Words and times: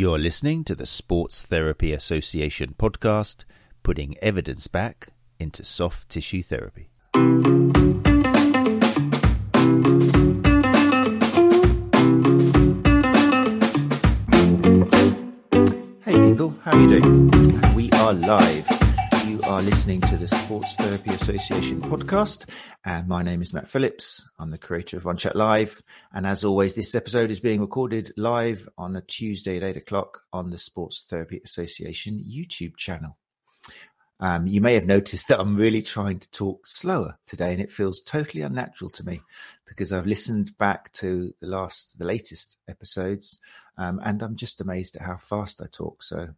You're 0.00 0.18
listening 0.18 0.64
to 0.64 0.74
the 0.74 0.86
Sports 0.86 1.42
Therapy 1.42 1.92
Association 1.92 2.74
podcast, 2.78 3.44
putting 3.82 4.16
evidence 4.22 4.66
back 4.66 5.08
into 5.38 5.62
soft 5.62 6.08
tissue 6.08 6.42
therapy. 6.42 6.88
Hey 16.02 16.16
people, 16.30 16.56
how 16.62 16.70
are 16.72 16.80
you 16.80 16.88
doing? 16.88 17.30
We 17.76 17.90
are 17.90 18.14
live. 18.14 18.79
Are 19.50 19.62
listening 19.62 20.00
to 20.02 20.16
the 20.16 20.28
Sports 20.28 20.76
Therapy 20.76 21.10
Association 21.10 21.80
podcast, 21.80 22.48
and 22.84 23.08
my 23.08 23.24
name 23.24 23.42
is 23.42 23.52
Matt 23.52 23.66
Phillips. 23.66 24.24
I'm 24.38 24.52
the 24.52 24.58
creator 24.58 24.96
of 24.96 25.02
OnChat 25.02 25.34
Live, 25.34 25.82
and 26.12 26.24
as 26.24 26.44
always, 26.44 26.76
this 26.76 26.94
episode 26.94 27.32
is 27.32 27.40
being 27.40 27.60
recorded 27.60 28.12
live 28.16 28.68
on 28.78 28.94
a 28.94 29.00
Tuesday 29.00 29.56
at 29.56 29.64
eight 29.64 29.76
o'clock 29.76 30.22
on 30.32 30.50
the 30.50 30.56
Sports 30.56 31.04
Therapy 31.10 31.40
Association 31.44 32.24
YouTube 32.24 32.76
channel. 32.76 33.18
Um, 34.20 34.46
you 34.46 34.60
may 34.60 34.74
have 34.74 34.86
noticed 34.86 35.26
that 35.28 35.40
I'm 35.40 35.56
really 35.56 35.82
trying 35.82 36.20
to 36.20 36.30
talk 36.30 36.64
slower 36.64 37.18
today, 37.26 37.50
and 37.50 37.60
it 37.60 37.72
feels 37.72 38.02
totally 38.02 38.42
unnatural 38.42 38.90
to 38.90 39.04
me 39.04 39.20
because 39.66 39.92
I've 39.92 40.06
listened 40.06 40.56
back 40.58 40.92
to 40.92 41.34
the 41.40 41.48
last, 41.48 41.98
the 41.98 42.06
latest 42.06 42.56
episodes, 42.68 43.40
um, 43.76 44.00
and 44.04 44.22
I'm 44.22 44.36
just 44.36 44.60
amazed 44.60 44.94
at 44.94 45.02
how 45.02 45.16
fast 45.16 45.60
I 45.60 45.66
talk. 45.66 46.04
So, 46.04 46.28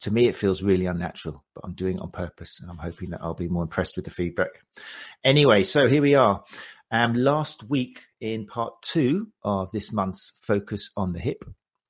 to 0.00 0.10
me, 0.10 0.28
it 0.28 0.36
feels 0.36 0.62
really 0.62 0.86
unnatural, 0.86 1.44
but 1.54 1.64
I'm 1.64 1.74
doing 1.74 1.96
it 1.96 2.02
on 2.02 2.10
purpose, 2.10 2.60
and 2.60 2.70
I'm 2.70 2.78
hoping 2.78 3.10
that 3.10 3.20
I'll 3.22 3.34
be 3.34 3.48
more 3.48 3.62
impressed 3.62 3.96
with 3.96 4.04
the 4.04 4.10
feedback. 4.10 4.62
Anyway, 5.24 5.62
so 5.62 5.86
here 5.86 6.02
we 6.02 6.14
are. 6.14 6.44
Um, 6.90 7.14
last 7.14 7.64
week 7.64 8.04
in 8.20 8.46
part 8.46 8.82
two 8.82 9.28
of 9.42 9.72
this 9.72 9.92
month's 9.92 10.32
focus 10.40 10.90
on 10.96 11.12
the 11.12 11.20
hip, 11.20 11.44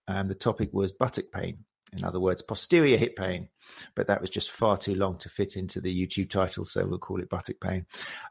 um, 0.09 0.29
the 0.29 0.35
topic 0.35 0.71
was 0.73 0.93
buttock 0.93 1.27
pain. 1.33 1.65
In 1.95 2.05
other 2.05 2.21
words, 2.21 2.41
posterior 2.41 2.97
hip 2.97 3.17
pain, 3.17 3.49
but 3.95 4.07
that 4.07 4.23
was 4.23 4.31
just 4.31 4.51
far 4.51 4.79
too 4.79 4.95
long 4.95 5.19
to 5.19 5.29
fit 5.29 5.56
into 5.56 5.79
the 5.79 5.95
YouTube 5.95 6.31
title, 6.31 6.65
so 6.65 6.87
we'll 6.87 6.99
call 6.99 7.21
it 7.21 7.29
buttock 7.29 7.56
pain. 7.61 7.84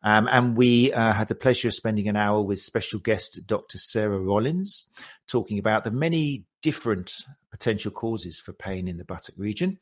Um, 0.04 0.28
and 0.32 0.58
we 0.58 0.92
uh, 0.92 1.14
had 1.14 1.28
the 1.28 1.36
pleasure 1.36 1.68
of 1.68 1.76
spending 1.76 2.08
an 2.10 2.16
hour 2.16 2.42
with 2.42 2.60
special 2.60 3.00
guest 3.00 3.42
Dr. 3.46 3.78
Sarah 3.78 4.18
Rollins, 4.18 4.88
talking 5.28 5.60
about 5.60 5.84
the 5.84 5.92
many 5.92 6.46
different 6.62 7.26
potential 7.52 7.92
causes 7.92 8.40
for 8.40 8.54
pain 8.54 8.88
in 8.88 8.98
the 8.98 9.06
buttock 9.06 9.36
region, 9.38 9.78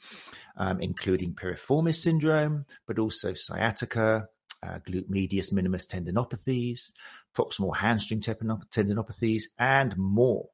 um, 0.58 0.82
including 0.82 1.34
piriformis 1.34 1.96
syndrome, 1.96 2.66
but 2.88 3.00
also 3.00 3.34
sciatica, 3.34 4.28
uh, 4.64 4.80
glute 4.88 5.10
medius 5.10 5.52
minimus 5.52 5.88
tendinopathies, 5.88 6.92
proximal 7.36 7.76
hamstring 7.76 8.20
tendinopathies, 8.20 9.44
and 9.58 9.96
more. 9.98 10.50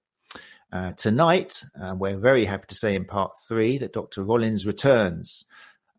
Uh, 0.72 0.92
tonight, 0.94 1.64
uh, 1.82 1.96
we're 1.98 2.18
very 2.18 2.46
happy 2.46 2.66
to 2.68 2.76
say 2.76 2.96
in 2.96 3.06
part 3.06 3.32
three 3.48 3.78
that 3.78 3.94
Dr. 3.94 4.24
Rollins 4.24 4.66
returns, 4.66 5.46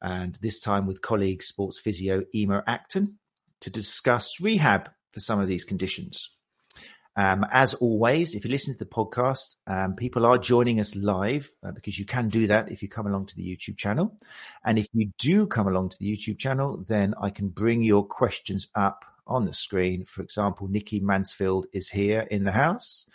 and 0.03 0.35
this 0.43 0.61
time 0.61 0.87
with 0.87 1.03
colleague 1.03 1.43
sports 1.43 1.81
physio 1.81 2.25
Ema 2.35 2.63
Acton 2.67 3.19
to 3.61 3.71
discuss 3.71 4.41
rehab 4.41 4.91
for 5.13 5.21
some 5.21 5.41
of 5.41 5.49
these 5.49 5.65
conditions. 5.65 6.36
Um, 7.17 7.47
as 7.51 7.75
always, 7.75 8.35
if 8.35 8.45
you 8.45 8.51
listen 8.51 8.75
to 8.75 8.79
the 8.79 8.91
podcast, 8.91 9.57
um, 9.67 9.95
people 9.95 10.27
are 10.27 10.37
joining 10.37 10.81
us 10.81 10.95
live 10.95 11.51
uh, 11.65 11.73
because 11.73 11.99
you 11.99 12.05
can 12.05 12.29
do 12.29 12.47
that 12.49 12.71
if 12.71 12.83
you 12.83 12.89
come 12.89 13.07
along 13.07 13.27
to 13.27 13.37
the 13.37 13.43
YouTube 13.43 13.79
channel. 13.79 14.19
And 14.65 14.79
if 14.79 14.89
you 14.93 15.11
do 15.19 15.47
come 15.47 15.67
along 15.67 15.91
to 15.91 15.99
the 15.99 16.15
YouTube 16.15 16.39
channel, 16.39 16.85
then 16.87 17.15
I 17.21 17.31
can 17.31 17.49
bring 17.49 17.83
your 17.83 18.05
questions 18.05 18.69
up 18.75 19.05
on 19.27 19.47
the 19.47 19.55
screen. 19.55 20.05
For 20.05 20.23
example, 20.23 20.69
Nikki 20.69 21.01
Mansfield 21.01 21.67
is 21.73 21.89
here 21.89 22.21
in 22.31 22.45
the 22.45 22.53
house 22.53 23.07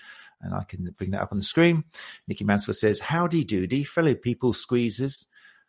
and 0.41 0.53
I 0.53 0.63
can 0.63 0.94
bring 0.97 1.11
that 1.11 1.22
up 1.22 1.31
on 1.31 1.38
the 1.38 1.44
screen. 1.44 1.83
Nikki 2.27 2.44
Mansfield 2.44 2.77
says, 2.77 2.99
Howdy 2.99 3.45
doody, 3.45 3.83
fellow 3.83 4.16
people 4.16 4.53
squeezers. 4.53 5.25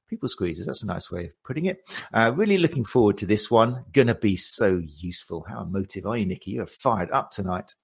People 0.08 0.28
squeezers, 0.28 0.66
that's 0.66 0.83
a 0.83 0.86
nice 0.86 1.10
way 1.10 1.27
of 1.27 1.42
putting 1.42 1.66
it. 1.66 1.88
Uh, 2.12 2.33
really 2.34 2.58
looking 2.58 2.84
forward 2.84 3.16
to 3.19 3.27
this 3.27 3.50
one. 3.50 3.84
Gonna 3.92 4.14
be 4.14 4.36
so 4.36 4.83
useful. 4.84 5.44
How 5.48 5.62
emotive 5.62 6.06
are 6.06 6.16
you, 6.16 6.26
Nikki? 6.26 6.53
You're 6.53 6.66
fired 6.66 7.10
up 7.10 7.31
tonight. 7.31 7.75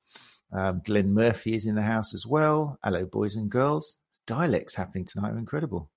Um, 0.52 0.82
Glenn 0.84 1.12
Murphy 1.12 1.54
is 1.54 1.66
in 1.66 1.74
the 1.74 1.82
house 1.82 2.14
as 2.14 2.26
well. 2.26 2.78
Hello, 2.82 3.04
boys 3.04 3.36
and 3.36 3.50
girls. 3.50 3.96
Dialects 4.26 4.74
happening 4.74 5.04
tonight 5.04 5.32
are 5.32 5.38
incredible. 5.38 5.90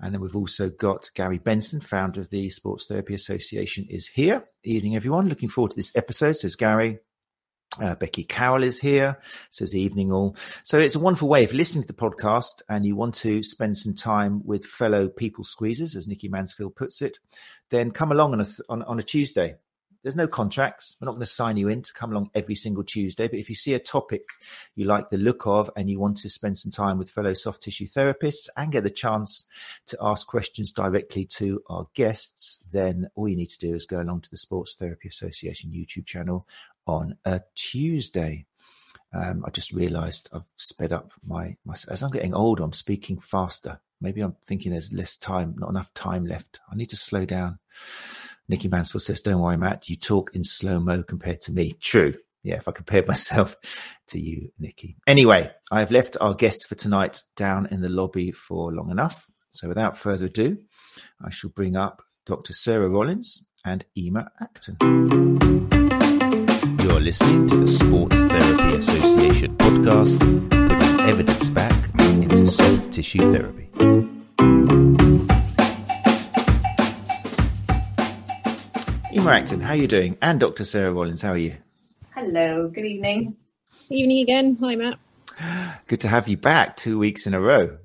And 0.00 0.14
then 0.14 0.20
we've 0.20 0.36
also 0.36 0.70
got 0.70 1.10
Gary 1.14 1.38
Benson, 1.38 1.80
founder 1.80 2.20
of 2.20 2.30
the 2.30 2.48
Sports 2.50 2.86
Therapy 2.86 3.14
Association, 3.14 3.86
is 3.90 4.06
here. 4.06 4.44
Evening, 4.64 4.96
everyone. 4.96 5.28
Looking 5.28 5.50
forward 5.50 5.72
to 5.72 5.76
this 5.76 5.94
episode, 5.94 6.36
says 6.36 6.56
Gary. 6.56 6.98
Uh, 7.80 7.94
Becky 7.94 8.24
Carroll 8.24 8.64
is 8.64 8.80
here, 8.80 9.18
says 9.50 9.76
evening 9.76 10.10
all. 10.10 10.36
So 10.64 10.78
it's 10.80 10.96
a 10.96 11.00
wonderful 11.00 11.28
way. 11.28 11.42
You're 11.42 11.52
listening 11.52 11.82
to 11.82 11.86
the 11.86 11.92
podcast 11.92 12.62
and 12.68 12.84
you 12.84 12.96
want 12.96 13.14
to 13.16 13.44
spend 13.44 13.76
some 13.76 13.94
time 13.94 14.44
with 14.44 14.64
fellow 14.64 15.08
people 15.08 15.44
squeezers, 15.44 15.94
as 15.94 16.08
Nikki 16.08 16.28
Mansfield 16.28 16.74
puts 16.74 17.00
it, 17.00 17.18
then 17.68 17.92
come 17.92 18.10
along 18.10 18.32
on 18.32 18.40
a, 18.40 18.46
on, 18.68 18.82
on 18.82 18.98
a 18.98 19.04
Tuesday. 19.04 19.54
There's 20.02 20.16
no 20.16 20.26
contracts. 20.26 20.96
We're 21.00 21.06
not 21.06 21.12
going 21.12 21.20
to 21.20 21.26
sign 21.26 21.56
you 21.56 21.68
in 21.68 21.82
to 21.82 21.92
come 21.92 22.10
along 22.10 22.30
every 22.34 22.54
single 22.54 22.84
Tuesday. 22.84 23.28
But 23.28 23.38
if 23.38 23.48
you 23.48 23.54
see 23.54 23.74
a 23.74 23.78
topic 23.78 24.22
you 24.74 24.86
like 24.86 25.10
the 25.10 25.18
look 25.18 25.46
of 25.46 25.70
and 25.76 25.90
you 25.90 25.98
want 25.98 26.18
to 26.18 26.30
spend 26.30 26.56
some 26.56 26.72
time 26.72 26.98
with 26.98 27.10
fellow 27.10 27.34
soft 27.34 27.62
tissue 27.62 27.86
therapists 27.86 28.48
and 28.56 28.72
get 28.72 28.84
the 28.84 28.90
chance 28.90 29.46
to 29.86 29.98
ask 30.00 30.26
questions 30.26 30.72
directly 30.72 31.24
to 31.26 31.62
our 31.68 31.86
guests, 31.94 32.64
then 32.72 33.10
all 33.14 33.28
you 33.28 33.36
need 33.36 33.50
to 33.50 33.58
do 33.58 33.74
is 33.74 33.86
go 33.86 34.00
along 34.00 34.22
to 34.22 34.30
the 34.30 34.36
Sports 34.36 34.74
Therapy 34.74 35.08
Association 35.08 35.70
YouTube 35.70 36.06
channel 36.06 36.46
on 36.86 37.16
a 37.24 37.42
Tuesday. 37.54 38.46
Um, 39.12 39.44
I 39.44 39.50
just 39.50 39.72
realised 39.72 40.30
I've 40.32 40.48
sped 40.56 40.92
up 40.92 41.12
my, 41.26 41.56
my 41.64 41.74
as 41.88 42.02
I'm 42.02 42.10
getting 42.10 42.34
older. 42.34 42.62
I'm 42.62 42.72
speaking 42.72 43.18
faster. 43.18 43.80
Maybe 44.00 44.22
I'm 44.22 44.36
thinking 44.46 44.72
there's 44.72 44.92
less 44.92 45.16
time, 45.16 45.56
not 45.58 45.68
enough 45.68 45.92
time 45.92 46.24
left. 46.24 46.60
I 46.70 46.76
need 46.76 46.90
to 46.90 46.96
slow 46.96 47.26
down. 47.26 47.58
Nikki 48.50 48.68
Mansfield 48.68 49.02
says, 49.02 49.22
"Don't 49.22 49.40
worry, 49.40 49.56
Matt. 49.56 49.88
You 49.88 49.96
talk 49.96 50.32
in 50.34 50.42
slow 50.42 50.80
mo 50.80 51.02
compared 51.02 51.40
to 51.42 51.52
me." 51.52 51.72
True. 51.80 52.14
Yeah, 52.42 52.56
if 52.56 52.66
I 52.66 52.72
compare 52.72 53.04
myself 53.08 53.56
to 54.08 54.20
you, 54.20 54.50
Nikki. 54.58 54.96
Anyway, 55.06 55.50
I've 55.70 55.92
left 55.92 56.16
our 56.20 56.34
guests 56.34 56.66
for 56.66 56.74
tonight 56.74 57.22
down 57.36 57.66
in 57.70 57.80
the 57.80 57.88
lobby 57.88 58.32
for 58.32 58.72
long 58.72 58.90
enough. 58.90 59.30
So 59.50 59.68
without 59.68 59.96
further 59.96 60.26
ado, 60.26 60.58
I 61.24 61.30
shall 61.30 61.50
bring 61.50 61.76
up 61.76 62.02
Dr. 62.26 62.52
Sarah 62.52 62.88
Rollins 62.88 63.44
and 63.64 63.84
Ema 63.96 64.30
Acton. 64.40 64.76
You're 66.82 67.00
listening 67.00 67.46
to 67.48 67.56
the 67.56 67.68
Sports 67.68 68.22
Therapy 68.22 68.76
Association 68.76 69.56
podcast, 69.56 70.18
putting 70.50 71.00
evidence 71.00 71.50
back 71.50 72.00
into 72.00 72.46
soft 72.46 72.92
tissue 72.92 73.32
therapy. 73.32 73.68
Ema 79.20 79.32
Acton, 79.32 79.60
how 79.60 79.72
are 79.72 79.76
you 79.76 79.86
doing? 79.86 80.16
And 80.22 80.40
Dr. 80.40 80.64
Sarah 80.64 80.94
Rollins, 80.94 81.20
how 81.20 81.32
are 81.32 81.36
you? 81.36 81.54
Hello, 82.14 82.68
good 82.68 82.86
evening. 82.86 83.36
Evening 83.90 84.20
again. 84.20 84.56
Hi, 84.62 84.76
Matt. 84.76 84.98
Good 85.88 86.00
to 86.00 86.08
have 86.08 86.26
you 86.26 86.38
back 86.38 86.78
two 86.78 86.98
weeks 86.98 87.26
in 87.26 87.34
a 87.34 87.40
row. 87.40 87.76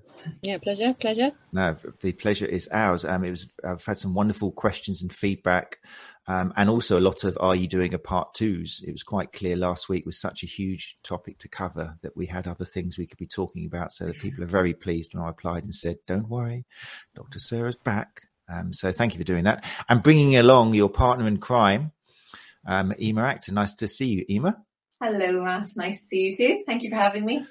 Yeah, 0.41 0.59
pleasure, 0.59 0.95
pleasure. 0.97 1.33
No, 1.51 1.75
the 1.99 2.13
pleasure 2.13 2.45
is 2.45 2.69
ours. 2.71 3.03
Um, 3.03 3.25
it 3.25 3.31
was. 3.31 3.47
I've 3.65 3.83
had 3.83 3.97
some 3.97 4.13
wonderful 4.13 4.53
questions 4.53 5.01
and 5.01 5.11
feedback 5.11 5.79
um, 6.27 6.53
and 6.55 6.69
also 6.69 6.97
a 6.97 7.01
lot 7.01 7.23
of 7.23 7.37
are 7.39 7.55
you 7.55 7.67
doing 7.67 7.93
a 7.93 7.99
part 7.99 8.33
twos? 8.33 8.81
It 8.85 8.91
was 8.91 9.03
quite 9.03 9.31
clear 9.31 9.55
last 9.55 9.89
week 9.89 10.05
was 10.05 10.19
such 10.19 10.41
a 10.43 10.47
huge 10.47 10.97
topic 11.03 11.37
to 11.39 11.49
cover 11.49 11.97
that 12.01 12.17
we 12.17 12.25
had 12.25 12.47
other 12.47 12.65
things 12.65 12.97
we 12.97 13.05
could 13.05 13.19
be 13.19 13.27
talking 13.27 13.65
about. 13.65 13.91
So 13.91 14.05
the 14.05 14.13
people 14.13 14.43
are 14.43 14.47
very 14.47 14.73
pleased 14.73 15.13
when 15.13 15.23
I 15.23 15.29
applied 15.29 15.63
and 15.63 15.75
said, 15.75 15.97
"Don't 16.07 16.29
worry, 16.29 16.65
Dr. 17.13 17.39
Sarah's 17.39 17.77
back." 17.77 18.21
Um, 18.47 18.73
so 18.73 18.91
thank 18.91 19.13
you 19.13 19.17
for 19.17 19.23
doing 19.23 19.45
that 19.45 19.65
and 19.89 20.03
bringing 20.03 20.35
along 20.35 20.73
your 20.73 20.89
partner 20.89 21.27
in 21.27 21.37
crime, 21.37 21.91
um, 22.67 22.93
Ema 22.99 23.23
Acton. 23.23 23.55
Nice 23.55 23.75
to 23.75 23.87
see 23.87 24.07
you, 24.07 24.25
Ema. 24.29 24.57
Hello, 25.01 25.43
Matt. 25.43 25.67
Nice 25.75 26.01
to 26.01 26.05
see 26.07 26.19
you 26.19 26.35
too. 26.35 26.63
Thank 26.65 26.83
you 26.83 26.89
for 26.89 26.95
having 26.95 27.25
me. 27.25 27.45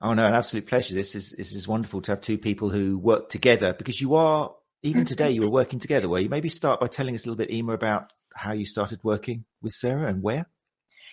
Oh 0.00 0.14
no, 0.14 0.26
an 0.26 0.34
absolute 0.34 0.66
pleasure. 0.66 0.94
This 0.94 1.14
is 1.14 1.30
this 1.30 1.54
is 1.54 1.68
wonderful 1.68 2.02
to 2.02 2.12
have 2.12 2.20
two 2.20 2.38
people 2.38 2.70
who 2.70 2.98
work 2.98 3.28
together 3.28 3.72
because 3.72 4.00
you 4.00 4.16
are 4.16 4.52
even 4.82 5.04
today 5.04 5.30
you 5.30 5.42
were 5.42 5.50
working 5.50 5.78
together 5.78 6.08
were 6.08 6.18
you 6.18 6.28
maybe 6.28 6.48
start 6.48 6.80
by 6.80 6.86
telling 6.86 7.14
us 7.14 7.24
a 7.24 7.28
little 7.28 7.36
bit 7.36 7.52
ema 7.52 7.72
about 7.72 8.12
how 8.34 8.52
you 8.52 8.66
started 8.66 9.00
working 9.02 9.44
with 9.62 9.72
sarah 9.72 10.08
and 10.08 10.22
where 10.22 10.46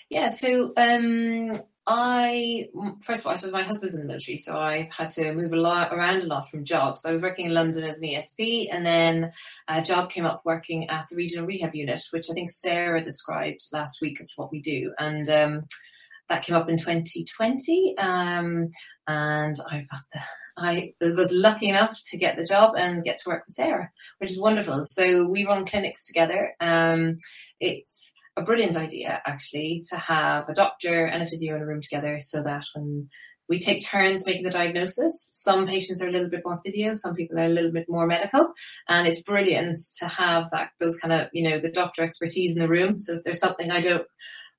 yeah 0.09 0.29
so 0.29 0.73
um, 0.75 1.51
i 1.91 2.67
first 3.01 3.21
of 3.21 3.25
all 3.25 3.33
i 3.33 3.35
suppose 3.35 3.51
my 3.51 3.63
husband's 3.63 3.95
in 3.95 4.01
the 4.01 4.07
military 4.07 4.37
so 4.37 4.55
i 4.55 4.87
had 4.95 5.09
to 5.09 5.33
move 5.33 5.51
a 5.51 5.55
lot 5.55 5.91
around 5.91 6.21
a 6.21 6.27
lot 6.27 6.47
from 6.49 6.63
jobs 6.63 7.03
i 7.03 7.11
was 7.11 7.21
working 7.21 7.47
in 7.47 7.53
london 7.53 7.83
as 7.83 7.99
an 7.99 8.09
esp 8.09 8.67
and 8.71 8.85
then 8.85 9.31
a 9.67 9.81
job 9.81 10.09
came 10.11 10.25
up 10.25 10.41
working 10.45 10.87
at 10.89 11.07
the 11.09 11.15
regional 11.15 11.47
rehab 11.47 11.73
unit 11.73 11.99
which 12.11 12.29
i 12.29 12.33
think 12.33 12.49
sarah 12.49 13.01
described 13.01 13.61
last 13.73 14.01
week 14.01 14.17
as 14.19 14.31
what 14.35 14.51
we 14.51 14.61
do 14.61 14.93
and 14.99 15.29
um, 15.29 15.63
that 16.29 16.43
came 16.43 16.55
up 16.55 16.69
in 16.69 16.77
2020 16.77 17.95
um, 17.97 18.67
and 19.07 19.55
i 19.71 19.79
got 19.89 20.01
the 20.13 20.21
I 20.61 20.93
was 20.99 21.31
lucky 21.31 21.69
enough 21.69 21.97
to 22.09 22.17
get 22.17 22.35
the 22.35 22.43
job 22.43 22.75
and 22.77 23.01
get 23.01 23.17
to 23.19 23.29
work 23.29 23.45
with 23.47 23.55
Sarah, 23.55 23.89
which 24.17 24.29
is 24.29 24.41
wonderful. 24.41 24.83
So 24.83 25.25
we 25.25 25.45
run 25.45 25.65
clinics 25.65 26.05
together. 26.05 26.53
Um, 26.59 27.15
it's 27.61 28.13
a 28.39 28.43
brilliant 28.43 28.77
idea, 28.77 29.21
actually, 29.25 29.83
to 29.89 29.97
have 29.97 30.49
a 30.49 30.53
doctor 30.53 31.05
and 31.05 31.21
a 31.21 31.27
physio 31.27 31.55
in 31.55 31.61
a 31.61 31.65
room 31.65 31.81
together 31.81 32.19
so 32.19 32.41
that 32.43 32.65
when 32.73 33.09
we 33.49 33.59
take 33.59 33.83
turns 33.83 34.25
making 34.25 34.43
the 34.43 34.51
diagnosis. 34.51 35.27
Some 35.33 35.67
patients 35.67 36.01
are 36.01 36.07
a 36.07 36.11
little 36.11 36.29
bit 36.29 36.43
more 36.45 36.61
physio, 36.63 36.93
some 36.93 37.15
people 37.15 37.39
are 37.39 37.45
a 37.45 37.49
little 37.49 37.71
bit 37.71 37.87
more 37.89 38.05
medical, 38.05 38.53
and 38.87 39.07
it's 39.07 39.23
brilliant 39.23 39.75
to 39.97 40.07
have 40.07 40.51
that 40.51 40.69
those 40.79 40.97
kind 40.97 41.11
of 41.11 41.29
you 41.33 41.49
know 41.49 41.59
the 41.59 41.71
doctor 41.71 42.03
expertise 42.03 42.55
in 42.55 42.61
the 42.61 42.69
room. 42.69 42.97
So 42.97 43.15
if 43.15 43.23
there's 43.23 43.39
something 43.39 43.71
I 43.71 43.81
don't 43.81 44.05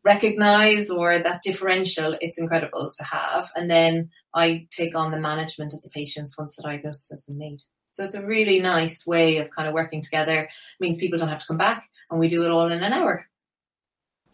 recognize 0.05 0.91
or 0.91 1.19
that 1.19 1.43
differential, 1.43 2.17
it's 2.21 2.39
incredible 2.39 2.91
to 2.99 3.05
have. 3.05 3.51
And 3.55 3.71
then 3.71 4.11
I 4.35 4.67
take 4.71 4.97
on 4.97 5.13
the 5.13 5.21
management 5.21 5.73
of 5.73 5.83
the 5.83 5.91
patients 5.91 6.37
once 6.37 6.57
the 6.57 6.63
diagnosis 6.63 7.11
has 7.11 7.25
been 7.25 7.39
made. 7.39 7.61
So 7.93 8.05
it's 8.05 8.15
a 8.15 8.25
really 8.25 8.61
nice 8.61 9.07
way 9.07 9.39
of 9.39 9.51
kind 9.51 9.69
of 9.69 9.75
working 9.75 10.01
together. 10.01 10.45
It 10.45 10.51
means 10.81 10.99
people 10.99 11.19
don't 11.19 11.29
have 11.29 11.41
to 11.41 11.47
come 11.47 11.59
back 11.59 11.89
and 12.11 12.19
we 12.19 12.29
do 12.29 12.45
it 12.45 12.51
all 12.51 12.71
in 12.71 12.83
an 12.83 12.93
hour. 12.93 13.27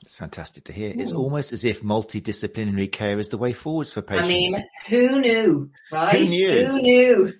It's 0.03 0.17
fantastic 0.17 0.65
to 0.65 0.73
hear. 0.73 0.93
It's 0.97 1.13
almost 1.13 1.53
as 1.53 1.65
if 1.65 1.83
multidisciplinary 1.83 2.91
care 2.93 3.19
is 3.19 3.29
the 3.29 3.39
way 3.39 3.53
forwards 3.53 3.93
for 3.93 4.03
patients. 4.03 4.29
I 4.29 4.29
mean, 4.29 4.55
who 4.89 5.21
knew, 5.21 5.71
right? 5.91 6.17
Who 6.21 6.25
knew? 6.25 6.67
Who 6.67 6.81
knew? 6.83 7.33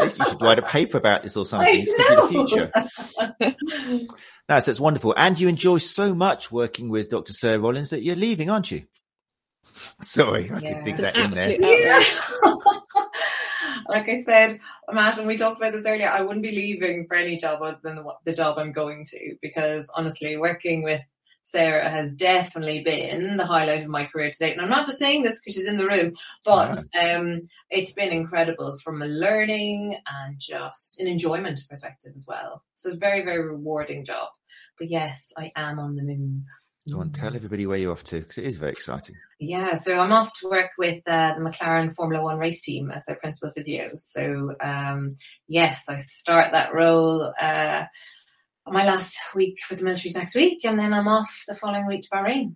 you 0.00 0.24
should 0.24 0.40
write 0.42 0.58
a 0.58 0.62
paper 0.62 0.98
about 0.98 1.22
this 1.22 1.36
or 1.36 1.44
something. 1.46 1.84
Be 1.84 1.84
the 1.86 2.28
future. 2.30 2.72
no, 4.48 4.58
so 4.60 4.70
it's 4.70 4.80
wonderful. 4.80 5.14
And 5.16 5.38
you 5.38 5.48
enjoy 5.48 5.78
so 5.78 6.14
much 6.14 6.50
working 6.52 6.88
with 6.90 7.10
Dr. 7.10 7.32
Sarah 7.32 7.58
Rollins 7.58 7.90
that 7.90 8.02
you're 8.02 8.16
leaving, 8.16 8.50
aren't 8.50 8.70
you? 8.70 8.84
Sorry, 10.02 10.50
I 10.50 10.58
Yeah. 10.58 10.74
did 10.74 10.82
dig 10.84 10.96
that 10.96 11.16
in 11.16 11.30
there. 11.32 11.56
Yeah. 11.60 12.02
like 13.88 14.08
I 14.08 14.20
said, 14.22 14.58
Matt, 14.92 15.18
and 15.18 15.26
we 15.26 15.36
talked 15.36 15.58
about 15.58 15.72
this 15.72 15.86
earlier, 15.86 16.08
I 16.08 16.22
wouldn't 16.22 16.42
be 16.42 16.52
leaving 16.52 17.06
for 17.06 17.16
any 17.16 17.36
job 17.36 17.62
other 17.62 17.78
than 17.82 17.96
the, 17.96 18.04
the 18.24 18.32
job 18.32 18.58
I'm 18.58 18.72
going 18.72 19.04
to 19.06 19.36
because 19.42 19.90
honestly, 19.94 20.36
working 20.36 20.82
with 20.82 21.00
Sarah 21.42 21.90
has 21.90 22.12
definitely 22.12 22.82
been 22.82 23.36
the 23.36 23.46
highlight 23.46 23.82
of 23.82 23.88
my 23.88 24.04
career 24.04 24.30
to 24.30 24.38
date. 24.38 24.52
And 24.52 24.62
I'm 24.62 24.70
not 24.70 24.86
just 24.86 24.98
saying 24.98 25.22
this 25.22 25.40
because 25.40 25.54
she's 25.54 25.66
in 25.66 25.78
the 25.78 25.86
room, 25.86 26.12
but 26.44 26.78
um, 27.00 27.42
it's 27.70 27.92
been 27.92 28.10
incredible 28.10 28.78
from 28.78 29.02
a 29.02 29.06
learning 29.06 29.96
and 30.06 30.36
just 30.38 31.00
an 31.00 31.06
enjoyment 31.06 31.60
perspective 31.68 32.12
as 32.14 32.26
well. 32.28 32.62
So, 32.76 32.96
very, 32.96 33.24
very 33.24 33.44
rewarding 33.44 34.04
job. 34.04 34.28
But 34.78 34.90
yes, 34.90 35.32
I 35.36 35.52
am 35.56 35.78
on 35.78 35.96
the 35.96 36.02
move. 36.02 36.42
Go 36.90 37.00
on, 37.00 37.10
tell 37.10 37.36
everybody 37.36 37.66
where 37.66 37.78
you're 37.78 37.92
off 37.92 38.04
to 38.04 38.20
because 38.20 38.38
it 38.38 38.44
is 38.44 38.56
very 38.56 38.72
exciting. 38.72 39.14
Yeah, 39.38 39.74
so 39.74 40.00
I'm 40.00 40.12
off 40.12 40.32
to 40.40 40.48
work 40.48 40.70
with 40.78 41.06
uh, 41.06 41.34
the 41.34 41.40
McLaren 41.40 41.94
Formula 41.94 42.22
One 42.24 42.38
race 42.38 42.62
team 42.62 42.90
as 42.90 43.04
their 43.04 43.16
principal 43.16 43.52
physio. 43.52 43.92
So 43.98 44.54
um, 44.60 45.16
yes, 45.46 45.84
I 45.88 45.98
start 45.98 46.52
that 46.52 46.74
role 46.74 47.32
uh, 47.40 47.84
my 48.66 48.84
last 48.84 49.18
week 49.34 49.58
with 49.68 49.80
the 49.80 49.84
militaries 49.84 50.14
next 50.14 50.34
week, 50.34 50.64
and 50.64 50.78
then 50.78 50.92
I'm 50.92 51.08
off 51.08 51.44
the 51.48 51.54
following 51.54 51.86
week 51.86 52.02
to 52.02 52.08
Bahrain. 52.10 52.54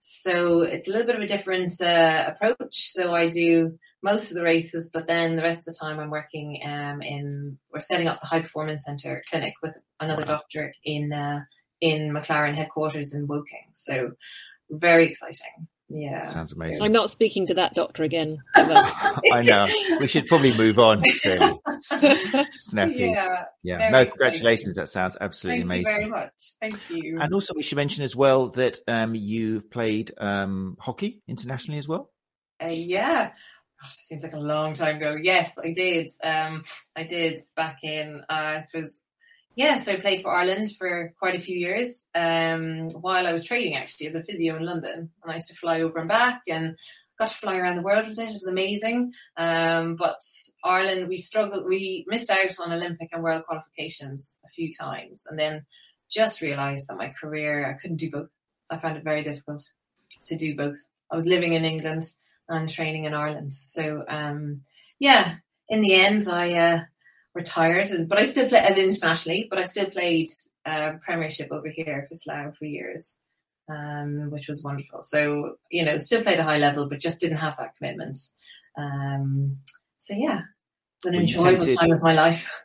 So 0.00 0.60
it's 0.62 0.86
a 0.86 0.90
little 0.90 1.06
bit 1.06 1.16
of 1.16 1.22
a 1.22 1.26
different 1.26 1.72
uh, 1.80 2.24
approach. 2.28 2.92
So 2.92 3.14
I 3.14 3.28
do 3.28 3.78
most 4.02 4.30
of 4.30 4.36
the 4.36 4.42
races, 4.42 4.90
but 4.92 5.06
then 5.06 5.34
the 5.34 5.42
rest 5.42 5.60
of 5.60 5.64
the 5.64 5.78
time 5.80 5.98
I'm 5.98 6.10
working 6.10 6.60
um, 6.64 7.00
in. 7.00 7.58
We're 7.72 7.80
setting 7.80 8.06
up 8.06 8.20
the 8.20 8.26
high 8.26 8.42
performance 8.42 8.84
center 8.84 9.22
clinic 9.30 9.54
with 9.62 9.76
another 9.98 10.22
Wow. 10.22 10.36
doctor 10.36 10.74
in 10.84 11.12
uh, 11.12 11.44
in 11.80 12.12
McLaren 12.12 12.54
headquarters 12.54 13.14
in 13.14 13.26
Woking. 13.26 13.70
So 13.72 14.12
very 14.70 15.08
exciting. 15.08 15.68
Yeah, 15.96 16.22
Sounds 16.22 16.52
amazing. 16.52 16.82
I'm 16.82 16.90
not 16.92 17.08
speaking 17.10 17.46
to 17.46 17.54
that 17.54 17.74
doctor 17.74 18.02
again. 18.02 18.38
I 18.56 19.42
know. 19.44 19.68
We 20.00 20.08
should 20.08 20.26
probably 20.26 20.52
move 20.56 20.78
on. 20.80 21.02
Really. 21.24 21.58
Snappy. 22.50 22.94
Yeah, 23.10 23.44
Yeah. 23.62 23.78
very 23.78 23.92
No, 23.92 23.98
exciting. 24.00 24.10
congratulations. 24.10 24.76
That 24.76 24.88
sounds 24.88 25.16
absolutely 25.20 25.60
thank 25.60 25.86
amazing. 25.86 25.86
you 25.86 25.92
very 25.92 26.10
much. 26.10 26.32
Thank 26.60 26.74
you. 26.90 27.18
And 27.20 27.32
also, 27.32 27.54
we 27.54 27.62
should 27.62 27.76
mention 27.76 28.02
as 28.02 28.16
well 28.16 28.48
that 28.50 28.78
um, 28.88 29.14
you've 29.14 29.70
played 29.70 30.12
um, 30.18 30.76
hockey 30.80 31.22
internationally 31.28 31.78
as 31.78 31.86
well. 31.86 32.10
Uh, 32.62 32.68
yeah. 32.68 33.30
Gosh, 33.80 33.92
it 33.92 34.00
seems 34.06 34.22
like 34.24 34.32
a 34.32 34.38
long 34.40 34.74
time 34.74 34.96
ago. 34.96 35.16
Yes, 35.22 35.54
I 35.62 35.72
did. 35.72 36.08
Um, 36.24 36.64
I 36.96 37.04
did 37.04 37.40
back 37.56 37.78
in, 37.82 38.22
uh, 38.28 38.32
I 38.32 38.60
suppose, 38.60 39.00
yeah, 39.56 39.76
so 39.76 39.92
I 39.92 39.96
played 39.96 40.22
for 40.22 40.34
Ireland 40.34 40.74
for 40.76 41.14
quite 41.18 41.36
a 41.36 41.40
few 41.40 41.56
years 41.56 42.06
um, 42.14 42.90
while 42.90 43.26
I 43.26 43.32
was 43.32 43.44
training 43.44 43.76
actually 43.76 44.08
as 44.08 44.14
a 44.14 44.22
physio 44.22 44.56
in 44.56 44.64
London. 44.64 45.10
And 45.22 45.32
I 45.32 45.34
used 45.34 45.48
to 45.48 45.56
fly 45.56 45.80
over 45.80 45.98
and 45.98 46.08
back 46.08 46.42
and 46.48 46.76
got 47.18 47.28
to 47.28 47.34
fly 47.34 47.56
around 47.56 47.76
the 47.76 47.82
world 47.82 48.08
with 48.08 48.18
it. 48.18 48.30
It 48.30 48.34
was 48.34 48.48
amazing. 48.48 49.12
Um, 49.36 49.94
but 49.94 50.20
Ireland, 50.64 51.08
we 51.08 51.18
struggled, 51.18 51.66
we 51.66 52.04
missed 52.08 52.30
out 52.30 52.58
on 52.58 52.72
Olympic 52.72 53.10
and 53.12 53.22
world 53.22 53.44
qualifications 53.46 54.40
a 54.44 54.48
few 54.48 54.72
times 54.72 55.24
and 55.28 55.38
then 55.38 55.64
just 56.10 56.40
realised 56.40 56.88
that 56.88 56.98
my 56.98 57.10
career, 57.20 57.68
I 57.68 57.80
couldn't 57.80 57.98
do 57.98 58.10
both. 58.10 58.30
I 58.70 58.78
found 58.78 58.96
it 58.96 59.04
very 59.04 59.22
difficult 59.22 59.62
to 60.26 60.36
do 60.36 60.56
both. 60.56 60.78
I 61.12 61.16
was 61.16 61.26
living 61.26 61.52
in 61.52 61.64
England 61.64 62.02
and 62.48 62.68
training 62.68 63.04
in 63.04 63.14
Ireland. 63.14 63.54
So 63.54 64.04
um, 64.08 64.62
yeah, 64.98 65.36
in 65.68 65.80
the 65.80 65.94
end, 65.94 66.26
I 66.28 66.52
uh, 66.54 66.80
retired, 67.34 67.90
and 67.90 68.08
but 68.08 68.18
I 68.18 68.24
still 68.24 68.48
play 68.48 68.60
as 68.60 68.78
internationally, 68.78 69.46
but 69.50 69.58
I 69.58 69.64
still 69.64 69.90
played 69.90 70.28
uh, 70.64 70.92
Premiership 71.02 71.52
over 71.52 71.68
here 71.68 72.06
for 72.08 72.14
Slough 72.14 72.56
for 72.56 72.64
years, 72.64 73.16
um, 73.68 74.30
which 74.30 74.48
was 74.48 74.62
wonderful. 74.62 75.02
So 75.02 75.56
you 75.70 75.84
know, 75.84 75.98
still 75.98 76.22
played 76.22 76.38
a 76.38 76.44
high 76.44 76.58
level, 76.58 76.88
but 76.88 77.00
just 77.00 77.20
didn't 77.20 77.38
have 77.38 77.56
that 77.58 77.76
commitment. 77.76 78.18
Um, 78.78 79.58
so 79.98 80.14
yeah, 80.14 80.42
it's 80.96 81.06
an 81.06 81.12
Well, 81.14 81.22
enjoyable 81.22 81.76
time 81.76 81.92
of 81.92 82.02
my 82.02 82.14
life. 82.14 82.50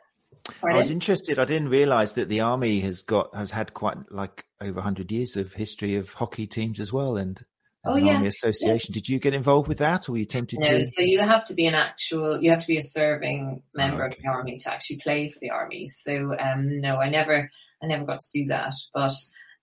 I 0.64 0.74
was 0.74 0.90
interested. 0.90 1.38
I 1.38 1.44
didn't 1.44 1.68
realise 1.68 2.12
that 2.12 2.28
the 2.28 2.40
army 2.40 2.80
has 2.80 3.02
got 3.02 3.34
has 3.34 3.50
had 3.50 3.74
quite 3.74 3.98
like 4.10 4.46
over 4.60 4.80
hundred 4.80 5.12
years 5.12 5.36
of 5.36 5.52
history 5.52 5.96
of 5.96 6.12
hockey 6.14 6.46
teams 6.46 6.80
as 6.80 6.92
well, 6.92 7.16
and 7.16 7.44
as 7.86 7.94
Oh, 7.94 7.98
an 7.98 8.06
yeah. 8.06 8.14
army 8.14 8.26
association. 8.28 8.92
Did 8.92 9.08
you 9.08 9.18
get 9.18 9.34
involved 9.34 9.68
with 9.68 9.78
that, 9.78 10.08
or 10.08 10.12
were 10.12 10.18
you 10.18 10.26
tempted 10.26 10.60
No, 10.60 10.68
to? 10.68 10.78
No, 10.78 10.84
so 10.84 11.02
you 11.02 11.20
have 11.20 11.44
to 11.44 11.54
be 11.54 11.66
an 11.66 11.74
actual, 11.74 12.40
you 12.40 12.50
have 12.50 12.60
to 12.60 12.66
be 12.66 12.76
a 12.76 12.82
serving 12.82 13.62
member 13.74 14.04
of 14.04 14.12
okay. 14.12 14.22
the 14.22 14.28
army 14.28 14.58
to 14.58 14.72
actually 14.72 14.98
play 14.98 15.28
for 15.28 15.38
the 15.40 15.50
army. 15.50 15.88
So 15.88 16.36
um, 16.38 16.80
no, 16.80 16.96
I 16.96 17.08
never, 17.08 17.50
I 17.82 17.86
never 17.86 18.04
got 18.04 18.18
to 18.18 18.38
do 18.38 18.48
that, 18.48 18.74
but 18.92 19.12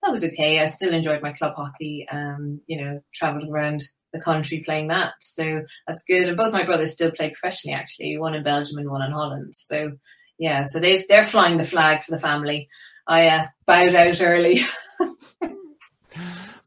that 0.02 0.10
was 0.10 0.24
okay. 0.24 0.60
I 0.60 0.66
still 0.66 0.92
enjoyed 0.92 1.22
my 1.22 1.32
club 1.32 1.54
hockey. 1.56 2.06
Um, 2.10 2.60
you 2.66 2.82
know, 2.82 3.00
travelled 3.14 3.48
around 3.48 3.82
the 4.12 4.20
country 4.20 4.62
playing 4.64 4.88
that, 4.88 5.14
so 5.20 5.62
that's 5.86 6.02
good. 6.08 6.28
And 6.28 6.36
both 6.36 6.52
my 6.52 6.64
brothers 6.64 6.94
still 6.94 7.10
play 7.10 7.30
professionally, 7.30 7.74
actually, 7.74 8.18
one 8.18 8.34
in 8.34 8.42
Belgium 8.42 8.78
and 8.78 8.90
one 8.90 9.02
in 9.02 9.12
Holland. 9.12 9.54
So 9.54 9.92
yeah, 10.38 10.64
so 10.64 10.80
they've 10.80 11.06
they're 11.08 11.24
flying 11.24 11.58
the 11.58 11.64
flag 11.64 12.02
for 12.02 12.12
the 12.12 12.20
family. 12.20 12.68
I 13.06 13.28
uh, 13.28 13.46
bowed 13.66 13.94
out 13.94 14.20
early. 14.20 14.60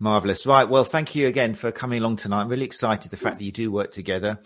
Marvelous. 0.02 0.48
Right. 0.48 0.68
Well, 0.68 0.84
thank 0.84 1.14
you 1.14 1.28
again 1.28 1.54
for 1.54 1.72
coming 1.72 2.00
along 2.00 2.16
tonight. 2.16 2.42
I'm 2.42 2.48
really 2.48 2.66
excited 2.66 3.12
the 3.12 3.18
fact 3.18 3.38
that 3.38 3.46
you 3.46 3.52
do 3.52 3.72
work 3.72 3.92
together. 3.92 4.40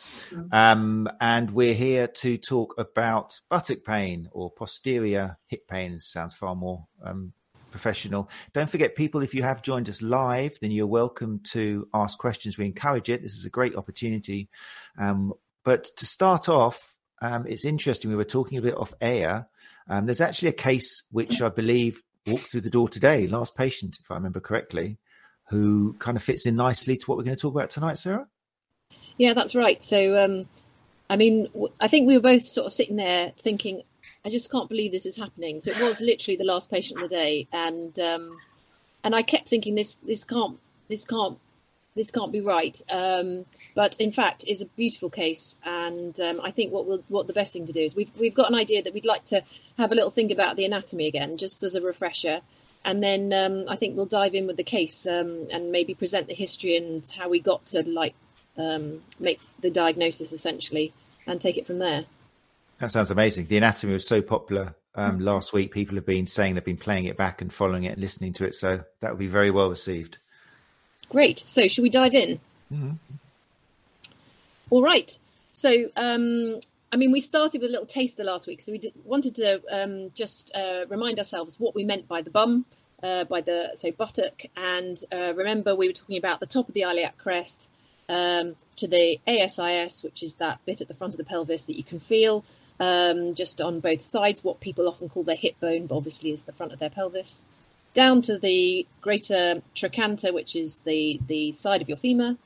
Um, 0.52 1.08
and 1.22 1.50
we're 1.50 1.74
here 1.74 2.08
to 2.08 2.38
talk 2.38 2.76
about 2.78 3.40
buttock 3.50 3.86
pain 3.86 4.28
or 4.34 4.52
posterior 4.52 5.38
hip 5.48 5.66
pain. 5.66 5.98
Sounds 5.98 6.34
far 6.34 6.56
more 6.56 6.88
um, 7.02 7.32
professional. 7.72 8.30
Don't 8.52 8.70
forget, 8.70 8.96
people, 8.96 9.22
if 9.22 9.34
you 9.34 9.44
have 9.44 9.62
joined 9.62 9.88
us 9.88 10.02
live, 10.02 10.58
then 10.60 10.72
you're 10.72 10.88
welcome 10.88 11.40
to 11.52 11.88
ask 11.94 12.18
questions. 12.18 12.58
We 12.58 12.66
encourage 12.66 13.10
it. 13.10 13.22
This 13.22 13.36
is 13.36 13.46
a 13.46 13.50
great 13.50 13.78
opportunity. 13.78 14.50
Um, 14.98 15.32
but 15.64 15.86
to 15.96 16.06
start 16.06 16.50
off, 16.50 16.96
um, 17.22 17.48
it's 17.48 17.64
interesting. 17.64 18.10
We 18.12 18.18
were 18.18 18.26
talking 18.26 18.58
a 18.58 18.62
bit 18.62 18.76
off 18.76 18.94
air. 19.00 19.48
Um, 19.90 20.06
there's 20.06 20.20
actually 20.20 20.50
a 20.50 20.54
case 20.54 21.04
which 21.12 21.42
I 21.42 21.48
believe 21.48 22.04
walked 22.28 22.52
through 22.52 22.62
the 22.62 22.70
door 22.70 22.90
today, 22.90 23.28
last 23.28 23.56
patient, 23.56 23.98
if 24.02 24.12
I 24.12 24.16
remember 24.16 24.40
correctly, 24.40 24.98
who 25.50 25.94
kind 26.00 26.18
of 26.18 26.24
fits 26.24 26.46
in 26.46 26.56
nicely 26.56 26.98
to 26.98 27.06
what 27.06 27.18
we're 27.18 27.24
going 27.24 27.36
to 27.36 27.42
talk 27.42 27.54
about 27.54 27.70
tonight, 27.70 27.98
Sarah. 27.98 28.28
Yeah, 29.18 29.34
that's 29.34 29.56
right. 29.56 29.82
So, 29.82 30.24
um, 30.24 30.48
I 31.10 31.18
mean, 31.18 31.48
I 31.80 31.88
think 31.88 32.08
we 32.08 32.16
were 32.16 32.22
both 32.22 32.46
sort 32.46 32.68
of 32.68 32.74
sitting 32.74 32.96
there 32.96 33.32
thinking, 33.38 33.84
I 34.26 34.30
just 34.30 34.52
can't 34.52 34.68
believe 34.68 34.92
this 34.92 35.06
is 35.06 35.18
happening. 35.18 35.62
So 35.62 35.72
it 35.72 35.80
was 35.80 36.02
literally 36.02 36.36
the 36.36 36.44
last 36.44 36.72
patient 36.72 37.02
of 37.02 37.10
the 37.10 37.16
day, 37.16 37.48
and 37.54 37.98
um, 38.00 38.38
and 39.04 39.16
I 39.16 39.22
kept 39.22 39.48
thinking 39.48 39.76
this 39.76 39.96
this 39.96 40.24
can't 40.24 40.60
this 40.88 41.06
can't 41.06 41.40
this 41.96 42.10
can't 42.10 42.32
be 42.32 42.42
right. 42.42 42.80
Um, 42.92 43.46
but 43.76 43.96
in 43.98 44.12
fact, 44.12 44.44
it's 44.48 44.62
a 44.62 44.66
beautiful 44.66 45.12
case, 45.12 45.56
and 45.64 46.20
um, 46.20 46.42
I 46.42 46.50
think 46.50 46.74
what 46.74 46.88
we'll, 46.88 47.04
what 47.08 47.28
the 47.28 47.34
best 47.34 47.54
thing 47.54 47.68
to 47.68 47.74
do 47.74 47.82
is 47.82 47.96
we've 47.96 48.12
we've 48.18 48.34
got 48.34 48.50
an 48.50 48.56
idea 48.56 48.82
that 48.82 48.94
we'd 48.94 49.06
like 49.06 49.26
to 49.26 49.44
have 49.78 49.92
a 49.92 49.96
little 49.96 50.12
think 50.12 50.32
about 50.32 50.56
the 50.56 50.66
anatomy 50.66 51.06
again, 51.06 51.38
just 51.38 51.62
as 51.62 51.76
a 51.76 51.82
refresher. 51.82 52.42
And 52.86 53.02
then 53.02 53.34
um, 53.34 53.66
I 53.68 53.76
think 53.76 53.98
we'll 53.98 54.06
dive 54.06 54.36
in 54.36 54.46
with 54.46 54.58
the 54.58 54.64
case 54.64 55.08
um, 55.08 55.48
and 55.52 55.72
maybe 55.72 55.96
present 55.96 56.28
the 56.28 56.36
history 56.36 56.78
and 56.78 57.06
how 57.18 57.28
we 57.28 57.40
got 57.40 57.66
to 57.68 57.82
like 57.90 58.14
um, 58.58 59.02
make 59.20 59.42
the 59.60 59.72
diagnosis 59.72 60.32
essentially 60.32 60.94
and 61.26 61.42
take 61.42 61.58
it 61.58 61.66
from 61.66 61.80
there. 61.80 62.06
That 62.78 62.92
sounds 62.92 63.10
amazing. 63.10 63.48
The 63.48 63.58
anatomy 63.58 63.94
was 63.94 64.08
so 64.08 64.22
popular 64.22 64.76
um, 64.94 65.20
last 65.20 65.52
week. 65.52 65.72
People 65.72 65.96
have 65.96 66.06
been 66.06 66.28
saying 66.28 66.54
they've 66.54 66.64
been 66.64 66.78
playing 66.78 67.06
it 67.06 67.18
back 67.18 67.42
and 67.42 67.52
following 67.52 67.86
it 67.86 67.94
and 67.94 68.02
listening 68.02 68.34
to 68.34 68.46
it. 68.46 68.54
So 68.54 68.82
that 69.00 69.10
would 69.10 69.20
be 69.20 69.28
very 69.28 69.50
well 69.50 69.70
received. 69.70 70.20
Great. 71.10 71.44
So, 71.46 71.68
should 71.68 71.82
we 71.82 71.90
dive 71.90 72.14
in? 72.14 72.40
Mhm. 72.72 72.98
All 74.70 74.84
right. 74.84 75.18
So, 75.52 75.90
um, 75.96 76.60
I 76.96 76.98
mean, 76.98 77.12
we 77.12 77.20
started 77.20 77.60
with 77.60 77.72
a 77.72 77.74
little 77.74 77.86
taster 77.86 78.24
last 78.24 78.48
week. 78.48 78.62
So, 78.62 78.72
we 78.72 78.78
did, 78.78 78.94
wanted 79.04 79.36
to 79.36 79.62
um, 79.70 80.12
just 80.16 80.56
uh, 80.56 80.86
remind 80.88 81.18
ourselves 81.18 81.60
what 81.60 81.76
we 81.76 81.84
meant 81.84 82.08
by 82.08 82.22
the 82.22 82.30
bum, 82.30 82.64
uh, 83.04 83.26
by 83.26 83.42
the 83.42 83.74
so 83.76 83.92
buttock, 83.92 84.44
and 84.56 85.04
uh, 85.12 85.34
remember 85.36 85.76
we 85.76 85.88
were 85.88 85.94
talking 85.94 86.18
about 86.18 86.40
the 86.40 86.46
top 86.46 86.70
of 86.70 86.74
the 86.74 86.84
iliac 86.84 87.18
crest, 87.18 87.70
um, 88.08 88.56
to 88.78 88.88
the 88.88 89.20
ASIS, 89.28 90.06
which 90.06 90.24
is 90.24 90.36
that 90.36 90.60
bit 90.66 90.80
at 90.80 90.88
the 90.88 90.94
front 90.94 91.14
of 91.14 91.18
the 91.18 91.26
pelvis 91.26 91.66
that 91.66 91.76
you 91.76 91.84
can 91.84 92.00
feel 92.00 92.46
um, 92.80 93.36
just 93.36 93.60
on 93.60 93.82
both 93.82 94.02
sides, 94.02 94.46
what 94.46 94.62
people 94.62 94.88
often 94.88 95.10
call 95.10 95.24
their 95.24 95.36
hip 95.36 95.60
bone, 95.60 95.88
but 95.88 95.98
obviously 95.98 96.32
is 96.32 96.44
the 96.44 96.54
front 96.54 96.72
of 96.72 96.80
their 96.80 96.90
pelvis, 96.90 97.42
down 97.94 98.22
to 98.22 98.38
the 98.38 98.88
greater 99.02 99.62
trochanter, 99.76 100.32
which 100.32 100.56
is 100.56 100.78
the, 100.86 101.20
the 101.28 101.52
side 101.52 101.82
of 101.82 101.90
your 101.90 101.98
femur, 101.98 102.38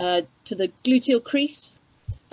uh, 0.00 0.22
to 0.44 0.56
the 0.56 0.72
gluteal 0.84 1.22
crease, 1.22 1.78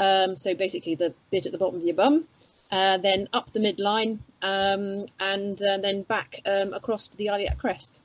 um, 0.01 0.35
so 0.35 0.55
basically 0.55 0.95
the 0.95 1.13
bit 1.29 1.45
at 1.45 1.51
the 1.51 1.57
bottom 1.59 1.75
of 1.75 1.85
your 1.85 1.95
bum, 1.95 2.25
uh, 2.71 2.97
then 2.97 3.29
up 3.31 3.53
the 3.53 3.59
midline, 3.59 4.19
um, 4.41 5.05
and 5.19 5.61
uh, 5.61 5.77
then 5.77 6.01
back 6.01 6.41
um, 6.45 6.73
across 6.73 7.07
to 7.07 7.15
the 7.15 7.27
iliac 7.27 7.59
crest. 7.59 7.99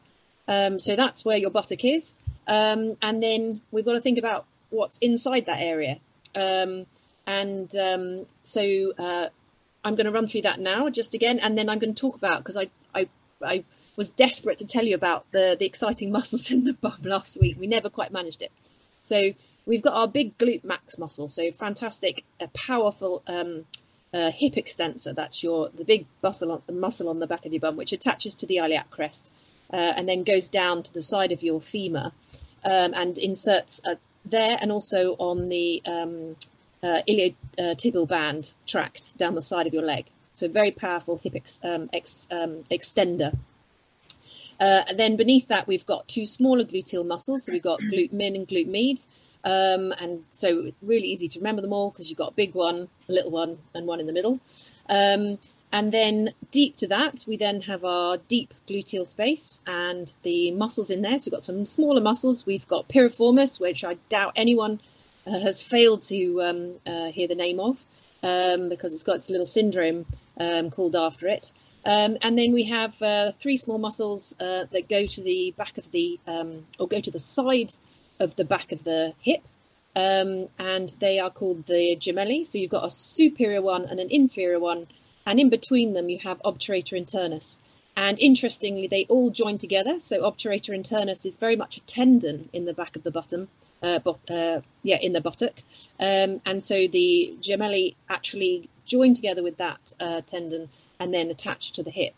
Um, 0.47 0.79
so 0.79 0.95
that's 0.95 1.25
where 1.25 1.38
your 1.38 1.50
buttock 1.50 1.85
is. 1.85 2.15
Um, 2.47 2.97
and 3.00 3.23
then 3.23 3.62
we've 3.71 3.85
got 3.85 3.95
to 3.95 4.00
think 4.00 4.19
about 4.19 4.45
what's 4.71 4.99
inside 4.99 5.47
that 5.47 5.61
area. 5.61 5.99
Um, 6.35 6.87
and 7.26 7.71
so 8.45 8.93
uh, 8.99 9.29
I'm 9.83 9.95
going 9.95 10.07
to 10.07 10.12
run 10.12 10.26
through 10.26 10.43
that 10.43 10.61
now, 10.61 10.91
just 10.91 11.15
again, 11.15 11.38
and 11.38 11.57
then 11.57 11.69
I'm 11.69 11.79
going 11.79 11.95
to 11.95 12.00
talk 12.00 12.17
about 12.17 12.38
because 12.38 12.57
I, 12.57 12.69
I 12.95 13.09
I 13.45 13.65
was 13.97 14.11
desperate 14.11 14.59
to 14.59 14.67
tell 14.67 14.85
you 14.85 14.95
about 14.95 15.31
the 15.33 15.57
the 15.59 15.65
exciting 15.65 16.12
muscles 16.19 16.50
in 16.50 16.65
the 16.65 16.75
bum 16.75 16.99
last 17.05 17.41
week. 17.41 17.57
We 17.59 17.67
never 17.67 17.88
quite 17.88 18.12
managed 18.12 18.43
it. 18.43 18.53
So 19.00 19.33
we've 19.66 19.82
got 19.82 19.94
our 19.94 20.08
big 20.08 20.38
glute 20.38 20.64
max 20.64 20.99
muscle. 20.99 21.28
So 21.28 21.50
fantastic, 21.50 22.25
a 22.40 22.49
powerful 22.49 23.23
um, 23.26 23.66
uh, 24.14 24.30
hip 24.30 24.56
extensor. 24.56 25.12
That's 25.12 25.42
your 25.42 25.68
the 25.68 25.85
big 25.85 26.06
muscle 26.23 26.52
on, 26.52 26.62
muscle 26.73 27.08
on 27.08 27.18
the 27.18 27.26
back 27.26 27.44
of 27.44 27.52
your 27.52 27.61
bum, 27.61 27.76
which 27.76 27.92
attaches 27.92 28.35
to 28.37 28.46
the 28.46 28.56
iliac 28.56 28.90
crest 28.90 29.30
uh, 29.73 29.76
and 29.96 30.08
then 30.08 30.23
goes 30.23 30.49
down 30.49 30.82
to 30.85 30.92
the 30.92 31.02
side 31.02 31.32
of 31.32 31.42
your 31.42 31.61
femur 31.61 32.12
um, 32.64 32.94
and 32.94 33.18
inserts 33.18 33.80
uh, 33.85 33.96
there 34.25 34.58
and 34.61 34.73
also 34.73 35.14
on 35.18 35.49
the 35.49 35.82
um, 35.87 36.37
uh, 36.82 37.02
iliotibial 37.08 38.02
uh, 38.02 38.06
band 38.06 38.52
tract 38.66 39.16
down 39.16 39.35
the 39.35 39.42
side 39.42 39.66
of 39.66 39.75
your 39.75 39.85
leg. 39.85 40.06
So 40.32 40.49
very 40.49 40.70
powerful 40.70 41.18
hip 41.23 41.35
ex, 41.35 41.58
um, 41.62 41.88
ex, 41.92 42.28
um, 42.30 42.64
extender. 42.70 43.38
Uh, 44.58 44.85
and 44.88 44.99
then 44.99 45.16
beneath 45.16 45.49
that, 45.49 45.66
we've 45.66 45.87
got 45.87 46.08
two 46.08 46.26
smaller 46.26 46.64
gluteal 46.64 47.06
muscles. 47.06 47.44
So 47.44 47.52
we've 47.52 47.62
got 47.62 47.80
glute 47.80 48.12
min 48.12 48.37
and 48.37 48.46
glute 48.46 48.68
med. 48.68 49.00
Um, 49.47 49.95
and 50.00 50.25
so 50.33 50.73
really 50.83 51.07
easy 51.07 51.29
to 51.29 51.38
remember 51.38 51.62
them 51.62 51.73
all 51.73 51.91
because 51.91 52.11
you've 52.11 52.19
got 52.19 52.33
a 52.33 52.35
big 52.35 52.55
one, 52.55 52.88
a 53.09 53.12
little 53.12 53.31
one, 53.31 53.59
and 53.75 53.87
one 53.87 54.00
in 54.00 54.07
the 54.07 54.12
middle. 54.12 54.41
Um, 54.88 55.38
and 55.73 55.93
then 55.93 56.35
deep 56.50 56.76
to 56.79 56.88
that, 56.88 57.25
we 57.29 57.37
then 57.37 57.62
have 57.62 57.85
our 57.85 58.17
deep 58.17 58.55
gluteal 58.69 59.07
space 59.07 59.61
and 59.67 60.15
the 60.25 60.50
muscles 60.50 60.91
in 60.91 61.03
there. 61.03 61.19
So 61.19 61.26
we've 61.26 61.33
got 61.33 61.45
some 61.45 61.65
smaller 61.65 62.00
muscles. 62.00 62.45
We've 62.45 62.67
got 62.67 62.88
piriformis, 62.88 63.61
which 63.61 63.85
I 63.85 63.95
doubt 64.09 64.33
anyone 64.35 64.81
uh, 65.26 65.38
has 65.38 65.62
failed 65.62 66.03
to 66.03 66.43
um, 66.43 66.75
uh, 66.85 67.12
hear 67.12 67.29
the 67.29 67.35
name 67.37 67.61
of 67.61 67.85
um, 68.25 68.69
because 68.69 68.93
it's 68.93 69.05
got 69.05 69.17
its 69.17 69.31
little 69.31 69.47
syndrome 69.47 70.07
um, 70.38 70.71
called 70.71 70.97
after 70.97 71.29
it. 71.29 71.53
Um, 71.85 72.17
and 72.21 72.37
then 72.37 72.53
we 72.53 72.65
have 72.65 73.00
uh, 73.00 73.31
three 73.33 73.57
small 73.57 73.79
muscles 73.79 74.35
uh, 74.41 74.65
that 74.73 74.88
go 74.88 75.07
to 75.07 75.21
the 75.21 75.55
back 75.57 75.79
of 75.79 75.93
the, 75.93 76.19
um, 76.26 76.67
or 76.81 76.88
go 76.88 77.00
to 77.00 77.12
the 77.12 77.21
side 77.21 77.75
of 78.18 78.37
the 78.37 78.44
back 78.44 78.73
of 78.73 78.85
the 78.85 79.14
hip. 79.20 79.42
Um, 79.94 80.49
and 80.58 80.94
they 80.99 81.18
are 81.18 81.30
called 81.30 81.66
the 81.66 81.96
gemelli. 81.96 82.46
So 82.46 82.58
you've 82.58 82.70
got 82.70 82.85
a 82.85 82.90
superior 82.90 83.62
one 83.62 83.87
and 83.87 83.99
an 83.99 84.11
inferior 84.11 84.58
one 84.58 84.88
and 85.26 85.40
in 85.40 85.50
between 85.50 85.92
them 85.92 86.08
you 86.08 86.20
have 86.20 86.40
obturator 86.42 86.92
internus. 86.92 87.58
And 87.96 88.18
interestingly, 88.20 88.87
they 88.87 89.06
all 89.08 89.30
join 89.30 89.58
together. 89.58 89.99
So 89.99 90.23
obturator 90.23 90.70
internus 90.70 91.25
is 91.25 91.38
very 91.38 91.56
much 91.56 91.78
a 91.78 91.80
tendon 91.80 92.50
in 92.52 92.66
the 92.66 92.75
back 92.75 92.94
of 92.94 93.02
the 93.02 93.11
bottom, 93.11 93.49
uh, 93.82 94.00
uh, 94.30 94.61
yeah, 94.82 94.99
in 95.00 95.14
the 95.14 95.20
buttock. 95.20 95.62
Um, 95.99 96.42
and 96.44 96.62
so 96.62 96.87
the 96.87 97.35
gemelli 97.40 97.94
actually 98.08 98.68
join 98.85 99.14
together 99.14 99.42
with 99.42 99.56
that 99.56 99.94
uh, 99.99 100.20
tendon 100.20 100.68
and 101.00 101.12
then 101.12 101.30
attach 101.30 101.73
to 101.73 101.82
the 101.82 101.90
hip. 101.90 102.14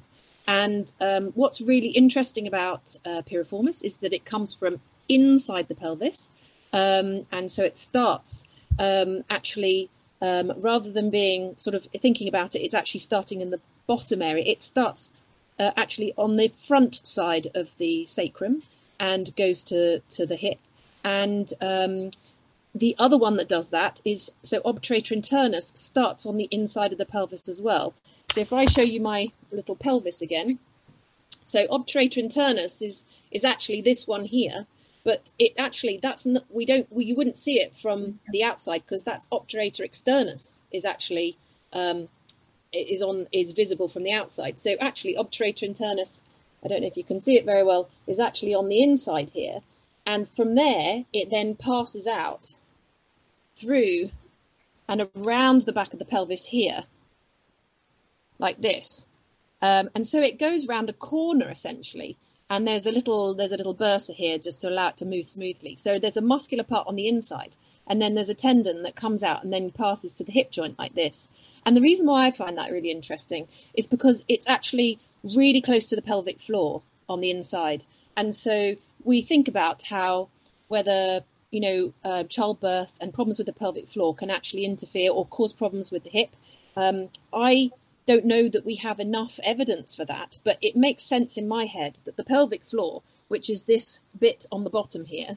And 0.49 0.93
um, 1.01 1.29
what's 1.35 1.61
really 1.61 1.91
interesting 1.91 2.47
about 2.47 2.97
uh, 3.05 3.23
piriformis 3.23 3.85
is 3.85 3.99
that 3.99 4.13
it 4.13 4.25
comes 4.25 4.55
from 4.55 4.81
inside 5.09 5.69
the 5.69 5.75
pelvis. 5.75 6.31
Um, 6.73 7.27
and 7.33 7.51
so 7.51 7.65
it 7.65 7.77
starts 7.77 8.45
um, 8.79 9.25
actually 9.31 9.91
um, 10.21 10.53
rather 10.57 10.91
than 10.91 11.11
being 11.11 11.57
sort 11.57 11.75
of 11.75 11.85
thinking 11.85 12.29
about 12.29 12.55
it, 12.55 12.61
it's 12.61 12.75
actually 12.75 13.01
starting 13.01 13.41
in 13.41 13.51
the 13.51 13.61
bottom 13.87 14.21
area. 14.21 14.45
It 14.45 14.63
starts 14.63 15.11
uh, 15.59 15.71
actually 15.77 16.13
on 16.17 16.37
the 16.37 16.49
front 16.49 17.07
side 17.07 17.49
of 17.55 17.77
the 17.79 18.05
sacrum 18.05 18.63
and 18.99 19.35
goes 19.37 19.63
to, 19.65 20.01
to 20.01 20.27
the 20.27 20.37
hip. 20.37 20.59
And 21.05 21.53
um, 21.61 22.11
the 22.75 22.95
other 22.99 23.17
one 23.17 23.37
that 23.37 23.49
does 23.49 23.71
that 23.71 24.01
is 24.05 24.33
so 24.43 24.61
obturator 24.61 25.17
internus 25.17 25.77
starts 25.77 26.27
on 26.27 26.37
the 26.37 26.49
inside 26.51 26.93
of 26.93 26.99
the 26.99 27.07
pelvis 27.07 27.49
as 27.49 27.63
well. 27.63 27.95
So 28.33 28.41
if 28.41 28.53
I 28.53 28.67
show 28.67 28.83
you 28.83 29.01
my 29.01 29.33
little 29.51 29.77
pelvis 29.77 30.21
again, 30.21 30.59
so 31.45 31.67
obturator 31.69 32.23
internus 32.23 32.83
is 32.83 33.07
is 33.31 33.45
actually 33.45 33.81
this 33.81 34.07
one 34.07 34.27
here, 34.27 34.67
but 35.09 35.31
it 35.39 35.55
actually 35.57 35.99
that's 36.03 36.27
not, 36.27 36.45
we 36.51 36.67
don't 36.67 36.87
we, 36.93 37.03
you 37.07 37.15
wouldn't 37.15 37.39
see 37.39 37.59
it 37.59 37.75
from 37.75 38.19
the 38.31 38.45
outside 38.45 38.83
because 38.85 39.05
that's 39.05 39.27
obturator 39.29 39.81
externus 39.81 40.61
is 40.71 40.85
actually 40.85 41.39
um, 41.73 42.11
is 42.75 43.01
on 43.01 43.27
is 43.33 43.53
visible 43.53 43.89
from 43.89 44.03
the 44.03 44.13
outside. 44.13 44.59
So 44.59 44.73
actually, 44.79 45.15
obturator 45.15 45.65
internus, 45.67 46.21
I 46.63 46.69
don't 46.69 46.83
know 46.83 46.89
if 46.89 46.99
you 46.99 47.05
can 47.05 47.21
see 47.21 47.37
it 47.39 47.47
very 47.47 47.65
well, 47.65 47.89
is 48.07 48.21
actually 48.21 48.55
on 48.55 48.69
the 48.69 48.83
inside 48.83 49.31
here, 49.31 49.61
and 50.05 50.29
from 50.29 50.57
there 50.57 51.07
it 51.15 51.31
then 51.31 51.55
passes 51.55 52.07
out 52.07 52.57
through 53.57 54.11
and 54.91 55.09
around 55.17 55.63
the 55.63 55.73
back 55.73 55.95
of 55.95 55.99
the 55.99 56.05
pelvis 56.05 56.49
here, 56.49 56.85
like 58.39 58.61
this, 58.61 59.07
um, 59.63 59.89
and 59.95 60.07
so 60.07 60.21
it 60.21 60.39
goes 60.39 60.69
round 60.69 60.91
a 60.91 60.93
corner 60.93 61.49
essentially 61.49 62.19
and 62.51 62.67
there's 62.67 62.87
a 62.87 62.93
little 62.93 63.35
there's 63.35 63.53
a 63.53 63.57
little 63.57 63.75
bursa 63.75 64.15
here 64.15 64.39
just 64.39 64.61
to 64.61 64.69
allow 64.69 64.89
it 64.89 64.97
to 64.99 65.05
move 65.05 65.27
smoothly. 65.27 65.77
So 65.77 65.99
there's 65.99 66.17
a 66.17 66.23
muscular 66.23 66.65
part 66.65 66.87
on 66.87 66.97
the 66.97 67.09
inside, 67.09 67.57
and 67.87 68.01
then 68.01 68.15
there's 68.15 68.29
a 68.29 68.35
tendon 68.35 68.83
that 68.83 68.97
comes 68.97 69.23
out 69.23 69.45
and 69.45 69.53
then 69.53 69.71
passes 69.71 70.15
to 70.15 70.25
the 70.25 70.33
hip 70.33 70.51
joint 70.51 70.79
like 70.79 70.95
this. 70.95 71.29
And 71.65 71.77
the 71.77 71.83
reason 71.83 72.07
why 72.07 72.27
I 72.27 72.31
find 72.31 72.57
that 72.57 72.73
really 72.73 72.91
interesting 72.91 73.49
is 73.75 73.87
because 73.87 74.25
it's 74.29 74.49
actually 74.49 74.99
really 75.23 75.61
close 75.61 75.87
to 75.87 75.97
the 75.97 76.03
pelvic 76.03 76.41
floor 76.41 76.83
on 77.09 77.21
the 77.21 77.31
inside, 77.31 77.85
and 78.17 78.35
so 78.35 78.77
we 79.05 79.23
think 79.23 79.49
about 79.49 79.85
how 79.85 80.29
whether 80.69 81.25
you 81.51 81.61
know 81.61 81.93
uh, 82.05 82.25
childbirth 82.25 82.97
and 83.01 83.15
problems 83.15 83.39
with 83.39 83.47
the 83.47 83.53
pelvic 83.53 83.89
floor 83.89 84.15
can 84.15 84.31
actually 84.31 84.65
interfere 84.65 85.11
or 85.11 85.27
cause 85.27 85.53
problems 85.53 85.91
with 85.91 86.05
the 86.05 86.11
hip. 86.11 86.31
Um, 86.77 87.09
I 87.33 87.73
don't 88.09 88.25
know 88.25 88.49
that 88.49 88.65
we 88.65 88.77
have 88.77 88.99
enough 88.99 89.39
evidence 89.45 89.95
for 89.95 90.07
that, 90.07 90.39
but 90.43 90.57
it 90.63 90.75
makes 90.75 91.03
sense 91.03 91.37
in 91.37 91.47
my 91.47 91.67
head 91.67 91.99
that 92.07 92.17
the 92.17 92.25
pelvic 92.25 92.65
floor, 92.65 93.03
which 93.29 93.51
is 93.51 93.65
this 93.65 94.01
bit 94.19 94.47
on 94.51 94.65
the 94.65 94.71
bottom 94.71 95.05
here, 95.05 95.37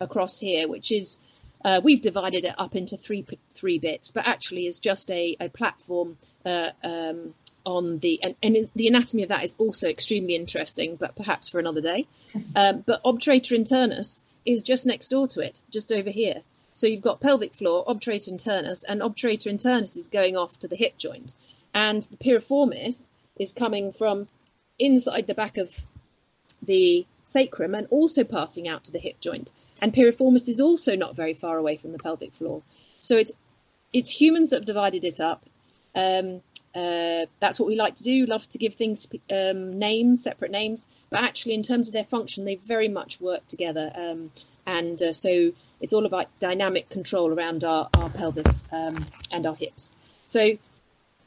across 0.00 0.40
here, 0.40 0.66
which 0.66 0.90
is 0.90 1.20
uh, 1.64 1.80
we've 1.82 2.02
divided 2.02 2.44
it 2.44 2.56
up 2.58 2.74
into 2.74 2.96
three 2.96 3.24
three 3.54 3.78
bits, 3.78 4.10
but 4.10 4.26
actually 4.26 4.66
is 4.66 4.80
just 4.80 5.08
a, 5.12 5.36
a 5.38 5.48
platform 5.48 6.18
uh, 6.44 6.70
um, 6.82 7.34
on 7.64 8.00
the 8.00 8.20
and, 8.20 8.34
and 8.42 8.56
is, 8.56 8.68
the 8.74 8.88
anatomy 8.88 9.22
of 9.22 9.28
that 9.28 9.44
is 9.44 9.54
also 9.56 9.88
extremely 9.88 10.34
interesting, 10.34 10.96
but 10.96 11.14
perhaps 11.14 11.48
for 11.48 11.60
another 11.60 11.80
day. 11.80 12.06
Um, 12.54 12.84
but 12.86 13.02
obturator 13.04 13.56
internus 13.58 14.20
is 14.44 14.62
just 14.62 14.84
next 14.84 15.08
door 15.08 15.26
to 15.28 15.40
it, 15.40 15.62
just 15.70 15.90
over 15.90 16.10
here. 16.10 16.42
So 16.74 16.86
you've 16.86 17.08
got 17.10 17.20
pelvic 17.20 17.54
floor, 17.54 17.86
obturator 17.86 18.30
internus, 18.30 18.84
and 18.86 19.00
obturator 19.00 19.50
internus 19.50 19.96
is 19.96 20.08
going 20.08 20.36
off 20.36 20.58
to 20.60 20.68
the 20.68 20.76
hip 20.76 20.98
joint 20.98 21.34
and 21.78 22.02
the 22.10 22.16
piriformis 22.16 23.06
is 23.38 23.52
coming 23.52 23.92
from 23.92 24.26
inside 24.80 25.28
the 25.28 25.34
back 25.42 25.56
of 25.56 25.82
the 26.60 27.06
sacrum 27.24 27.72
and 27.72 27.86
also 27.88 28.24
passing 28.24 28.66
out 28.66 28.82
to 28.82 28.90
the 28.90 28.98
hip 28.98 29.20
joint. 29.20 29.52
And 29.80 29.94
piriformis 29.94 30.48
is 30.48 30.60
also 30.60 30.96
not 30.96 31.14
very 31.14 31.34
far 31.34 31.56
away 31.56 31.76
from 31.76 31.92
the 31.92 31.98
pelvic 32.00 32.32
floor. 32.32 32.62
So 33.00 33.16
it's 33.16 33.30
it's 33.92 34.20
humans 34.20 34.50
that 34.50 34.56
have 34.56 34.66
divided 34.66 35.04
it 35.04 35.20
up. 35.20 35.46
Um, 35.94 36.42
uh, 36.74 37.26
that's 37.38 37.60
what 37.60 37.68
we 37.68 37.76
like 37.76 37.94
to 37.94 38.02
do. 38.02 38.26
Love 38.26 38.50
to 38.50 38.58
give 38.58 38.74
things 38.74 39.06
um, 39.30 39.78
names, 39.78 40.24
separate 40.24 40.50
names. 40.50 40.88
But 41.10 41.22
actually, 41.22 41.54
in 41.54 41.62
terms 41.62 41.86
of 41.86 41.92
their 41.92 42.10
function, 42.16 42.44
they 42.44 42.56
very 42.56 42.88
much 42.88 43.20
work 43.20 43.46
together. 43.46 43.92
Um, 43.94 44.32
and 44.66 45.00
uh, 45.00 45.12
so 45.12 45.52
it's 45.80 45.92
all 45.92 46.04
about 46.04 46.26
dynamic 46.40 46.90
control 46.90 47.32
around 47.32 47.62
our, 47.62 47.88
our 47.94 48.10
pelvis 48.10 48.64
um, 48.72 48.96
and 49.30 49.46
our 49.46 49.54
hips. 49.54 49.92
So 50.26 50.58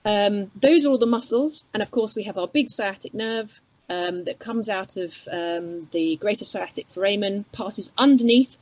um, 0.05 0.51
those 0.55 0.85
are 0.85 0.89
all 0.89 0.97
the 0.97 1.05
muscles, 1.05 1.65
and 1.73 1.81
of 1.83 1.91
course 1.91 2.15
we 2.15 2.23
have 2.23 2.37
our 2.37 2.47
big 2.47 2.69
sciatic 2.69 3.13
nerve 3.13 3.61
um, 3.89 4.23
that 4.23 4.39
comes 4.39 4.69
out 4.69 4.97
of 4.97 5.27
um, 5.31 5.89
the 5.91 6.15
greater 6.17 6.45
sciatic 6.45 6.89
foramen, 6.89 7.45
passes 7.51 7.91
underneath 7.97 8.57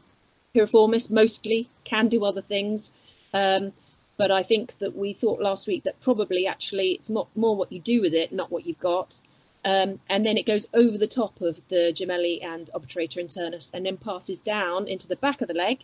piriformis 0.55 1.09
mostly, 1.09 1.69
can 1.83 2.07
do 2.07 2.25
other 2.25 2.41
things. 2.41 2.91
Um, 3.33 3.73
but 4.17 4.31
I 4.31 4.43
think 4.43 4.79
that 4.79 4.97
we 4.97 5.13
thought 5.13 5.39
last 5.39 5.67
week 5.67 5.83
that 5.83 6.01
probably 6.01 6.45
actually 6.45 6.91
it's 6.91 7.09
not 7.09 7.29
more 7.35 7.55
what 7.55 7.71
you 7.71 7.79
do 7.79 8.01
with 8.01 8.13
it, 8.13 8.33
not 8.33 8.51
what 8.51 8.65
you've 8.65 8.79
got. 8.79 9.21
Um, 9.63 9.99
and 10.09 10.25
then 10.25 10.37
it 10.37 10.45
goes 10.45 10.67
over 10.73 10.97
the 10.97 11.07
top 11.07 11.39
of 11.41 11.61
the 11.69 11.93
gemelli 11.95 12.43
and 12.43 12.69
obturator 12.73 13.17
internus 13.17 13.69
and 13.73 13.85
then 13.85 13.97
passes 13.97 14.39
down 14.39 14.87
into 14.87 15.07
the 15.07 15.15
back 15.15 15.41
of 15.41 15.47
the 15.47 15.53
leg 15.53 15.83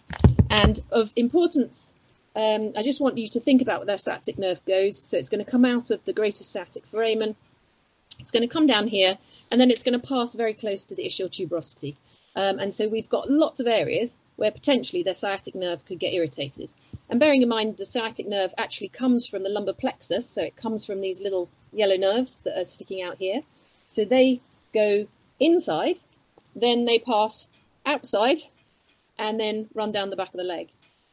And 0.50 0.82
of 0.92 1.12
importance, 1.16 1.94
um, 2.36 2.74
I 2.76 2.84
just 2.84 3.00
want 3.00 3.18
you 3.18 3.28
to 3.30 3.40
think 3.40 3.62
about 3.62 3.80
where 3.80 3.86
that 3.88 4.02
sciatic 4.02 4.38
nerve 4.38 4.64
goes. 4.66 5.08
So 5.08 5.18
it's 5.18 5.30
going 5.30 5.44
to 5.44 5.50
come 5.50 5.66
out 5.66 5.90
of 5.90 6.04
the 6.06 6.14
greater 6.14 6.44
sciatic 6.44 6.86
foramen. 6.86 7.36
It's 8.20 8.32
going 8.32 8.48
to 8.48 8.54
come 8.54 8.68
down 8.68 8.88
here, 8.88 9.18
and 9.50 9.60
then 9.60 9.72
it's 9.72 9.84
going 9.84 10.00
to 10.00 10.08
pass 10.08 10.34
very 10.34 10.54
close 10.54 10.84
to 10.86 10.96
the 10.96 11.06
ischial 11.06 11.30
tuberosity. 11.30 11.96
Um, 12.36 12.60
and 12.60 12.74
so 12.74 12.88
we've 12.88 13.10
got 13.10 13.30
lots 13.30 13.60
of 13.60 13.68
areas 13.68 14.18
where 14.36 14.52
potentially 14.52 15.02
the 15.02 15.14
sciatic 15.14 15.56
nerve 15.56 15.86
could 15.86 16.00
get 16.00 16.14
irritated. 16.14 16.74
And 17.10 17.20
bearing 17.20 17.42
in 17.42 17.50
mind 17.50 17.78
the 17.78 17.86
sciatic 17.86 18.28
nerve 18.28 18.54
actually 18.58 18.90
comes 18.90 19.26
from 19.26 19.44
the 19.44 19.50
lumbar 19.50 19.74
plexus, 19.74 20.30
so 20.30 20.42
it 20.42 20.58
comes 20.58 20.86
from 20.86 21.02
these 21.02 21.22
little 21.22 21.50
yellow 21.72 21.96
nerves 21.96 22.38
that 22.44 22.60
are 22.60 22.66
sticking 22.66 23.02
out 23.02 23.18
here. 23.18 23.42
So 23.88 24.04
they 24.04 24.42
go 24.74 25.08
inside, 25.40 26.02
then 26.56 26.86
they 26.86 27.00
pass 27.00 27.48
outside, 27.86 28.40
and 29.18 29.40
then 29.40 29.70
run 29.74 29.92
down 29.92 30.10
the 30.10 30.16
back 30.18 30.34
of 30.34 30.38
the 30.38 30.44
leg. 30.44 30.70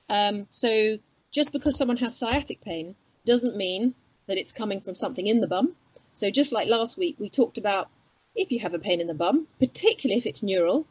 Um, 0.08 0.46
so 0.50 0.98
just 1.32 1.52
because 1.52 1.76
someone 1.76 1.96
has 1.96 2.16
sciatic 2.16 2.60
pain 2.60 2.94
doesn't 3.24 3.56
mean 3.56 3.94
that 4.26 4.38
it's 4.38 4.52
coming 4.52 4.80
from 4.80 4.94
something 4.94 5.26
in 5.26 5.40
the 5.40 5.46
bum. 5.46 5.74
So 6.14 6.30
just 6.30 6.52
like 6.52 6.68
last 6.68 6.98
week, 6.98 7.16
we 7.18 7.28
talked 7.28 7.58
about 7.58 7.88
if 8.36 8.52
you 8.52 8.60
have 8.60 8.74
a 8.74 8.78
pain 8.78 9.00
in 9.00 9.06
the 9.06 9.14
bum, 9.14 9.48
particularly 9.58 10.18
if 10.18 10.26
it's 10.26 10.42
neural, 10.42 10.86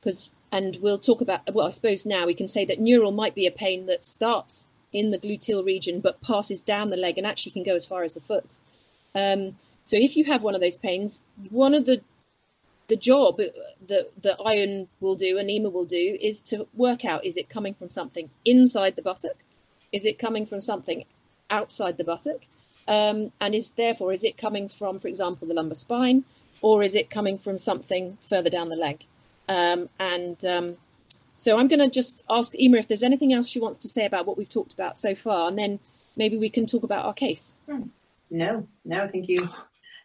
because 0.00 0.30
and 0.50 0.78
we'll 0.80 0.98
talk 0.98 1.20
about 1.20 1.40
well, 1.52 1.66
I 1.66 1.70
suppose 1.70 2.04
now 2.04 2.26
we 2.26 2.34
can 2.34 2.48
say 2.48 2.64
that 2.64 2.80
neural 2.80 3.12
might 3.12 3.34
be 3.34 3.46
a 3.46 3.52
pain 3.52 3.86
that 3.86 4.04
starts 4.04 4.66
in 4.92 5.10
the 5.10 5.18
gluteal 5.18 5.64
region 5.64 6.00
but 6.00 6.20
passes 6.22 6.62
down 6.62 6.90
the 6.90 6.96
leg 6.96 7.18
and 7.18 7.26
actually 7.26 7.52
can 7.52 7.62
go 7.62 7.74
as 7.74 7.86
far 7.86 8.02
as 8.02 8.14
the 8.14 8.20
foot. 8.20 8.56
Um, 9.14 9.56
so 9.84 9.96
if 9.96 10.16
you 10.16 10.24
have 10.24 10.42
one 10.42 10.54
of 10.54 10.60
those 10.60 10.78
pains, 10.78 11.20
one 11.50 11.74
of 11.74 11.84
the 11.84 12.02
the 12.88 12.96
job 12.96 13.36
that 13.86 14.10
that 14.22 14.40
iron 14.44 14.88
will 15.00 15.14
do 15.14 15.38
and 15.38 15.50
Ema 15.50 15.68
will 15.68 15.84
do 15.84 16.18
is 16.20 16.40
to 16.40 16.66
work 16.74 17.04
out 17.04 17.24
is 17.24 17.36
it 17.36 17.48
coming 17.48 17.74
from 17.74 17.90
something 17.90 18.30
inside 18.44 18.96
the 18.96 19.02
buttock, 19.02 19.36
is 19.92 20.04
it 20.04 20.18
coming 20.18 20.46
from 20.46 20.60
something 20.60 21.04
outside 21.50 21.96
the 21.96 22.04
buttock, 22.04 22.42
um, 22.86 23.32
and 23.40 23.54
is 23.54 23.70
therefore 23.70 24.12
is 24.12 24.24
it 24.24 24.36
coming 24.36 24.68
from, 24.68 24.98
for 24.98 25.08
example, 25.08 25.48
the 25.48 25.54
lumbar 25.54 25.74
spine, 25.74 26.24
or 26.60 26.82
is 26.82 26.94
it 26.94 27.10
coming 27.10 27.38
from 27.38 27.58
something 27.58 28.18
further 28.20 28.50
down 28.50 28.68
the 28.68 28.76
leg? 28.76 29.04
Um, 29.48 29.88
and 29.98 30.44
um, 30.44 30.76
so 31.36 31.58
I'm 31.58 31.68
going 31.68 31.78
to 31.80 31.88
just 31.88 32.24
ask 32.28 32.58
Ema 32.58 32.78
if 32.78 32.88
there's 32.88 33.02
anything 33.02 33.32
else 33.32 33.48
she 33.48 33.60
wants 33.60 33.78
to 33.78 33.88
say 33.88 34.04
about 34.04 34.26
what 34.26 34.36
we've 34.36 34.48
talked 34.48 34.72
about 34.72 34.98
so 34.98 35.14
far, 35.14 35.48
and 35.48 35.58
then 35.58 35.78
maybe 36.16 36.36
we 36.36 36.50
can 36.50 36.66
talk 36.66 36.82
about 36.82 37.04
our 37.04 37.14
case. 37.14 37.56
Hmm. 37.66 37.84
No, 38.30 38.66
no, 38.84 39.04
I 39.04 39.08
think 39.08 39.28
you 39.28 39.48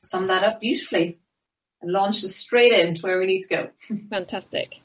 summed 0.02 0.30
that 0.30 0.44
up 0.44 0.62
beautifully 0.62 1.20
and 1.82 1.92
launched 1.92 2.24
us 2.24 2.36
straight 2.36 2.72
into 2.72 3.02
where 3.02 3.20
we 3.20 3.26
need 3.26 3.42
to 3.42 3.50
go. 3.50 3.70
Fantastic. 4.10 4.80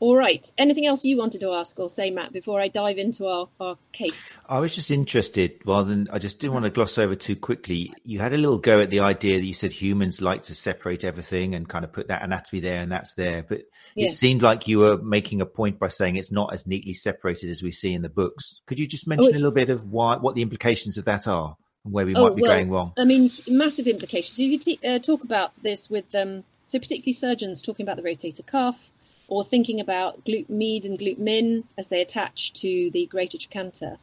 All 0.00 0.16
right. 0.16 0.48
Anything 0.56 0.86
else 0.86 1.04
you 1.04 1.16
wanted 1.16 1.40
to 1.40 1.52
ask 1.52 1.78
or 1.80 1.88
say, 1.88 2.10
Matt, 2.10 2.32
before 2.32 2.60
I 2.60 2.68
dive 2.68 2.98
into 2.98 3.26
our, 3.26 3.48
our 3.60 3.76
case? 3.92 4.32
I 4.48 4.60
was 4.60 4.74
just 4.74 4.92
interested, 4.92 5.60
rather 5.64 5.88
than 5.88 6.08
I 6.12 6.18
just 6.18 6.38
didn't 6.38 6.54
want 6.54 6.66
to 6.66 6.70
gloss 6.70 6.98
over 6.98 7.16
too 7.16 7.34
quickly. 7.34 7.92
You 8.04 8.20
had 8.20 8.32
a 8.32 8.36
little 8.36 8.58
go 8.58 8.80
at 8.80 8.90
the 8.90 9.00
idea 9.00 9.38
that 9.38 9.44
you 9.44 9.54
said 9.54 9.72
humans 9.72 10.22
like 10.22 10.44
to 10.44 10.54
separate 10.54 11.04
everything 11.04 11.54
and 11.56 11.68
kind 11.68 11.84
of 11.84 11.92
put 11.92 12.08
that 12.08 12.22
anatomy 12.22 12.60
there 12.60 12.80
and 12.80 12.92
that's 12.92 13.14
there. 13.14 13.42
But 13.42 13.62
yeah. 13.96 14.06
it 14.06 14.10
seemed 14.10 14.42
like 14.42 14.68
you 14.68 14.78
were 14.78 14.98
making 14.98 15.40
a 15.40 15.46
point 15.46 15.80
by 15.80 15.88
saying 15.88 16.16
it's 16.16 16.30
not 16.30 16.54
as 16.54 16.66
neatly 16.66 16.94
separated 16.94 17.50
as 17.50 17.62
we 17.62 17.72
see 17.72 17.92
in 17.92 18.02
the 18.02 18.08
books. 18.08 18.60
Could 18.66 18.78
you 18.78 18.86
just 18.86 19.08
mention 19.08 19.26
oh, 19.26 19.30
a 19.30 19.40
little 19.40 19.50
bit 19.50 19.70
of 19.70 19.90
why, 19.90 20.16
what 20.16 20.36
the 20.36 20.42
implications 20.42 20.96
of 20.96 21.06
that 21.06 21.26
are? 21.26 21.56
and 21.84 21.94
where 21.94 22.06
we 22.06 22.14
oh, 22.14 22.24
might 22.24 22.36
be 22.36 22.42
well, 22.42 22.52
going 22.52 22.70
wrong? 22.70 22.92
I 22.98 23.04
mean, 23.04 23.30
massive 23.48 23.86
implications. 23.86 24.36
So 24.36 24.42
you 24.42 24.58
t- 24.58 24.80
uh, 24.84 24.98
talk 24.98 25.22
about 25.24 25.52
this 25.62 25.88
with, 25.88 26.14
um, 26.14 26.44
so 26.66 26.78
particularly 26.78 27.12
surgeons 27.12 27.62
talking 27.62 27.84
about 27.84 27.96
the 27.96 28.02
rotator 28.02 28.44
cuff, 28.44 28.90
or 29.28 29.44
thinking 29.44 29.78
about 29.78 30.24
glute 30.24 30.48
med 30.48 30.84
and 30.84 30.98
glute 30.98 31.18
min 31.18 31.64
as 31.76 31.88
they 31.88 32.00
attach 32.00 32.52
to 32.54 32.90
the 32.90 33.06
greater 33.06 33.38
trochanter. 33.38 33.98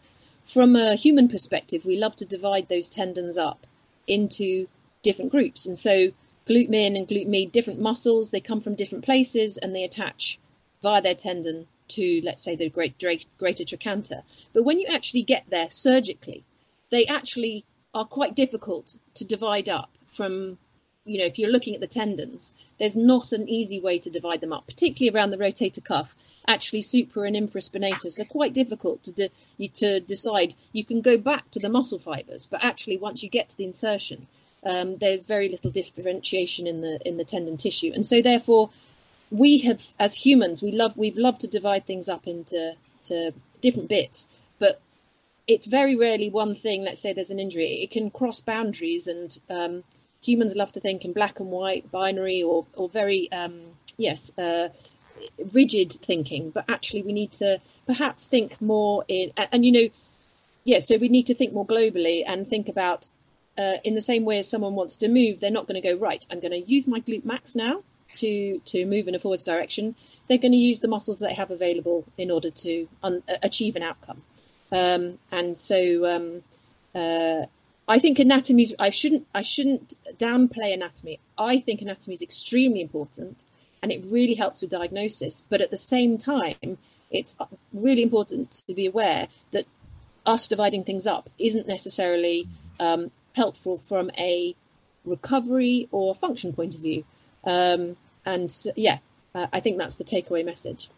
From 0.45 0.75
a 0.75 0.95
human 0.95 1.27
perspective, 1.27 1.83
we 1.83 1.97
love 1.97 2.15
to 2.17 2.25
divide 2.25 2.69
those 2.69 2.89
tendons 2.89 3.37
up 3.37 3.65
into 4.07 4.67
different 5.01 5.31
groups. 5.31 5.65
And 5.65 5.77
so 5.77 6.11
glute 6.47 6.69
min 6.69 6.95
and 6.95 7.07
glute 7.07 7.27
med, 7.27 7.51
different 7.51 7.81
muscles, 7.81 8.31
they 8.31 8.39
come 8.39 8.61
from 8.61 8.75
different 8.75 9.03
places 9.03 9.57
and 9.57 9.75
they 9.75 9.83
attach 9.83 10.39
via 10.83 11.01
their 11.01 11.15
tendon 11.15 11.67
to, 11.87 12.21
let's 12.23 12.43
say, 12.43 12.55
the 12.55 12.69
great, 12.69 12.95
greater 13.37 13.65
trochanter. 13.65 14.21
But 14.53 14.63
when 14.63 14.79
you 14.79 14.87
actually 14.87 15.23
get 15.23 15.45
there 15.49 15.69
surgically, 15.71 16.43
they 16.91 17.05
actually 17.07 17.65
are 17.93 18.05
quite 18.05 18.35
difficult 18.35 18.97
to 19.15 19.25
divide 19.25 19.69
up 19.69 19.89
from 20.11 20.59
you 21.05 21.19
know, 21.19 21.25
if 21.25 21.37
you're 21.37 21.51
looking 21.51 21.75
at 21.75 21.81
the 21.81 21.87
tendons, 21.87 22.51
there's 22.79 22.95
not 22.95 23.31
an 23.31 23.47
easy 23.47 23.79
way 23.79 23.99
to 23.99 24.09
divide 24.09 24.41
them 24.41 24.51
up, 24.51 24.65
particularly 24.65 25.15
around 25.15 25.29
the 25.29 25.37
rotator 25.37 25.83
cuff. 25.83 26.15
Actually, 26.47 26.81
supra 26.81 27.23
and 27.23 27.35
infraspinatus 27.35 28.19
are 28.19 28.25
quite 28.25 28.53
difficult 28.53 29.03
to 29.03 29.11
de- 29.11 29.67
to 29.69 29.99
decide. 29.99 30.55
You 30.73 30.83
can 30.83 31.01
go 31.01 31.17
back 31.17 31.51
to 31.51 31.59
the 31.59 31.69
muscle 31.69 31.99
fibers, 31.99 32.47
but 32.47 32.63
actually, 32.63 32.97
once 32.97 33.23
you 33.23 33.29
get 33.29 33.49
to 33.49 33.57
the 33.57 33.65
insertion, 33.65 34.27
um, 34.63 34.97
there's 34.97 35.25
very 35.25 35.47
little 35.47 35.71
differentiation 35.71 36.67
in 36.67 36.81
the 36.81 36.99
in 37.07 37.17
the 37.17 37.23
tendon 37.23 37.57
tissue, 37.57 37.91
and 37.93 38.05
so 38.05 38.21
therefore, 38.21 38.71
we 39.31 39.59
have 39.59 39.93
as 39.99 40.25
humans 40.25 40.61
we 40.61 40.71
love 40.71 40.97
we've 40.97 41.17
loved 41.17 41.41
to 41.41 41.47
divide 41.47 41.85
things 41.85 42.09
up 42.09 42.27
into 42.27 42.75
to 43.05 43.31
different 43.61 43.89
bits, 43.89 44.27
but 44.59 44.81
it's 45.47 45.65
very 45.67 45.95
rarely 45.95 46.29
one 46.29 46.55
thing. 46.55 46.83
Let's 46.83 47.01
say 47.01 47.13
there's 47.13 47.31
an 47.31 47.39
injury; 47.39 47.83
it 47.83 47.91
can 47.91 48.11
cross 48.11 48.39
boundaries 48.39 49.07
and 49.07 49.39
um, 49.49 49.83
humans 50.25 50.55
love 50.55 50.71
to 50.73 50.79
think 50.79 51.05
in 51.05 51.13
black 51.13 51.39
and 51.39 51.49
white, 51.49 51.91
binary, 51.91 52.41
or 52.41 52.65
or 52.75 52.89
very 52.89 53.31
um, 53.31 53.61
yes, 53.97 54.31
uh, 54.37 54.69
rigid 55.53 55.91
thinking. 55.91 56.49
But 56.49 56.65
actually, 56.69 57.03
we 57.03 57.13
need 57.13 57.31
to 57.33 57.61
perhaps 57.85 58.25
think 58.25 58.61
more 58.61 59.05
in 59.07 59.31
and, 59.37 59.65
you 59.65 59.71
know, 59.71 59.89
yeah. 60.63 60.79
So 60.79 60.97
we 60.97 61.09
need 61.09 61.27
to 61.27 61.35
think 61.35 61.53
more 61.53 61.65
globally 61.65 62.23
and 62.25 62.47
think 62.47 62.67
about 62.67 63.07
uh, 63.57 63.77
in 63.83 63.95
the 63.95 64.01
same 64.01 64.25
way 64.25 64.39
as 64.39 64.49
someone 64.49 64.75
wants 64.75 64.97
to 64.97 65.07
move, 65.07 65.39
they're 65.39 65.51
not 65.51 65.67
going 65.67 65.81
to 65.81 65.87
go 65.87 65.97
right. 65.97 66.25
I'm 66.29 66.39
going 66.39 66.51
to 66.51 66.59
use 66.59 66.87
my 66.87 66.99
glute 66.99 67.25
max 67.25 67.55
now 67.55 67.83
to 68.15 68.59
to 68.59 68.85
move 68.85 69.07
in 69.07 69.15
a 69.15 69.19
forwards 69.19 69.43
direction. 69.43 69.95
They're 70.27 70.37
going 70.37 70.51
to 70.53 70.57
use 70.57 70.79
the 70.79 70.87
muscles 70.87 71.19
that 71.19 71.29
they 71.29 71.35
have 71.35 71.51
available 71.51 72.05
in 72.17 72.31
order 72.31 72.49
to 72.49 72.87
un- 73.03 73.23
achieve 73.43 73.75
an 73.75 73.83
outcome. 73.83 74.23
Um, 74.71 75.19
and 75.31 75.57
so 75.57 75.79
um, 76.13 76.43
uh, 76.95 77.45
I 77.87 77.99
think 77.99 78.19
anatomy. 78.19 78.63
Is 78.63 78.75
I 78.79 78.89
shouldn't. 78.89 79.27
I 79.33 79.41
shouldn't 79.41 79.93
downplay 80.17 80.73
anatomy. 80.73 81.19
I 81.37 81.59
think 81.59 81.81
anatomy 81.81 82.15
is 82.15 82.21
extremely 82.21 82.81
important, 82.81 83.45
and 83.81 83.91
it 83.91 84.03
really 84.05 84.35
helps 84.35 84.61
with 84.61 84.71
diagnosis. 84.71 85.43
But 85.49 85.61
at 85.61 85.71
the 85.71 85.77
same 85.77 86.17
time, 86.17 86.77
it's 87.11 87.35
really 87.71 88.03
important 88.03 88.63
to 88.67 88.73
be 88.73 88.85
aware 88.85 89.27
that 89.51 89.65
us 90.25 90.47
dividing 90.47 90.83
things 90.83 91.05
up 91.05 91.29
isn't 91.37 91.67
necessarily 91.67 92.47
um, 92.79 93.11
helpful 93.33 93.77
from 93.77 94.09
a 94.17 94.55
recovery 95.05 95.87
or 95.91 96.15
function 96.15 96.53
point 96.53 96.73
of 96.73 96.81
view. 96.81 97.05
Um, 97.43 97.97
and 98.25 98.51
yeah, 98.75 98.99
uh, 99.35 99.47
I 99.53 99.59
think 99.59 99.77
that's 99.77 99.95
the 99.95 100.03
takeaway 100.03 100.43
message. 100.43 100.89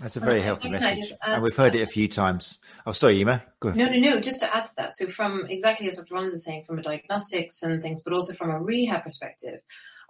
That's 0.00 0.16
a 0.16 0.20
very 0.20 0.42
healthy 0.42 0.68
message, 0.68 1.10
and 1.26 1.42
we've 1.42 1.56
heard 1.56 1.74
it 1.74 1.80
a 1.80 1.86
few 1.86 2.06
times. 2.06 2.58
Oh, 2.86 2.92
sorry, 2.92 3.18
Ema. 3.20 3.42
Go 3.60 3.70
ahead. 3.70 3.78
No, 3.78 3.86
no, 3.88 3.98
no. 3.98 4.20
Just 4.20 4.40
to 4.40 4.54
add 4.54 4.66
to 4.66 4.72
that, 4.76 4.94
so 4.94 5.08
from 5.08 5.46
exactly 5.48 5.88
as 5.88 5.96
Dr. 5.96 6.14
Rollins 6.14 6.34
is 6.34 6.44
saying, 6.44 6.64
from 6.64 6.78
a 6.78 6.82
diagnostics 6.82 7.62
and 7.62 7.80
things, 7.80 8.02
but 8.04 8.12
also 8.12 8.34
from 8.34 8.50
a 8.50 8.60
rehab 8.60 9.04
perspective, 9.04 9.60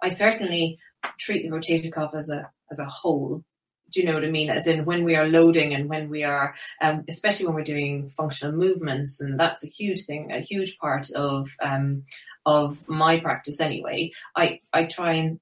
I 0.03 0.09
certainly 0.09 0.79
treat 1.20 1.44
the 1.44 1.57
rotator 1.57 1.92
cuff 1.92 2.14
as 2.14 2.31
a 2.31 2.51
as 2.70 2.81
a 2.81 2.87
whole. 2.87 3.44
Do 3.92 4.01
you 4.01 4.07
know 4.07 4.14
what 4.14 4.25
I 4.25 4.31
mean? 4.31 4.51
As 4.51 4.66
in 4.66 4.85
when 4.87 5.05
we 5.05 5.14
are 5.14 5.29
loading 5.29 5.72
and 5.72 5.88
when 5.88 6.09
we 6.09 6.25
are, 6.25 6.57
um, 6.83 7.05
especially 7.09 7.46
when 7.46 7.55
we're 7.55 7.62
doing 7.62 8.11
functional 8.16 8.57
movements, 8.57 9.20
and 9.20 9.38
that's 9.38 9.64
a 9.64 9.68
huge 9.68 10.05
thing, 10.05 10.33
a 10.33 10.40
huge 10.40 10.79
part 10.79 11.09
of 11.12 11.49
um, 11.62 12.03
of 12.44 12.88
my 12.88 13.20
practice 13.20 13.61
anyway. 13.61 14.11
I 14.35 14.61
I 14.72 14.87
try 14.87 15.12
and 15.12 15.38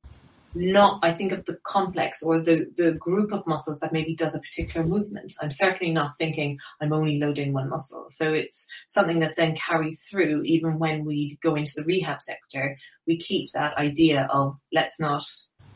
not 0.54 1.00
I 1.02 1.12
think 1.12 1.32
of 1.32 1.44
the 1.44 1.58
complex 1.64 2.22
or 2.22 2.40
the 2.40 2.66
the 2.76 2.92
group 2.92 3.32
of 3.32 3.46
muscles 3.46 3.80
that 3.80 3.92
maybe 3.92 4.14
does 4.14 4.34
a 4.34 4.40
particular 4.40 4.86
movement. 4.86 5.32
I'm 5.40 5.50
certainly 5.50 5.92
not 5.92 6.16
thinking 6.18 6.58
I'm 6.80 6.92
only 6.92 7.18
loading 7.18 7.52
one 7.52 7.68
muscle. 7.68 8.06
So 8.08 8.32
it's 8.32 8.66
something 8.88 9.18
that's 9.18 9.36
then 9.36 9.56
carried 9.56 9.96
through 9.96 10.42
even 10.42 10.78
when 10.78 11.04
we 11.04 11.38
go 11.42 11.54
into 11.54 11.72
the 11.76 11.84
rehab 11.84 12.22
sector. 12.22 12.76
We 13.06 13.18
keep 13.18 13.52
that 13.52 13.76
idea 13.76 14.28
of 14.30 14.56
let's 14.72 15.00
not 15.00 15.24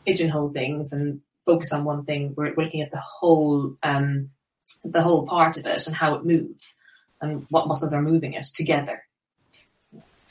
pigeonhole 0.05 0.51
things 0.51 0.93
and 0.93 1.21
focus 1.45 1.73
on 1.73 1.83
one 1.83 2.05
thing. 2.05 2.33
We're, 2.37 2.55
looking 2.55 2.81
at 2.81 2.91
the 2.91 3.01
whole 3.01 3.75
um, 3.83 4.29
the 4.83 5.01
whole 5.01 5.25
part 5.27 5.57
of 5.57 5.65
it 5.65 5.87
and 5.87 5.95
how 5.95 6.15
it 6.15 6.25
moves 6.25 6.79
and 7.21 7.45
what 7.49 7.67
muscles 7.67 7.93
are 7.93 8.01
moving 8.01 8.33
it 8.33 8.45
together 8.53 9.03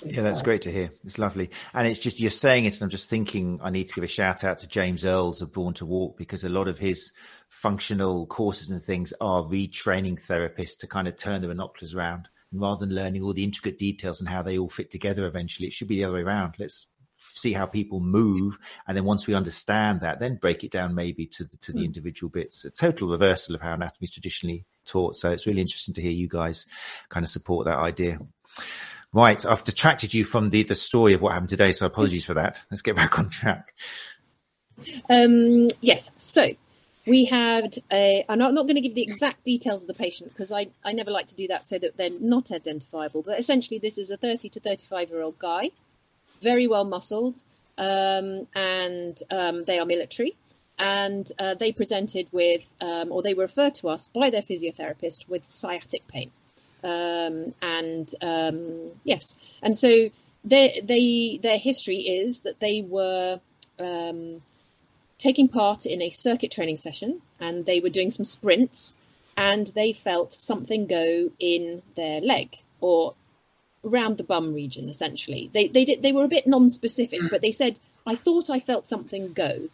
yeah, 0.05 0.23
that's 0.23 0.43
great 0.43 0.63
to 0.63 0.71
hear. 0.71 0.93
It's 1.05 1.19
lovely. 1.19 1.51
And 1.75 1.89
it's 1.89 1.99
just, 1.99 2.21
you're 2.21 2.31
saying 2.31 2.67
it, 2.67 2.75
and 2.75 2.83
I'm 2.83 2.91
just 2.91 3.11
thinking 3.11 3.59
I 3.63 3.71
need 3.71 3.89
to 3.89 3.95
give 3.95 4.05
a 4.05 4.09
shout 4.09 4.45
out 4.45 4.59
to 4.61 4.69
James 4.69 5.05
Earls 5.05 5.43
of 5.43 5.53
Born 5.53 5.75
to 5.75 5.87
Walk 5.87 6.17
because 6.17 6.45
a 6.45 6.49
lot 6.49 6.69
of 6.69 6.79
his 6.79 7.13
functional 7.49 8.27
courses 8.27 8.71
and 8.71 8.83
things 8.83 9.13
are 9.21 9.43
retraining 9.43 10.25
therapists 10.25 10.79
to 10.79 10.87
kind 10.87 11.09
of 11.09 11.17
turn 11.17 11.43
the 11.43 11.49
binoculars 11.49 11.95
around. 11.95 12.29
And 12.53 12.61
rather 12.61 12.87
than 12.87 12.95
learning 12.95 13.23
all 13.23 13.33
the 13.33 13.43
intricate 13.43 13.79
details 13.79 14.21
and 14.21 14.29
how 14.29 14.43
they 14.43 14.57
all 14.57 14.69
fit 14.69 14.91
together 14.91 15.27
eventually, 15.27 15.67
it 15.67 15.73
should 15.73 15.89
be 15.89 15.97
the 15.97 16.05
other 16.05 16.15
way 16.15 16.23
around. 16.23 16.55
Let's 16.59 16.87
see 17.11 17.53
how 17.53 17.67
people 17.67 17.99
move. 17.99 18.59
And 18.87 18.97
then 18.97 19.05
once 19.05 19.27
we 19.27 19.35
understand 19.35 20.01
that, 20.01 20.21
then 20.21 20.37
break 20.37 20.63
it 20.63 20.71
down 20.71 20.95
maybe 20.95 21.27
to 21.27 21.45
the, 21.45 21.57
to 21.59 21.73
the 21.73 21.81
mm. 21.81 21.87
individual 21.87 22.31
bits. 22.31 22.65
A 22.65 22.71
total 22.71 23.09
reversal 23.09 23.57
of 23.57 23.61
how 23.61 23.75
anatomy 23.75 24.07
is 24.07 24.13
traditionally 24.13 24.65
taught. 24.85 25.17
So 25.17 25.31
it's 25.31 25.47
really 25.47 25.61
interesting 25.61 25.95
to 25.95 26.03
hear 26.03 26.13
you 26.13 26.29
guys 26.29 26.67
kind 27.09 27.25
of 27.25 27.31
support 27.31 27.67
that 27.67 27.79
idea. 27.79 28.19
Right, 29.13 29.45
I've 29.47 29.65
detracted 29.65 30.13
you 30.13 30.25
from 30.25 30.51
the 30.51 30.63
the 30.65 30.75
story 30.75 31.15
of 31.15 31.23
what 31.23 31.33
happened 31.33 31.49
today, 31.49 31.73
so 31.73 31.87
apologies 31.87 32.27
for 32.27 32.35
that. 32.35 32.61
Let's 32.71 32.83
get 32.83 32.97
back 32.97 33.19
on 33.19 33.31
track. 33.31 33.75
Um, 35.09 35.69
yes, 35.81 36.11
so 36.19 36.51
we 37.07 37.25
had 37.25 37.79
a. 37.91 38.25
I'm 38.29 38.39
not, 38.39 38.53
not 38.53 38.65
going 38.65 38.75
to 38.75 38.83
give 38.83 38.95
the 38.95 39.03
exact 39.03 39.45
details 39.45 39.83
of 39.83 39.89
the 39.89 39.95
patient 39.95 40.33
because 40.33 40.53
I, 40.53 40.69
I 40.85 40.93
never 40.93 41.11
like 41.11 41.27
to 41.29 41.35
do 41.35 41.49
that 41.49 41.67
so 41.67 41.79
that 41.79 41.97
they're 41.97 42.11
not 42.21 42.53
identifiable. 42.53 43.23
But 43.23 43.39
essentially, 43.39 43.79
this 43.79 43.97
is 43.97 44.11
a 44.11 44.19
30 44.19 44.51
to 44.51 44.61
35 44.61 45.09
year 45.09 45.23
old 45.23 45.39
guy, 45.39 45.71
very 46.43 46.67
well 46.67 46.85
muscled, 46.85 47.37
um, 47.79 48.47
and 48.55 49.19
um, 49.31 49.65
they 49.65 49.79
are 49.79 49.87
military. 49.87 50.37
And 50.81 51.33
uh, 51.41 51.55
they 51.55 51.73
presented 51.73 52.29
with, 52.31 52.73
um, 52.81 53.11
or 53.11 53.21
they 53.21 53.35
were 53.35 53.45
referred 53.45 53.75
to 53.77 53.89
us 53.89 54.09
by 54.15 54.31
their 54.31 54.43
physiotherapist 54.43 55.29
with 55.29 55.45
sciatic 55.47 56.07
pain. 56.07 56.31
Um, 56.83 57.55
and 57.61 58.13
um, 58.21 58.93
yes, 59.05 59.37
and 59.63 59.77
so 59.77 60.11
they, 60.45 60.81
they, 60.83 61.39
their 61.43 61.59
history 61.59 61.97
is 61.97 62.41
that 62.41 62.61
they 62.61 62.83
were 62.83 63.41
um, 63.79 64.43
taking 65.19 65.49
part 65.49 65.85
in 65.85 66.01
a 66.01 66.11
circuit 66.11 66.51
training 66.51 66.77
session 66.77 67.23
and 67.41 67.67
they 67.67 67.81
were 67.81 67.89
doing 67.89 68.11
some 68.11 68.25
sprints 68.25 68.95
and 69.37 69.69
they 69.69 69.93
felt 69.93 70.33
something 70.33 70.87
go 70.87 71.31
in 71.39 71.83
their 71.97 72.21
leg 72.21 72.57
or 72.81 73.15
around 73.85 74.17
the 74.17 74.25
bum 74.25 74.55
region 74.55 74.89
essentially. 74.89 75.51
They 75.53 75.69
they 75.69 75.85
did 75.85 76.03
they 76.03 76.13
were 76.13 76.25
a 76.25 76.29
bit 76.29 76.47
non-specific 76.47 77.21
mm. 77.21 77.31
but 77.31 77.41
they 77.41 77.51
said 77.51 77.79
i 78.07 78.15
thought 78.15 78.51
i 78.51 78.59
felt 78.59 78.87
something 78.87 79.33
go 79.33 79.69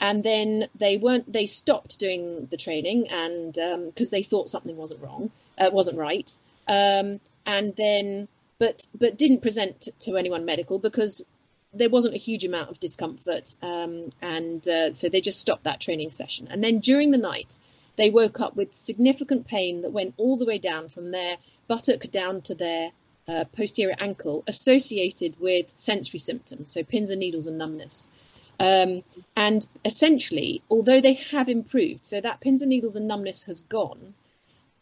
and 0.00 0.24
then 0.24 0.68
they 0.74 0.96
weren't 0.96 1.32
they 1.32 1.46
stopped 1.46 1.98
doing 1.98 2.46
the 2.50 2.56
training 2.56 3.06
and 3.08 3.54
because 3.54 4.08
um, 4.08 4.10
they 4.10 4.22
thought 4.22 4.48
something 4.48 4.76
wasn't 4.76 5.02
wrong 5.02 5.30
uh, 5.58 5.70
wasn't 5.72 5.96
right 5.96 6.34
um, 6.68 7.20
and 7.46 7.76
then 7.76 8.28
but 8.58 8.86
but 8.94 9.16
didn't 9.16 9.42
present 9.42 9.88
to 10.00 10.16
anyone 10.16 10.44
medical 10.44 10.78
because 10.78 11.24
there 11.72 11.90
wasn't 11.90 12.14
a 12.14 12.18
huge 12.18 12.44
amount 12.44 12.70
of 12.70 12.80
discomfort, 12.80 13.54
um, 13.62 14.10
and 14.22 14.66
uh, 14.66 14.92
so 14.94 15.08
they 15.08 15.20
just 15.20 15.40
stopped 15.40 15.64
that 15.64 15.80
training 15.80 16.10
session. 16.10 16.48
And 16.50 16.64
then 16.64 16.78
during 16.78 17.10
the 17.10 17.18
night, 17.18 17.58
they 17.96 18.10
woke 18.10 18.40
up 18.40 18.56
with 18.56 18.74
significant 18.74 19.46
pain 19.46 19.82
that 19.82 19.92
went 19.92 20.14
all 20.16 20.36
the 20.36 20.46
way 20.46 20.58
down 20.58 20.88
from 20.88 21.10
their 21.10 21.36
buttock 21.66 22.10
down 22.10 22.40
to 22.42 22.54
their 22.54 22.92
uh, 23.26 23.44
posterior 23.54 23.96
ankle, 23.98 24.44
associated 24.46 25.38
with 25.38 25.72
sensory 25.76 26.18
symptoms, 26.18 26.72
so 26.72 26.82
pins 26.82 27.10
and 27.10 27.20
needles 27.20 27.46
and 27.46 27.58
numbness. 27.58 28.06
Um, 28.60 29.04
and 29.36 29.66
essentially, 29.84 30.62
although 30.70 31.00
they 31.00 31.14
have 31.14 31.48
improved, 31.48 32.04
so 32.04 32.20
that 32.20 32.40
pins 32.40 32.60
and 32.60 32.70
needles 32.70 32.96
and 32.96 33.06
numbness 33.06 33.44
has 33.44 33.60
gone, 33.60 34.14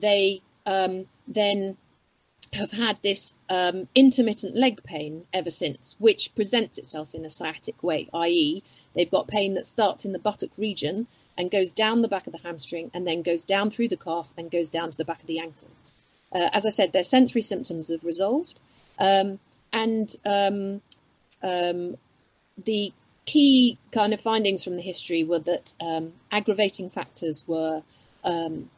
they 0.00 0.42
um, 0.64 1.06
then 1.28 1.76
have 2.52 2.72
had 2.72 2.98
this 3.02 3.34
um, 3.50 3.88
intermittent 3.94 4.56
leg 4.56 4.82
pain 4.82 5.26
ever 5.32 5.50
since, 5.50 5.94
which 5.98 6.34
presents 6.34 6.78
itself 6.78 7.14
in 7.14 7.24
a 7.24 7.30
sciatic 7.30 7.82
way, 7.82 8.08
i.e., 8.14 8.62
they've 8.94 9.10
got 9.10 9.28
pain 9.28 9.54
that 9.54 9.66
starts 9.66 10.04
in 10.04 10.12
the 10.12 10.18
buttock 10.18 10.56
region 10.56 11.06
and 11.36 11.50
goes 11.50 11.70
down 11.70 12.00
the 12.00 12.08
back 12.08 12.26
of 12.26 12.32
the 12.32 12.38
hamstring 12.38 12.90
and 12.94 13.06
then 13.06 13.20
goes 13.20 13.44
down 13.44 13.70
through 13.70 13.88
the 13.88 13.96
calf 13.96 14.32
and 14.38 14.50
goes 14.50 14.70
down 14.70 14.90
to 14.90 14.96
the 14.96 15.04
back 15.04 15.20
of 15.20 15.26
the 15.26 15.38
ankle. 15.38 15.68
Uh, 16.32 16.48
as 16.52 16.64
I 16.64 16.70
said, 16.70 16.92
their 16.92 17.04
sensory 17.04 17.42
symptoms 17.42 17.90
have 17.90 18.04
resolved. 18.04 18.60
Um, 18.98 19.38
and 19.72 20.14
um, 20.24 20.80
um 21.42 21.96
the 22.56 22.92
key 23.26 23.78
kind 23.92 24.14
of 24.14 24.20
findings 24.20 24.64
from 24.64 24.76
the 24.76 24.82
history 24.82 25.22
were 25.22 25.40
that 25.40 25.74
um, 25.80 26.14
aggravating 26.32 26.88
factors 26.88 27.44
were 27.46 27.82
um, 28.24 28.70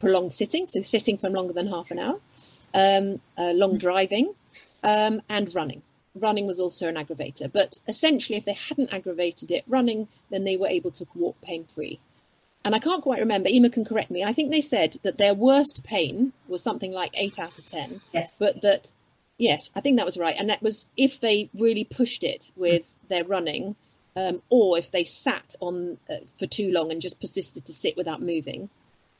prolonged 0.00 0.32
sitting, 0.32 0.66
so 0.66 0.82
sitting 0.82 1.16
for 1.16 1.30
longer 1.30 1.52
than 1.52 1.68
half 1.68 1.90
an 1.90 1.98
hour, 1.98 2.20
um, 2.74 3.20
uh, 3.38 3.52
long 3.52 3.78
driving, 3.78 4.34
um, 4.82 5.22
and 5.28 5.54
running. 5.54 5.82
Running 6.14 6.46
was 6.46 6.60
also 6.60 6.88
an 6.88 6.94
aggravator, 6.94 7.50
but 7.52 7.78
essentially, 7.88 8.38
if 8.38 8.44
they 8.44 8.54
hadn't 8.54 8.92
aggravated 8.92 9.50
it 9.50 9.64
running, 9.66 10.08
then 10.30 10.44
they 10.44 10.56
were 10.56 10.68
able 10.68 10.90
to 10.92 11.06
walk 11.14 11.40
pain 11.40 11.64
free. 11.64 12.00
And 12.64 12.74
I 12.74 12.78
can't 12.78 13.02
quite 13.02 13.20
remember, 13.20 13.48
Ema 13.48 13.68
can 13.68 13.84
correct 13.84 14.10
me. 14.10 14.24
I 14.24 14.32
think 14.32 14.50
they 14.50 14.62
said 14.62 14.96
that 15.02 15.18
their 15.18 15.34
worst 15.34 15.84
pain 15.84 16.32
was 16.48 16.62
something 16.62 16.92
like 16.92 17.10
eight 17.14 17.38
out 17.38 17.58
of 17.58 17.66
10. 17.66 18.00
Yes. 18.12 18.36
But 18.38 18.62
that, 18.62 18.92
yes, 19.38 19.70
I 19.74 19.80
think 19.80 19.96
that 19.96 20.06
was 20.06 20.18
right. 20.18 20.36
And 20.38 20.48
that 20.48 20.62
was 20.62 20.86
if 20.96 21.20
they 21.20 21.50
really 21.54 21.84
pushed 21.84 22.22
it 22.22 22.50
with 22.56 22.98
their 23.08 23.24
running, 23.24 23.76
um, 24.16 24.42
or 24.48 24.78
if 24.78 24.90
they 24.90 25.04
sat 25.04 25.54
on 25.60 25.98
uh, 26.08 26.24
for 26.38 26.46
too 26.46 26.70
long 26.70 26.90
and 26.90 27.02
just 27.02 27.20
persisted 27.20 27.64
to 27.66 27.72
sit 27.72 27.96
without 27.96 28.22
moving. 28.22 28.70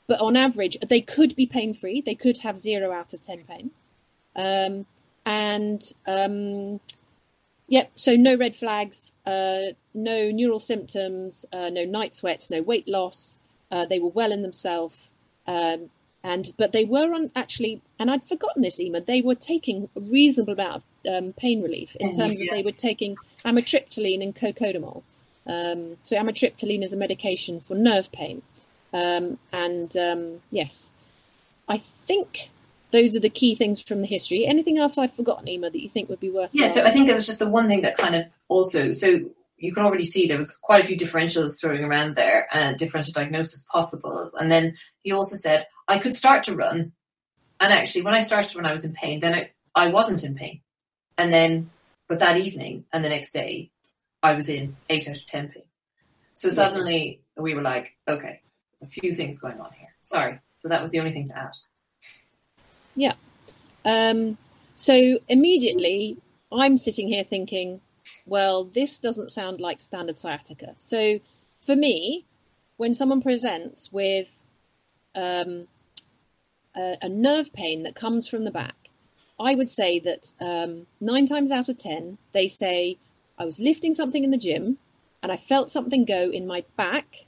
But 0.06 0.20
on 0.20 0.36
average, 0.36 0.76
they 0.86 1.00
could 1.00 1.34
be 1.34 1.46
pain 1.46 1.74
free. 1.74 2.00
They 2.00 2.14
could 2.14 2.38
have 2.38 2.58
zero 2.58 2.92
out 2.92 3.14
of 3.14 3.20
10 3.20 3.44
pain. 3.44 3.70
Um, 4.36 4.86
and 5.24 5.82
um, 6.06 6.80
yep, 7.66 7.90
so 7.94 8.14
no 8.14 8.36
red 8.36 8.54
flags, 8.54 9.14
uh, 9.24 9.72
no 9.94 10.30
neural 10.30 10.60
symptoms, 10.60 11.46
uh, 11.52 11.70
no 11.70 11.84
night 11.84 12.14
sweats, 12.14 12.50
no 12.50 12.60
weight 12.60 12.86
loss. 12.86 13.38
Uh, 13.70 13.86
they 13.86 13.98
were 13.98 14.08
well 14.08 14.30
in 14.30 14.42
themselves. 14.42 15.08
Um, 15.46 15.90
and 16.24 16.54
but 16.56 16.72
they 16.72 16.86
were 16.86 17.14
on 17.14 17.30
actually, 17.36 17.82
and 17.98 18.10
I'd 18.10 18.24
forgotten 18.24 18.62
this, 18.62 18.80
Ema. 18.80 19.02
They 19.02 19.20
were 19.20 19.34
taking 19.34 19.90
a 19.94 20.00
reasonable 20.00 20.54
amount 20.54 20.82
of 21.04 21.14
um, 21.14 21.32
pain 21.34 21.62
relief 21.62 21.94
in 22.00 22.10
terms 22.10 22.40
yeah. 22.40 22.46
of 22.46 22.56
they 22.56 22.62
were 22.62 22.72
taking 22.72 23.16
amitriptyline 23.44 24.22
and 24.22 24.34
co-codamol. 24.34 25.02
Um, 25.46 25.98
so 26.00 26.16
amitriptyline 26.16 26.82
is 26.82 26.94
a 26.94 26.96
medication 26.96 27.60
for 27.60 27.74
nerve 27.74 28.10
pain. 28.10 28.40
Um, 28.94 29.38
and 29.52 29.94
um, 29.98 30.40
yes, 30.50 30.90
I 31.68 31.76
think 31.76 32.50
those 32.90 33.14
are 33.14 33.20
the 33.20 33.28
key 33.28 33.54
things 33.54 33.82
from 33.82 34.00
the 34.00 34.06
history. 34.06 34.46
Anything 34.46 34.78
else 34.78 34.96
I've 34.96 35.12
forgotten, 35.12 35.46
Ema, 35.48 35.68
that 35.68 35.82
you 35.82 35.90
think 35.90 36.08
would 36.08 36.20
be 36.20 36.30
worth? 36.30 36.54
Yeah, 36.54 36.68
so 36.68 36.84
I 36.84 36.90
think 36.90 37.06
there 37.06 37.16
was 37.16 37.26
just 37.26 37.38
the 37.38 37.48
one 37.48 37.68
thing 37.68 37.82
that 37.82 37.98
kind 37.98 38.14
of 38.14 38.26
also 38.48 38.92
so 38.92 39.20
you 39.58 39.74
can 39.74 39.84
already 39.84 40.06
see 40.06 40.26
there 40.26 40.38
was 40.38 40.56
quite 40.56 40.84
a 40.84 40.86
few 40.86 40.96
differentials 40.96 41.60
throwing 41.60 41.84
around 41.84 42.16
there 42.16 42.48
and 42.52 42.78
differential 42.78 43.12
diagnosis 43.12 43.64
possibles. 43.70 44.34
And 44.34 44.50
then 44.50 44.76
he 45.02 45.12
also 45.12 45.36
said 45.36 45.66
I 45.86 45.98
could 45.98 46.14
start 46.14 46.44
to 46.44 46.54
run, 46.54 46.92
and 47.60 47.72
actually 47.72 48.02
when 48.02 48.14
I 48.14 48.20
started 48.20 48.54
when 48.54 48.66
I 48.66 48.72
was 48.72 48.84
in 48.84 48.92
pain, 48.94 49.20
then 49.20 49.34
it, 49.34 49.52
I 49.74 49.88
wasn't 49.88 50.24
in 50.24 50.34
pain, 50.34 50.60
and 51.18 51.32
then 51.32 51.70
but 52.08 52.18
that 52.18 52.36
evening 52.36 52.84
and 52.92 53.04
the 53.04 53.08
next 53.08 53.32
day 53.32 53.70
I 54.22 54.34
was 54.34 54.48
in 54.48 54.76
eight 54.88 55.08
out 55.08 55.16
of 55.16 55.26
ten 55.26 55.48
pain. 55.48 55.64
So 56.34 56.50
suddenly 56.50 57.20
we 57.36 57.54
were 57.54 57.62
like, 57.62 57.96
okay, 58.08 58.40
a 58.82 58.86
few 58.86 59.14
things 59.14 59.40
going 59.40 59.60
on 59.60 59.72
here. 59.72 59.88
Sorry. 60.02 60.40
So 60.56 60.68
that 60.68 60.82
was 60.82 60.90
the 60.90 60.98
only 60.98 61.12
thing 61.12 61.26
to 61.26 61.38
add. 61.38 61.52
Yeah. 62.94 63.14
Um, 63.84 64.38
so 64.74 65.18
immediately 65.28 66.16
I'm 66.50 66.76
sitting 66.76 67.08
here 67.08 67.24
thinking, 67.24 67.80
well, 68.26 68.64
this 68.64 68.98
doesn't 68.98 69.30
sound 69.30 69.60
like 69.60 69.80
standard 69.80 70.18
sciatica. 70.18 70.74
So 70.78 71.20
for 71.60 71.76
me, 71.76 72.24
when 72.76 72.94
someone 72.94 73.22
presents 73.22 73.92
with 73.92 74.42
um, 75.14 75.68
a, 76.76 76.96
a, 77.02 77.08
nerve 77.08 77.52
pain 77.52 77.82
that 77.82 77.94
comes 77.94 78.28
from 78.28 78.44
the 78.44 78.50
back, 78.50 78.90
I 79.38 79.54
would 79.54 79.70
say 79.70 79.98
that 80.00 80.32
um, 80.40 80.86
nine 81.00 81.26
times 81.26 81.50
out 81.50 81.68
of 81.68 81.78
ten, 81.78 82.18
they 82.32 82.48
say, 82.48 82.98
I 83.38 83.44
was 83.44 83.58
lifting 83.58 83.94
something 83.94 84.24
in 84.24 84.30
the 84.30 84.38
gym 84.38 84.78
and 85.22 85.32
I 85.32 85.36
felt 85.36 85.70
something 85.70 86.04
go 86.04 86.30
in 86.30 86.46
my 86.46 86.64
back 86.76 87.26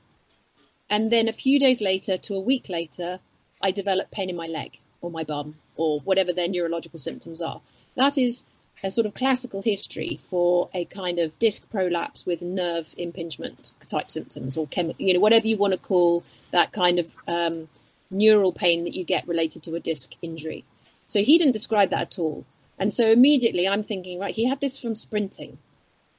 and 0.88 1.10
then 1.10 1.28
a 1.28 1.32
few 1.32 1.58
days 1.58 1.80
later 1.80 2.16
to 2.16 2.34
a 2.34 2.40
week 2.40 2.68
later, 2.68 3.20
I 3.60 3.70
develop 3.70 4.10
pain 4.10 4.30
in 4.30 4.36
my 4.36 4.46
leg 4.46 4.78
or 5.00 5.10
my 5.10 5.24
bum 5.24 5.56
or 5.76 6.00
whatever 6.00 6.32
their 6.32 6.48
neurological 6.48 6.98
symptoms 6.98 7.42
are. 7.42 7.60
That 7.96 8.16
is 8.16 8.44
a 8.82 8.90
sort 8.90 9.06
of 9.06 9.14
classical 9.14 9.62
history 9.62 10.20
for 10.22 10.68
a 10.74 10.84
kind 10.84 11.18
of 11.18 11.38
disc 11.38 11.68
prolapse 11.70 12.26
with 12.26 12.42
nerve 12.42 12.94
impingement 12.98 13.72
type 13.88 14.10
symptoms 14.10 14.56
or 14.56 14.66
chemi- 14.66 14.94
you 14.98 15.14
know 15.14 15.20
whatever 15.20 15.46
you 15.46 15.56
want 15.56 15.72
to 15.72 15.78
call 15.78 16.22
that 16.50 16.72
kind 16.72 16.98
of 16.98 17.16
um, 17.26 17.68
neural 18.10 18.52
pain 18.52 18.84
that 18.84 18.94
you 18.94 19.04
get 19.04 19.26
related 19.26 19.62
to 19.64 19.74
a 19.74 19.80
disc 19.80 20.14
injury. 20.22 20.64
So 21.06 21.22
he 21.22 21.38
didn't 21.38 21.52
describe 21.52 21.90
that 21.90 22.02
at 22.02 22.18
all. 22.18 22.44
And 22.78 22.92
so 22.92 23.10
immediately 23.10 23.66
I'm 23.66 23.82
thinking, 23.82 24.18
right, 24.18 24.34
he 24.34 24.48
had 24.48 24.60
this 24.60 24.78
from 24.78 24.94
sprinting. 24.94 25.58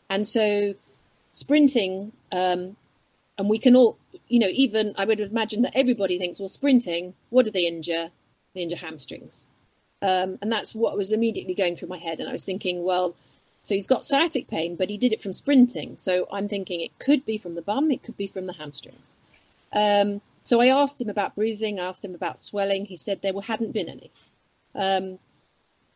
And 0.10 0.28
so 0.28 0.76
sprinting, 1.32 2.14
um, 2.32 2.78
and 3.38 3.50
we 3.50 3.60
can 3.60 3.76
all, 3.76 3.98
you 4.28 4.40
know, 4.40 4.50
even 4.52 4.94
I 4.98 5.06
would 5.06 5.20
imagine 5.20 5.62
that 5.62 5.76
everybody 5.76 6.18
thinks, 6.18 6.40
well, 6.40 6.50
sprinting, 6.50 7.14
what 7.30 7.46
do 7.46 7.52
they 7.52 7.68
injure? 7.68 8.12
They 8.54 8.62
injure 8.62 8.78
hamstrings. 8.78 9.46
Um, 10.02 10.38
and 10.42 10.52
that's 10.52 10.76
what 10.76 10.98
was 10.98 11.12
immediately 11.12 11.54
going 11.54 11.76
through 11.76 11.90
my 11.90 11.98
head. 11.98 12.20
And 12.20 12.30
I 12.30 12.32
was 12.32 12.46
thinking, 12.46 12.84
well, 12.84 13.16
so 13.62 13.76
he's 13.76 13.88
got 13.88 14.06
sciatic 14.06 14.48
pain, 14.48 14.76
but 14.76 14.90
he 14.90 14.98
did 14.98 15.12
it 15.12 15.22
from 15.22 15.34
sprinting. 15.34 15.98
So 15.98 16.28
I'm 16.32 16.48
thinking 16.48 16.82
it 16.82 16.98
could 17.00 17.26
be 17.26 17.38
from 17.38 17.56
the 17.56 17.62
bum, 17.62 17.92
it 17.92 18.04
could 18.04 18.18
be 18.18 18.28
from 18.28 18.46
the 18.46 18.54
hamstrings. 18.54 19.18
Um, 19.74 20.22
so 20.48 20.62
I 20.62 20.68
asked 20.68 21.02
him 21.02 21.10
about 21.10 21.36
bruising, 21.36 21.78
asked 21.78 22.06
him 22.06 22.16
about 22.16 22.40
swelling. 22.40 22.86
He 22.86 22.96
said 22.96 23.22
there 23.22 23.34
hadn't 23.42 23.74
been 23.74 23.90
any. 23.90 24.12
Um, 24.74 25.20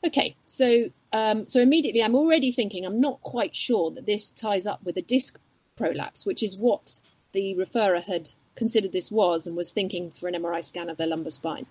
okay, 0.05 0.35
so 0.45 0.91
um, 1.13 1.47
so 1.47 1.61
immediately 1.61 2.03
I'm 2.03 2.15
already 2.15 2.51
thinking 2.51 2.85
I'm 2.85 2.99
not 2.99 3.21
quite 3.21 3.55
sure 3.55 3.91
that 3.91 4.05
this 4.05 4.29
ties 4.29 4.67
up 4.67 4.83
with 4.83 4.97
a 4.97 5.01
disc 5.01 5.39
prolapse, 5.77 6.25
which 6.25 6.43
is 6.43 6.57
what 6.57 6.99
the 7.31 7.55
referrer 7.55 8.03
had 8.03 8.31
considered 8.55 8.91
this 8.91 9.09
was 9.09 9.47
and 9.47 9.55
was 9.55 9.71
thinking 9.71 10.11
for 10.11 10.27
an 10.27 10.35
MRI 10.35 10.65
scan 10.65 10.89
of 10.89 10.97
their 10.97 11.07
lumbar 11.07 11.31
spine. 11.31 11.65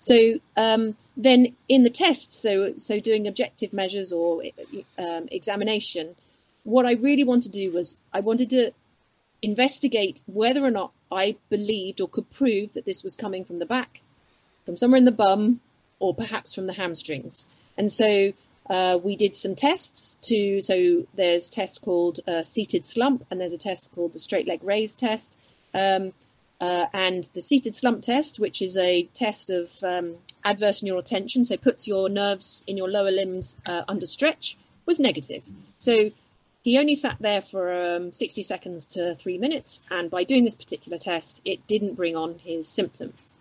So 0.00 0.40
um, 0.56 0.96
then 1.16 1.54
in 1.68 1.84
the 1.84 1.90
tests, 1.90 2.42
so 2.42 2.74
so 2.74 2.98
doing 2.98 3.28
objective 3.28 3.72
measures 3.72 4.12
or 4.12 4.42
um, 4.98 5.28
examination, 5.30 6.16
what 6.64 6.86
I 6.86 6.94
really 6.94 7.22
wanted 7.22 7.52
to 7.52 7.60
do 7.60 7.70
was 7.70 7.98
I 8.12 8.18
wanted 8.18 8.50
to 8.50 8.72
investigate 9.42 10.22
whether 10.26 10.64
or 10.64 10.70
not 10.70 10.92
I 11.10 11.36
believed 11.48 12.00
or 12.00 12.08
could 12.08 12.30
prove 12.30 12.72
that 12.74 12.84
this 12.84 13.02
was 13.02 13.16
coming 13.16 13.44
from 13.44 13.58
the 13.58 13.66
back, 13.66 14.00
from 14.64 14.76
somewhere 14.76 14.98
in 14.98 15.04
the 15.04 15.12
bum, 15.12 15.60
or 15.98 16.14
perhaps 16.14 16.54
from 16.54 16.66
the 16.66 16.74
hamstrings. 16.74 17.46
And 17.76 17.90
so 17.92 18.32
uh, 18.68 18.98
we 19.02 19.16
did 19.16 19.34
some 19.36 19.54
tests 19.54 20.16
to, 20.22 20.60
so 20.60 21.06
there's 21.14 21.48
a 21.48 21.52
test 21.52 21.82
called 21.82 22.20
uh, 22.28 22.42
seated 22.42 22.84
slump, 22.84 23.26
and 23.30 23.40
there's 23.40 23.52
a 23.52 23.58
test 23.58 23.90
called 23.92 24.12
the 24.12 24.18
straight 24.18 24.46
leg 24.46 24.62
raise 24.62 24.94
test. 24.94 25.36
Um, 25.74 26.12
uh, 26.60 26.86
and 26.92 27.30
the 27.32 27.40
seated 27.40 27.74
slump 27.74 28.02
test, 28.02 28.38
which 28.38 28.60
is 28.60 28.76
a 28.76 29.04
test 29.14 29.48
of 29.48 29.82
um, 29.82 30.16
adverse 30.44 30.82
neural 30.82 31.02
tension, 31.02 31.44
so 31.44 31.56
puts 31.56 31.88
your 31.88 32.08
nerves 32.08 32.62
in 32.66 32.76
your 32.76 32.88
lower 32.88 33.10
limbs 33.10 33.58
uh, 33.64 33.82
under 33.88 34.06
stretch, 34.06 34.58
was 34.84 35.00
negative. 35.00 35.44
So 35.78 36.10
he 36.70 36.78
only 36.78 36.94
sat 36.94 37.16
there 37.18 37.42
for 37.42 37.72
um, 37.72 38.12
60 38.12 38.44
seconds 38.44 38.84
to 38.86 39.16
three 39.16 39.36
minutes, 39.36 39.80
and 39.90 40.08
by 40.08 40.22
doing 40.22 40.44
this 40.44 40.54
particular 40.54 40.98
test, 40.98 41.40
it 41.44 41.66
didn't 41.66 41.94
bring 41.94 42.14
on 42.14 42.38
his 42.38 42.68
symptoms. 42.68 43.34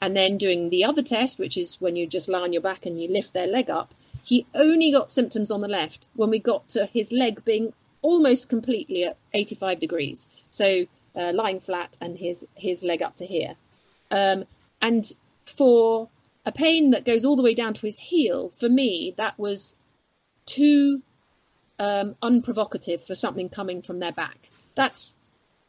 And 0.00 0.16
then 0.16 0.38
doing 0.38 0.70
the 0.70 0.82
other 0.82 1.02
test, 1.02 1.38
which 1.38 1.58
is 1.58 1.78
when 1.78 1.94
you 1.94 2.06
just 2.06 2.26
lie 2.26 2.40
on 2.40 2.54
your 2.54 2.62
back 2.62 2.86
and 2.86 2.98
you 2.98 3.06
lift 3.06 3.34
their 3.34 3.46
leg 3.46 3.68
up, 3.68 3.92
he 4.22 4.46
only 4.54 4.90
got 4.90 5.10
symptoms 5.10 5.50
on 5.50 5.60
the 5.60 5.68
left 5.68 6.08
when 6.14 6.30
we 6.30 6.38
got 6.38 6.70
to 6.70 6.86
his 6.86 7.12
leg 7.12 7.44
being 7.44 7.74
almost 8.00 8.48
completely 8.48 9.04
at 9.04 9.18
85 9.34 9.78
degrees. 9.78 10.28
So 10.50 10.86
uh, 11.14 11.32
lying 11.34 11.60
flat 11.60 11.98
and 12.00 12.16
his, 12.16 12.46
his 12.54 12.82
leg 12.82 13.02
up 13.02 13.14
to 13.16 13.26
here. 13.26 13.56
Um, 14.10 14.46
and 14.80 15.12
for 15.44 16.08
a 16.46 16.52
pain 16.52 16.92
that 16.92 17.04
goes 17.04 17.26
all 17.26 17.36
the 17.36 17.42
way 17.42 17.52
down 17.52 17.74
to 17.74 17.82
his 17.82 17.98
heel, 17.98 18.48
for 18.48 18.70
me, 18.70 19.12
that 19.18 19.38
was 19.38 19.76
too 20.46 21.02
um, 21.80 22.14
unprovocative 22.22 23.02
for 23.02 23.16
something 23.16 23.48
coming 23.48 23.82
from 23.82 23.98
their 23.98 24.12
back. 24.12 24.50
That's, 24.76 25.16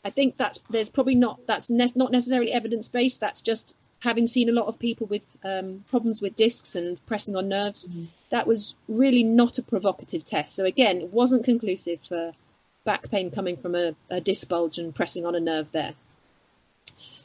I 0.06 0.12
think 0.12 0.38
that's 0.38 0.60
there's 0.69 0.89
probably 0.89 1.15
not 1.15 1.47
that's 1.47 1.69
ne- 1.69 1.93
not 1.95 2.12
necessarily 2.12 2.52
evidence 2.52 2.89
based. 2.89 3.19
That's 3.19 3.41
just 3.41 3.76
having 4.02 4.28
seen 4.28 4.50
a 4.50 4.52
lot 4.52 4.67
of 4.67 4.78
people 4.78 5.08
with 5.08 5.26
um, 5.43 5.86
problems 5.89 6.21
with 6.21 6.36
discs 6.36 6.76
and 6.76 7.04
pressing 7.06 7.36
on 7.36 7.47
nerves. 7.47 7.88
Mm-hmm. 7.88 8.06
That 8.30 8.45
was 8.45 8.76
really 8.88 9.24
not 9.24 9.58
a 9.58 9.63
provocative 9.63 10.26
test. 10.26 10.56
So 10.56 10.65
again, 10.65 11.02
it 11.02 11.13
wasn't 11.13 11.45
conclusive 11.45 12.02
for 12.02 12.34
back 12.84 13.10
pain 13.10 13.32
coming 13.32 13.56
from 13.56 13.76
a, 13.76 13.95
a 14.10 14.19
disc 14.19 14.47
bulge 14.50 14.78
and 14.78 14.93
pressing 14.93 15.26
on 15.26 15.36
a 15.36 15.39
nerve 15.39 15.71
there. 15.71 15.93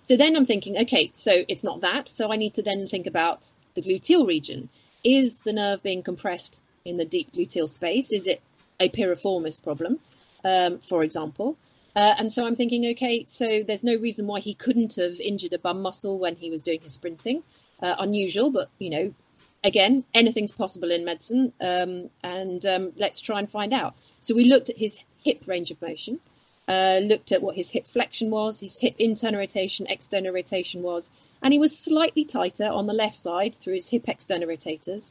So 0.03 0.16
then 0.16 0.37
I'm 0.37 0.46
thinking, 0.46 0.77
okay, 0.79 1.11
so 1.14 1.44
it's 1.49 1.64
not 1.64 1.81
that. 1.81 2.09
So 2.09 2.33
I 2.33 2.37
need 2.37 2.55
to 2.55 2.62
then 2.62 2.87
think 2.87 3.07
about 3.07 3.53
the 3.75 3.83
gluteal 3.83 4.27
region. 4.27 4.68
Is 5.03 5.38
the 5.38 5.53
nerve 5.53 5.83
being 5.83 6.03
compressed 6.03 6.61
in 6.85 6.99
the 6.99 7.05
deep 7.05 7.33
gluteal 7.33 7.68
space? 7.68 8.12
Is 8.12 8.27
it 8.27 8.40
a 8.79 8.89
piriformis 8.89 9.62
problem, 9.62 10.01
um, 10.45 10.79
for 10.79 11.03
example. 11.03 11.57
Uh, 11.95 12.15
and 12.19 12.31
so 12.31 12.47
I'm 12.47 12.57
thinking, 12.57 12.85
okay, 12.93 13.25
so 13.27 13.62
there's 13.62 13.83
no 13.83 13.97
reason 13.97 14.27
why 14.27 14.41
he 14.41 14.53
couldn't 14.53 14.97
have 14.97 15.19
injured 15.19 15.55
a 15.55 15.59
bum 15.59 15.81
muscle 15.81 16.19
when 16.19 16.37
he 16.37 16.51
was 16.51 16.62
doing 16.62 16.81
his 16.83 16.93
sprinting. 16.93 17.43
Uh, 17.81 17.95
unusual, 17.99 18.51
but 18.51 18.71
you 18.79 18.89
know, 18.89 19.15
again, 19.62 20.05
anything's 20.15 20.53
possible 20.53 20.91
in 20.91 21.05
medicine. 21.05 21.53
Um, 21.61 22.11
and 22.23 22.65
um, 22.65 22.93
let's 22.97 23.21
try 23.21 23.39
and 23.39 23.51
find 23.51 23.73
out. 23.73 23.95
So 24.21 24.35
we 24.35 24.45
looked 24.45 24.71
at 24.71 24.79
his 24.79 25.01
hip 25.23 25.43
range 25.47 25.71
of 25.71 25.83
motion, 25.83 26.21
uh, 26.69 27.01
looked 27.03 27.33
at 27.33 27.43
what 27.43 27.57
his 27.57 27.71
hip 27.71 27.87
flexion 27.87 28.31
was, 28.31 28.61
his 28.61 28.81
hip 28.81 28.95
internal 28.99 29.41
rotation, 29.41 29.87
external 29.89 30.33
rotation 30.33 30.83
was, 30.83 31.11
and 31.43 31.53
he 31.53 31.59
was 31.59 31.79
slightly 31.79 32.25
tighter 32.25 32.67
on 32.67 32.87
the 32.87 32.93
left 32.93 33.17
side 33.17 33.55
through 33.55 33.75
his 33.75 33.89
hip 33.89 34.09
external 34.09 34.49
rotators. 34.49 35.11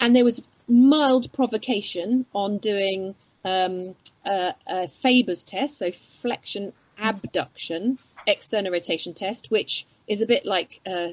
And 0.00 0.14
there 0.14 0.24
was 0.24 0.44
mild 0.68 1.32
provocation 1.32 2.26
on 2.34 2.58
doing 2.58 3.14
um, 3.44 3.94
a, 4.24 4.54
a 4.66 4.88
Faber's 4.88 5.42
test, 5.42 5.78
so 5.78 5.90
flexion 5.90 6.72
abduction 6.98 7.98
external 8.28 8.72
rotation 8.72 9.14
test, 9.14 9.50
which 9.50 9.86
is 10.06 10.20
a 10.20 10.26
bit 10.26 10.44
like 10.44 10.80
uh, 10.86 11.10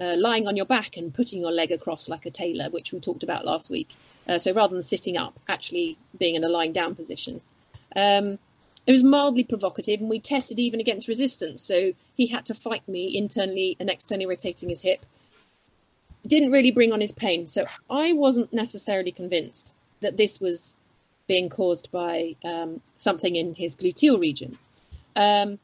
uh, 0.00 0.14
lying 0.16 0.46
on 0.46 0.56
your 0.56 0.66
back 0.66 0.96
and 0.96 1.12
putting 1.12 1.40
your 1.40 1.52
leg 1.52 1.72
across 1.72 2.08
like 2.08 2.24
a 2.24 2.30
tailor, 2.30 2.70
which 2.70 2.92
we 2.92 3.00
talked 3.00 3.22
about 3.22 3.44
last 3.44 3.70
week. 3.70 3.94
Uh, 4.28 4.38
so 4.38 4.52
rather 4.52 4.74
than 4.74 4.82
sitting 4.82 5.16
up, 5.16 5.38
actually 5.48 5.98
being 6.16 6.34
in 6.34 6.44
a 6.44 6.48
lying 6.48 6.72
down 6.72 6.94
position. 6.94 7.40
Um, 7.94 8.38
it 8.86 8.92
was 8.92 9.02
mildly 9.02 9.42
provocative, 9.42 10.00
and 10.00 10.08
we 10.08 10.20
tested 10.20 10.58
even 10.58 10.78
against 10.78 11.08
resistance. 11.08 11.62
So 11.62 11.92
he 12.14 12.28
had 12.28 12.44
to 12.46 12.54
fight 12.54 12.86
me 12.86 13.16
internally 13.16 13.76
and 13.80 13.90
externally 13.90 14.26
rotating 14.26 14.68
his 14.68 14.82
hip 14.82 15.04
didn't 16.26 16.52
really 16.52 16.70
bring 16.70 16.92
on 16.92 17.00
his 17.00 17.12
pain. 17.12 17.46
So 17.46 17.64
I 17.88 18.12
wasn't 18.12 18.52
necessarily 18.52 19.12
convinced 19.12 19.74
that 20.00 20.16
this 20.16 20.40
was 20.40 20.74
being 21.26 21.48
caused 21.48 21.90
by 21.90 22.36
um, 22.44 22.80
something 22.96 23.36
in 23.36 23.54
his 23.54 23.76
gluteal 23.76 24.18
region. 24.18 24.58
Um, 25.14 25.58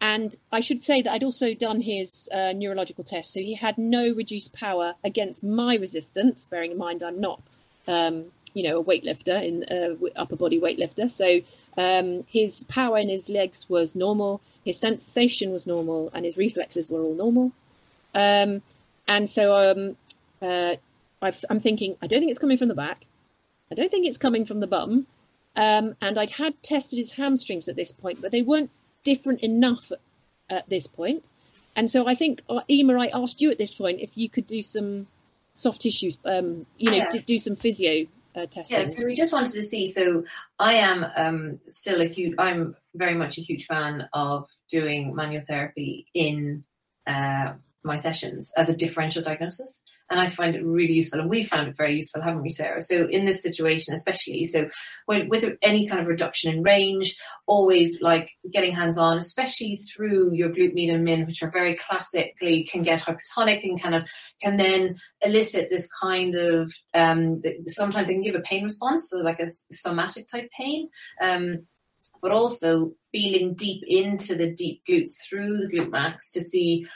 and 0.00 0.36
I 0.52 0.60
should 0.60 0.82
say 0.82 1.02
that 1.02 1.12
I'd 1.12 1.24
also 1.24 1.54
done 1.54 1.80
his 1.80 2.28
uh, 2.32 2.52
neurological 2.54 3.02
test. 3.02 3.32
So 3.32 3.40
he 3.40 3.54
had 3.54 3.78
no 3.78 4.12
reduced 4.12 4.52
power 4.52 4.94
against 5.02 5.42
my 5.42 5.76
resistance, 5.76 6.46
bearing 6.46 6.72
in 6.72 6.78
mind 6.78 7.02
I'm 7.02 7.20
not, 7.20 7.42
um, 7.88 8.26
you 8.54 8.62
know, 8.62 8.78
a 8.80 8.84
weightlifter, 8.84 9.42
in 9.44 9.64
uh, 9.64 9.96
upper 10.14 10.36
body 10.36 10.60
weightlifter. 10.60 11.10
So 11.10 11.40
um, 11.76 12.24
his 12.28 12.64
power 12.64 12.98
in 12.98 13.08
his 13.08 13.28
legs 13.28 13.68
was 13.68 13.96
normal, 13.96 14.40
his 14.64 14.78
sensation 14.78 15.50
was 15.50 15.66
normal, 15.66 16.10
and 16.14 16.24
his 16.24 16.36
reflexes 16.36 16.90
were 16.90 17.02
all 17.02 17.14
normal. 17.14 17.52
Um, 18.14 18.62
and 19.08 19.28
so 19.28 19.56
um, 19.56 19.96
uh, 20.42 20.76
i 21.20 21.32
am 21.50 21.60
thinking, 21.60 21.96
I 22.02 22.06
don't 22.06 22.20
think 22.20 22.30
it's 22.30 22.38
coming 22.38 22.58
from 22.58 22.68
the 22.68 22.74
back. 22.74 23.06
I 23.70 23.74
don't 23.74 23.90
think 23.90 24.06
it's 24.06 24.18
coming 24.18 24.44
from 24.44 24.60
the 24.60 24.66
bum. 24.66 25.06
Um, 25.56 25.96
and 26.00 26.18
I'd 26.18 26.30
had 26.30 26.62
tested 26.62 26.98
his 26.98 27.12
hamstrings 27.12 27.68
at 27.68 27.76
this 27.76 27.92
point, 27.92 28.22
but 28.22 28.30
they 28.30 28.42
weren't 28.42 28.70
different 29.02 29.40
enough 29.40 29.90
at, 30.48 30.68
this 30.68 30.86
point. 30.86 31.26
And 31.74 31.90
so 31.90 32.06
I 32.06 32.14
think, 32.14 32.42
uh, 32.48 32.60
Ema, 32.70 32.98
I 32.98 33.10
asked 33.12 33.40
you 33.40 33.50
at 33.50 33.58
this 33.58 33.74
point 33.74 34.00
if 34.00 34.16
you 34.16 34.28
could 34.28 34.46
do 34.46 34.62
some 34.62 35.08
soft 35.54 35.82
tissue, 35.82 36.12
um, 36.24 36.66
you 36.78 36.90
know, 36.90 36.98
yeah. 36.98 37.08
to 37.08 37.20
do 37.20 37.38
some 37.38 37.56
physio 37.56 38.06
uh, 38.34 38.46
testing. 38.46 38.78
Yeah, 38.78 38.84
so 38.84 39.04
we 39.04 39.14
just 39.14 39.32
wanted 39.32 39.52
to 39.54 39.62
see. 39.62 39.86
So 39.86 40.24
I 40.58 40.74
am 40.74 41.06
um, 41.16 41.60
still 41.66 42.00
a 42.00 42.06
huge, 42.06 42.34
I'm 42.38 42.76
very 42.94 43.14
much 43.14 43.38
a 43.38 43.40
huge 43.42 43.66
fan 43.66 44.08
of 44.12 44.48
doing 44.70 45.14
manual 45.14 45.42
therapy 45.42 46.06
in 46.14 46.64
uh, 47.06 47.54
my 47.82 47.96
sessions 47.96 48.52
as 48.56 48.68
a 48.68 48.76
differential 48.76 49.22
diagnosis. 49.22 49.80
And 50.10 50.20
I 50.20 50.28
find 50.28 50.54
it 50.54 50.64
really 50.64 50.94
useful. 50.94 51.20
And 51.20 51.28
we 51.28 51.44
found 51.44 51.68
it 51.68 51.76
very 51.76 51.96
useful, 51.96 52.22
haven't 52.22 52.42
we, 52.42 52.50
Sarah? 52.50 52.82
So 52.82 53.06
in 53.08 53.24
this 53.24 53.42
situation, 53.42 53.92
especially, 53.92 54.44
so 54.46 54.68
when, 55.06 55.28
with 55.28 55.56
any 55.62 55.86
kind 55.86 56.00
of 56.00 56.06
reduction 56.06 56.52
in 56.52 56.62
range, 56.62 57.16
always 57.46 58.00
like 58.00 58.30
getting 58.50 58.74
hands 58.74 58.96
on, 58.96 59.18
especially 59.18 59.76
through 59.76 60.32
your 60.32 60.50
glute 60.50 60.74
med 60.74 60.94
and 60.94 61.04
min, 61.04 61.26
which 61.26 61.42
are 61.42 61.50
very 61.50 61.76
classically 61.76 62.64
can 62.64 62.82
get 62.82 63.00
hypertonic 63.00 63.62
and 63.64 63.82
kind 63.82 63.94
of 63.94 64.08
can 64.42 64.56
then 64.56 64.96
elicit 65.20 65.68
this 65.68 65.88
kind 66.00 66.34
of, 66.34 66.72
um, 66.94 67.42
sometimes 67.66 68.06
they 68.06 68.14
can 68.14 68.22
give 68.22 68.34
a 68.34 68.40
pain 68.40 68.64
response. 68.64 69.10
So 69.10 69.18
like 69.18 69.40
a 69.40 69.48
somatic 69.70 70.26
type 70.26 70.48
pain. 70.56 70.88
Um, 71.20 71.66
but 72.20 72.32
also 72.32 72.92
feeling 73.12 73.54
deep 73.54 73.82
into 73.86 74.34
the 74.34 74.52
deep 74.52 74.82
glutes 74.88 75.12
through 75.28 75.58
the 75.58 75.68
glute 75.68 75.90
max 75.90 76.32
to 76.32 76.40
see 76.40 76.86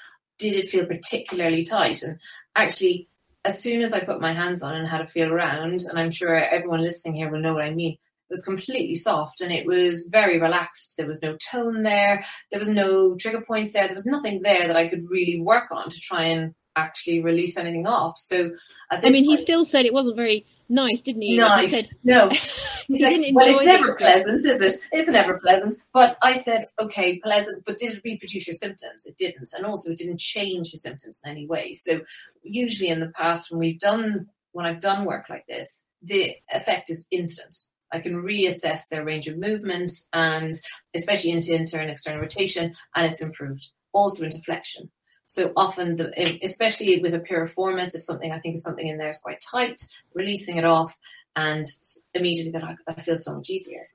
did 0.43 0.55
it 0.55 0.69
feel 0.69 0.87
particularly 0.87 1.65
tight? 1.65 2.03
And 2.03 2.19
actually, 2.57 3.09
as 3.45 3.63
soon 3.63 3.81
as 3.83 3.93
I 3.93 4.01
put 4.01 4.21
my 4.21 4.35
hands 4.35 4.63
on 4.63 4.75
and 4.75 4.87
had 4.87 5.01
a 5.01 5.07
feel 5.07 5.33
around, 5.33 5.83
and 5.89 5.99
I'm 5.99 6.11
sure 6.11 6.35
everyone 6.35 6.81
listening 6.81 7.15
here 7.15 7.31
will 7.31 7.41
know 7.41 7.55
what 7.55 7.65
I 7.65 7.71
mean, 7.71 7.93
it 7.93 7.99
was 8.35 8.45
completely 8.45 8.95
soft 8.95 9.41
and 9.41 9.53
it 9.53 9.67
was 9.67 10.05
very 10.11 10.41
relaxed. 10.41 10.97
There 10.97 11.07
was 11.07 11.23
no 11.23 11.37
tone 11.51 11.83
there. 11.83 12.25
There 12.51 12.61
was 12.61 12.71
no 12.71 13.15
trigger 13.17 13.43
points 13.43 13.73
there. 13.73 13.87
There 13.87 13.95
was 13.95 14.07
nothing 14.07 14.43
there 14.43 14.67
that 14.67 14.77
I 14.77 14.89
could 14.89 15.11
really 15.11 15.41
work 15.41 15.71
on 15.71 15.91
to 15.91 16.01
try 16.01 16.25
and 16.25 16.55
actually 16.75 17.23
release 17.23 17.57
anything 17.57 17.87
off. 17.87 18.19
So, 18.19 18.53
I 18.91 18.97
mean, 18.97 19.13
point, 19.13 19.27
he 19.27 19.37
still 19.37 19.65
said 19.65 19.85
it 19.85 19.93
wasn't 19.93 20.17
very 20.17 20.47
nice, 20.73 21.01
didn't 21.01 21.23
he? 21.23 21.39
Nice. 21.39 21.71
Said, 21.71 21.97
no. 22.03 22.29
he 22.89 23.05
like, 23.05 23.35
well, 23.35 23.55
it's 23.55 23.65
never 23.65 23.95
pleasant, 23.97 24.37
is 24.37 24.47
it? 24.47 24.81
It's 24.93 25.09
never 25.09 25.39
pleasant. 25.39 25.79
But 25.93 26.17
I 26.23 26.35
said, 26.35 26.67
okay, 26.81 27.19
pleasant, 27.19 27.65
but 27.65 27.79
did 27.79 27.97
it 27.97 28.03
reproduce 28.05 28.47
your 28.47 28.55
symptoms? 28.55 29.07
It 29.07 29.17
didn't. 29.17 29.51
And 29.57 29.67
also 29.67 29.91
it 29.91 29.99
didn't 29.99 30.21
change 30.21 30.73
your 30.73 30.79
symptoms 30.79 31.21
in 31.25 31.31
any 31.31 31.47
way. 31.47 31.75
So 31.75 32.01
usually 32.43 32.91
in 32.91 33.01
the 33.01 33.11
past 33.11 33.51
when 33.51 33.61
we've 33.61 33.79
done, 33.79 34.29
when 34.53 34.67
I've 34.67 34.81
done 34.81 35.05
work 35.05 35.27
like 35.29 35.47
this, 35.47 35.85
the 36.03 36.35
effect 36.51 36.91
is 36.91 37.07
instant. 37.11 37.55
I 37.93 38.01
can 38.01 38.23
reassess 38.23 38.89
their 38.91 39.05
range 39.05 39.29
of 39.29 39.37
movement 39.37 39.91
and 40.13 40.55
especially 40.95 41.31
into 41.31 41.55
internal 41.55 41.85
and 41.85 41.93
external 41.93 42.23
rotation 42.23 42.75
and 42.95 43.11
it's 43.11 43.21
improved. 43.21 43.69
Also 43.93 44.25
into 44.25 44.39
flexion. 44.39 44.91
So 45.33 45.51
often, 45.57 45.97
the, 45.97 46.13
especially 46.43 47.01
with 47.01 47.15
a 47.15 47.19
piriformis, 47.19 47.95
if 47.95 48.03
something 48.03 48.31
I 48.31 48.39
think 48.39 48.57
is 48.57 48.63
something 48.63 48.87
in 48.87 48.99
there 48.99 49.09
is 49.09 49.17
quite 49.17 49.41
tight, 49.41 49.81
releasing 50.13 50.59
it 50.59 50.67
off, 50.67 50.99
and 51.35 51.65
immediately 52.13 52.53
that 52.53 52.63
I, 52.63 52.77
that 52.87 52.99
I 52.99 53.01
feel 53.01 53.17
so 53.17 53.37
much 53.37 53.49
easier. 53.49 53.89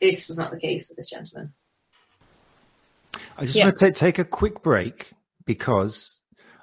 This 0.00 0.28
was 0.28 0.38
not 0.38 0.52
the 0.52 0.60
case 0.60 0.88
with 0.88 0.96
this 0.96 1.10
gentleman. 1.10 1.52
I 3.36 3.46
just 3.46 3.56
yeah. 3.56 3.64
want 3.64 3.78
to 3.78 3.90
take 3.90 4.20
a 4.20 4.24
quick 4.24 4.62
break 4.62 5.10
because 5.44 6.20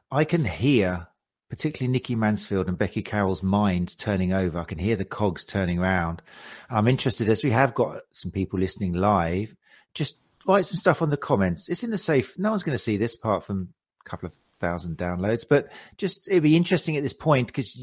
I 0.09 0.23
can 0.23 0.45
hear, 0.45 1.07
particularly 1.49 1.91
Nikki 1.91 2.15
Mansfield 2.15 2.69
and 2.69 2.77
Becky 2.77 3.01
Carroll's 3.01 3.43
minds 3.43 3.97
turning 3.97 4.31
over. 4.31 4.59
I 4.59 4.63
can 4.63 4.79
hear 4.79 4.95
the 4.95 5.03
cogs 5.03 5.43
turning 5.43 5.79
around. 5.79 6.21
I'm 6.69 6.87
interested 6.87 7.27
as 7.27 7.43
we 7.43 7.51
have 7.51 7.73
got 7.73 8.03
some 8.13 8.31
people 8.31 8.59
listening 8.59 8.93
live. 8.93 9.57
Just 9.93 10.19
write 10.47 10.63
some 10.63 10.77
stuff 10.77 11.01
on 11.01 11.09
the 11.09 11.17
comments. 11.17 11.67
It's 11.67 11.83
in 11.83 11.91
the 11.91 11.97
safe. 11.97 12.39
No 12.39 12.51
one's 12.51 12.63
going 12.63 12.77
to 12.77 12.81
see 12.81 12.95
this 12.95 13.15
apart 13.15 13.43
from 13.43 13.73
a 13.84 13.84
couple 14.05 14.27
of 14.27 14.35
thousand 14.59 14.97
downloads, 14.97 15.45
but 15.47 15.71
just 15.97 16.27
it'd 16.27 16.43
be 16.43 16.55
interesting 16.55 16.97
at 16.97 17.03
this 17.03 17.13
point 17.13 17.47
because 17.47 17.77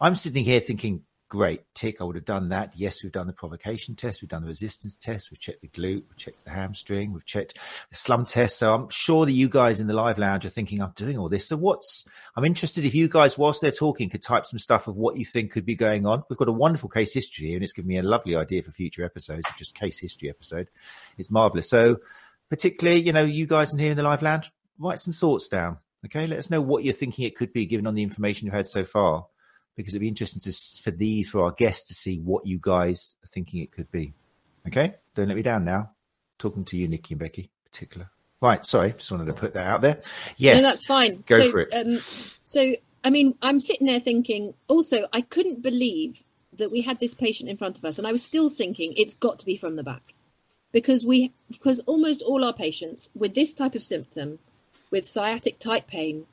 I'm 0.00 0.14
sitting 0.14 0.44
here 0.44 0.60
thinking, 0.60 1.04
Great, 1.30 1.60
tick. 1.74 2.00
I 2.00 2.04
would 2.04 2.16
have 2.16 2.24
done 2.24 2.48
that. 2.48 2.72
Yes, 2.74 3.02
we've 3.02 3.12
done 3.12 3.26
the 3.26 3.34
provocation 3.34 3.94
test. 3.94 4.22
We've 4.22 4.30
done 4.30 4.40
the 4.40 4.48
resistance 4.48 4.96
test. 4.96 5.30
We've 5.30 5.38
checked 5.38 5.60
the 5.60 5.68
glute. 5.68 6.04
We've 6.08 6.16
checked 6.16 6.42
the 6.42 6.50
hamstring. 6.50 7.12
We've 7.12 7.26
checked 7.26 7.58
the 7.90 7.96
slum 7.96 8.24
test. 8.24 8.58
So 8.58 8.72
I'm 8.72 8.88
sure 8.88 9.26
that 9.26 9.32
you 9.32 9.46
guys 9.46 9.78
in 9.78 9.88
the 9.88 9.92
live 9.94 10.16
lounge 10.16 10.46
are 10.46 10.50
thinking, 10.50 10.80
I'm 10.80 10.94
doing 10.96 11.18
all 11.18 11.28
this. 11.28 11.46
So 11.46 11.56
what's, 11.58 12.06
I'm 12.34 12.46
interested 12.46 12.86
if 12.86 12.94
you 12.94 13.08
guys, 13.08 13.36
whilst 13.36 13.60
they're 13.60 13.70
talking, 13.70 14.08
could 14.08 14.22
type 14.22 14.46
some 14.46 14.58
stuff 14.58 14.88
of 14.88 14.96
what 14.96 15.18
you 15.18 15.26
think 15.26 15.52
could 15.52 15.66
be 15.66 15.74
going 15.74 16.06
on. 16.06 16.22
We've 16.30 16.38
got 16.38 16.48
a 16.48 16.52
wonderful 16.52 16.88
case 16.88 17.12
history 17.12 17.48
here 17.48 17.56
and 17.56 17.64
it's 17.64 17.74
given 17.74 17.88
me 17.88 17.98
a 17.98 18.02
lovely 18.02 18.34
idea 18.34 18.62
for 18.62 18.72
future 18.72 19.04
episodes, 19.04 19.44
just 19.58 19.74
case 19.74 19.98
history 19.98 20.30
episode. 20.30 20.70
It's 21.18 21.30
marvelous. 21.30 21.68
So 21.68 21.98
particularly, 22.48 23.02
you 23.02 23.12
know, 23.12 23.24
you 23.24 23.46
guys 23.46 23.74
in 23.74 23.78
here 23.78 23.90
in 23.90 23.98
the 23.98 24.02
live 24.02 24.22
lounge, 24.22 24.50
write 24.78 25.00
some 25.00 25.12
thoughts 25.12 25.48
down. 25.48 25.78
Okay. 26.04 26.26
Let 26.26 26.38
us 26.38 26.50
know 26.50 26.60
what 26.60 26.84
you're 26.84 26.94
thinking 26.94 27.24
it 27.24 27.36
could 27.36 27.52
be 27.52 27.66
given 27.66 27.86
on 27.86 27.94
the 27.94 28.02
information 28.02 28.46
you've 28.46 28.54
had 28.54 28.66
so 28.66 28.84
far 28.84 29.26
because 29.78 29.94
it'd 29.94 30.00
be 30.00 30.08
interesting 30.08 30.40
to 30.40 30.52
for 30.82 30.90
these 30.90 31.30
for 31.30 31.42
our 31.42 31.52
guests 31.52 31.84
to 31.84 31.94
see 31.94 32.18
what 32.18 32.44
you 32.44 32.58
guys 32.60 33.14
are 33.24 33.28
thinking 33.28 33.62
it 33.62 33.70
could 33.70 33.90
be. 33.92 34.12
Okay, 34.66 34.94
don't 35.14 35.28
let 35.28 35.36
me 35.36 35.42
down 35.42 35.64
now. 35.64 35.92
Talking 36.38 36.64
to 36.66 36.76
you, 36.76 36.88
Nikki 36.88 37.14
and 37.14 37.20
Becky, 37.20 37.48
particular. 37.64 38.10
Right, 38.40 38.64
sorry, 38.64 38.92
just 38.92 39.10
wanted 39.10 39.26
to 39.26 39.32
put 39.32 39.54
that 39.54 39.66
out 39.66 39.80
there. 39.80 40.02
Yes, 40.36 40.62
no, 40.62 40.68
that's 40.68 40.84
fine. 40.84 41.22
Go 41.26 41.40
so, 41.40 41.50
for 41.50 41.60
it. 41.60 41.74
Um, 41.74 41.98
so, 42.44 42.74
I 43.04 43.10
mean, 43.10 43.36
I'm 43.40 43.60
sitting 43.60 43.86
there 43.86 44.00
thinking. 44.00 44.54
Also, 44.66 45.06
I 45.12 45.20
couldn't 45.20 45.62
believe 45.62 46.24
that 46.52 46.72
we 46.72 46.82
had 46.82 46.98
this 46.98 47.14
patient 47.14 47.48
in 47.48 47.56
front 47.56 47.78
of 47.78 47.84
us, 47.84 47.98
and 47.98 48.06
I 48.06 48.12
was 48.12 48.24
still 48.24 48.48
thinking 48.48 48.94
it's 48.96 49.14
got 49.14 49.38
to 49.38 49.46
be 49.46 49.56
from 49.56 49.76
the 49.76 49.84
back, 49.84 50.14
because 50.72 51.06
we 51.06 51.32
because 51.48 51.80
almost 51.80 52.20
all 52.22 52.44
our 52.44 52.52
patients 52.52 53.10
with 53.14 53.34
this 53.34 53.54
type 53.54 53.76
of 53.76 53.84
symptom, 53.84 54.40
with 54.90 55.06
sciatic 55.06 55.58
tight 55.58 55.86
pain, 55.86 56.26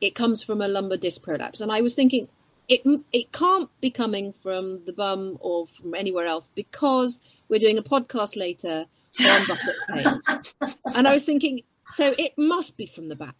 it 0.00 0.14
comes 0.14 0.42
from 0.42 0.60
a 0.60 0.68
lumbar 0.68 0.96
disc 0.96 1.22
prolapse, 1.22 1.60
and 1.60 1.72
I 1.72 1.80
was 1.80 1.94
thinking 1.94 2.28
it 2.68 2.82
it 3.12 3.32
can't 3.32 3.70
be 3.80 3.90
coming 3.90 4.32
from 4.32 4.84
the 4.84 4.92
bum 4.92 5.38
or 5.40 5.66
from 5.66 5.94
anywhere 5.94 6.26
else 6.26 6.48
because 6.54 7.20
we're 7.48 7.58
doing 7.58 7.78
a 7.78 7.82
podcast 7.82 8.36
later 8.36 8.86
on 9.20 9.46
buttock 9.46 10.22
pain. 10.60 10.74
and 10.94 11.08
I 11.08 11.12
was 11.12 11.24
thinking, 11.24 11.62
so 11.88 12.14
it 12.18 12.34
must 12.36 12.76
be 12.76 12.86
from 12.86 13.08
the 13.08 13.16
back, 13.16 13.36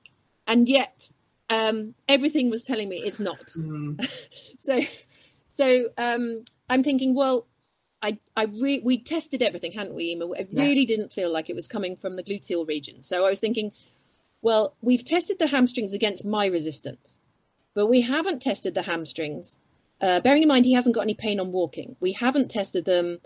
and 0.46 0.68
yet 0.68 1.10
um, 1.50 1.94
everything 2.08 2.50
was 2.50 2.64
telling 2.64 2.88
me 2.88 2.98
it's 2.98 3.20
not. 3.20 3.46
Mm. 3.56 4.08
so, 4.58 4.80
so 5.50 5.88
um, 5.96 6.44
I'm 6.68 6.82
thinking, 6.82 7.14
well, 7.14 7.46
I, 8.02 8.18
I 8.36 8.44
re- 8.44 8.82
we 8.84 8.98
tested 8.98 9.42
everything, 9.42 9.72
hadn't 9.72 9.94
we, 9.94 10.04
Ema? 10.10 10.30
It 10.32 10.48
really 10.52 10.80
yeah. 10.80 10.86
didn't 10.86 11.12
feel 11.12 11.32
like 11.32 11.50
it 11.50 11.56
was 11.56 11.66
coming 11.66 11.96
from 11.96 12.16
the 12.16 12.22
gluteal 12.22 12.66
region. 12.66 13.02
So 13.02 13.26
I 13.26 13.30
was 13.30 13.40
thinking, 13.40 13.72
well, 14.42 14.76
we've 14.80 15.04
tested 15.04 15.38
the 15.38 15.48
hamstrings 15.48 15.92
against 15.92 16.24
my 16.24 16.46
resistance 16.46 17.18
but 17.78 17.86
we 17.86 18.00
haven't 18.00 18.42
tested 18.42 18.74
the 18.74 18.82
hamstrings. 18.82 19.56
Uh, 20.00 20.18
bearing 20.18 20.42
in 20.42 20.48
mind 20.48 20.64
he 20.64 20.72
hasn't 20.72 20.96
got 20.96 21.02
any 21.02 21.14
pain 21.14 21.38
on 21.38 21.52
walking, 21.52 21.94
we 22.00 22.10
haven't 22.10 22.50
tested 22.50 22.84
them 22.84 23.18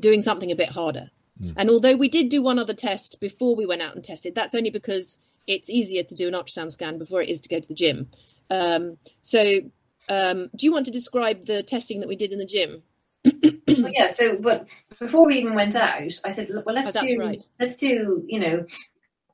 doing 0.00 0.22
something 0.22 0.50
a 0.50 0.56
bit 0.56 0.70
harder. 0.70 1.10
Mm. 1.38 1.52
And 1.58 1.68
although 1.68 1.94
we 1.94 2.08
did 2.08 2.30
do 2.30 2.40
one 2.40 2.58
other 2.58 2.72
test 2.72 3.20
before 3.20 3.54
we 3.54 3.66
went 3.66 3.82
out 3.82 3.94
and 3.94 4.02
tested, 4.02 4.34
that's 4.34 4.54
only 4.54 4.70
because 4.70 5.18
it's 5.46 5.68
easier 5.68 6.02
to 6.04 6.14
do 6.14 6.26
an 6.26 6.32
ultrasound 6.32 6.72
scan 6.72 6.96
before 6.96 7.20
it 7.20 7.28
is 7.28 7.42
to 7.42 7.50
go 7.50 7.60
to 7.60 7.68
the 7.68 7.74
gym. 7.74 8.08
Um, 8.48 8.96
so, 9.20 9.60
um, 10.08 10.48
do 10.56 10.64
you 10.64 10.72
want 10.72 10.86
to 10.86 10.92
describe 10.92 11.44
the 11.44 11.62
testing 11.62 12.00
that 12.00 12.08
we 12.08 12.16
did 12.16 12.32
in 12.32 12.38
the 12.38 12.46
gym? 12.46 12.82
yeah. 13.66 14.08
So, 14.08 14.38
but 14.38 14.66
before 14.98 15.26
we 15.26 15.36
even 15.36 15.54
went 15.54 15.76
out, 15.76 16.12
I 16.24 16.30
said, 16.30 16.48
well, 16.48 16.74
let's 16.74 16.96
oh, 16.96 17.02
do 17.02 17.18
right. 17.18 17.46
let's 17.60 17.76
do 17.76 18.24
you 18.26 18.40
know, 18.40 18.64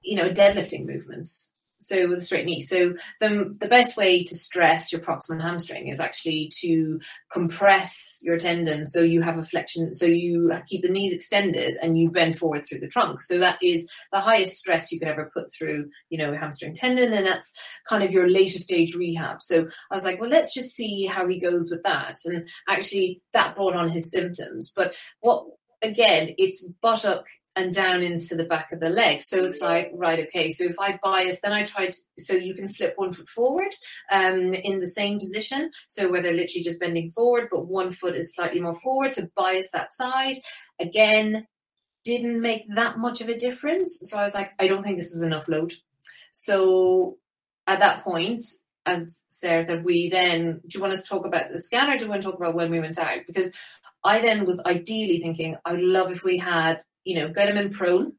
you 0.04 0.16
know, 0.16 0.28
deadlifting 0.30 0.86
movements 0.86 1.50
so 1.84 2.08
with 2.08 2.18
a 2.18 2.22
straight 2.22 2.46
knee. 2.46 2.60
So 2.60 2.94
the, 3.20 3.54
the 3.60 3.68
best 3.68 3.96
way 3.96 4.24
to 4.24 4.34
stress 4.34 4.92
your 4.92 5.00
proximal 5.00 5.42
hamstring 5.42 5.88
is 5.88 6.00
actually 6.00 6.50
to 6.60 7.00
compress 7.30 8.20
your 8.22 8.38
tendon 8.38 8.84
so 8.84 9.02
you 9.02 9.22
have 9.22 9.38
a 9.38 9.42
flexion, 9.42 9.92
so 9.92 10.06
you 10.06 10.52
keep 10.66 10.82
the 10.82 10.88
knees 10.88 11.12
extended 11.12 11.76
and 11.82 11.98
you 11.98 12.10
bend 12.10 12.38
forward 12.38 12.64
through 12.64 12.80
the 12.80 12.88
trunk. 12.88 13.20
So 13.22 13.38
that 13.38 13.58
is 13.62 13.88
the 14.12 14.20
highest 14.20 14.56
stress 14.56 14.90
you 14.90 14.98
could 14.98 15.08
ever 15.08 15.30
put 15.34 15.52
through, 15.52 15.90
you 16.08 16.18
know, 16.18 16.32
a 16.32 16.38
hamstring 16.38 16.74
tendon, 16.74 17.12
and 17.12 17.26
that's 17.26 17.52
kind 17.88 18.02
of 18.02 18.10
your 18.10 18.28
later 18.28 18.58
stage 18.58 18.94
rehab. 18.94 19.42
So 19.42 19.68
I 19.90 19.94
was 19.94 20.04
like, 20.04 20.20
well, 20.20 20.30
let's 20.30 20.54
just 20.54 20.74
see 20.74 21.06
how 21.06 21.28
he 21.28 21.38
goes 21.38 21.68
with 21.70 21.82
that. 21.82 22.18
And 22.24 22.48
actually, 22.68 23.22
that 23.32 23.54
brought 23.54 23.76
on 23.76 23.90
his 23.90 24.10
symptoms. 24.10 24.72
But 24.74 24.94
what 25.20 25.44
again, 25.82 26.34
it's 26.38 26.66
buttock 26.80 27.26
and 27.56 27.72
down 27.72 28.02
into 28.02 28.34
the 28.34 28.44
back 28.44 28.72
of 28.72 28.80
the 28.80 28.88
leg. 28.88 29.22
So 29.22 29.44
it's 29.44 29.60
like, 29.60 29.92
right, 29.94 30.26
okay, 30.26 30.50
so 30.50 30.64
if 30.64 30.78
I 30.78 30.98
bias, 31.02 31.40
then 31.40 31.52
I 31.52 31.64
tried, 31.64 31.92
to, 31.92 31.98
so 32.18 32.34
you 32.34 32.54
can 32.54 32.66
slip 32.66 32.94
one 32.96 33.12
foot 33.12 33.28
forward 33.28 33.72
um, 34.10 34.54
in 34.54 34.80
the 34.80 34.90
same 34.90 35.18
position. 35.18 35.70
So 35.86 36.10
where 36.10 36.20
they're 36.20 36.32
literally 36.32 36.64
just 36.64 36.80
bending 36.80 37.10
forward, 37.10 37.48
but 37.50 37.66
one 37.66 37.92
foot 37.92 38.16
is 38.16 38.34
slightly 38.34 38.60
more 38.60 38.78
forward 38.80 39.12
to 39.14 39.30
bias 39.36 39.70
that 39.72 39.92
side. 39.92 40.36
Again, 40.80 41.46
didn't 42.04 42.40
make 42.40 42.64
that 42.74 42.98
much 42.98 43.20
of 43.20 43.28
a 43.28 43.36
difference. 43.36 44.00
So 44.02 44.18
I 44.18 44.24
was 44.24 44.34
like, 44.34 44.52
I 44.58 44.66
don't 44.66 44.82
think 44.82 44.98
this 44.98 45.12
is 45.12 45.22
enough 45.22 45.48
load. 45.48 45.72
So 46.32 47.18
at 47.66 47.80
that 47.80 48.02
point, 48.02 48.44
as 48.84 49.24
Sarah 49.28 49.62
said, 49.62 49.84
we 49.84 50.10
then, 50.10 50.60
do 50.66 50.76
you 50.76 50.80
want 50.80 50.92
us 50.92 51.02
to 51.02 51.08
talk 51.08 51.24
about 51.24 51.52
the 51.52 51.58
scanner? 51.58 51.96
do 51.96 52.04
you 52.04 52.10
want 52.10 52.22
to 52.22 52.28
talk 52.28 52.38
about 52.38 52.54
when 52.54 52.70
we 52.70 52.80
went 52.80 52.98
out? 52.98 53.20
Because 53.26 53.54
I 54.04 54.20
then 54.20 54.44
was 54.44 54.62
ideally 54.66 55.20
thinking, 55.20 55.56
I'd 55.64 55.80
love 55.80 56.10
if 56.10 56.22
we 56.22 56.36
had 56.36 56.82
you 57.04 57.16
know, 57.16 57.32
get 57.32 57.48
him 57.48 57.56
in 57.56 57.70
prone 57.70 58.12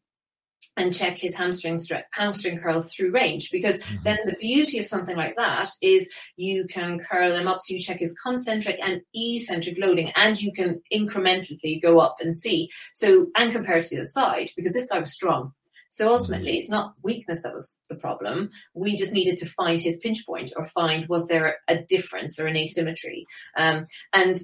and 0.78 0.93
check 0.93 1.17
his 1.17 1.36
hamstring 1.36 1.78
stretch, 1.78 2.06
hamstring 2.12 2.60
curl 2.60 2.82
through 2.82 3.12
range 3.12 3.50
because 3.52 3.80
mm-hmm. 3.80 4.04
then 4.04 4.17
the 4.26 4.36
beauty 4.39 4.78
of 4.78 4.86
something 4.86 5.15
like 5.15 5.36
that 5.38 5.69
is 5.82 6.10
you 6.36 6.65
can 6.65 7.00
curl 7.00 7.34
him 7.34 7.48
up 7.48 7.60
so 7.62 7.74
you 7.74 7.80
check 7.80 8.00
his 8.00 8.15
concentric 8.24 8.78
and 8.82 9.02
eccentric 9.13 9.78
loading 9.80 10.12
and 10.15 10.41
you 10.41 10.52
can 10.52 10.82
incrementally 10.93 11.82
go 11.82 12.00
up 12.00 12.17
and 12.19 12.34
see 12.34 12.69
so 12.93 13.28
and 13.36 13.52
compare 13.52 13.82
to 13.82 13.98
the 13.98 14.06
side 14.06 14.50
because 14.56 14.74
this 14.74 14.88
guy 14.88 15.00
was 15.00 15.13
strong 15.13 15.52
so 15.89 16.12
ultimately 16.12 16.52
mm-hmm. 16.52 16.60
it's 16.60 16.69
not 16.69 16.93
weakness 17.04 17.41
that 17.41 17.54
was 17.54 17.78
the 17.89 17.95
problem 17.95 18.50
we 18.74 18.95
just 18.95 19.13
needed 19.13 19.38
to 19.38 19.45
find 19.45 19.80
his 19.80 19.98
pinch 19.98 20.26
point 20.26 20.52
or 20.58 20.65
find 20.65 21.08
was 21.08 21.28
there 21.28 21.58
a 21.69 21.78
difference 21.84 22.39
or 22.39 22.48
an 22.48 22.58
asymmetry 22.58 23.26
um, 23.58 23.86
and 24.13 24.39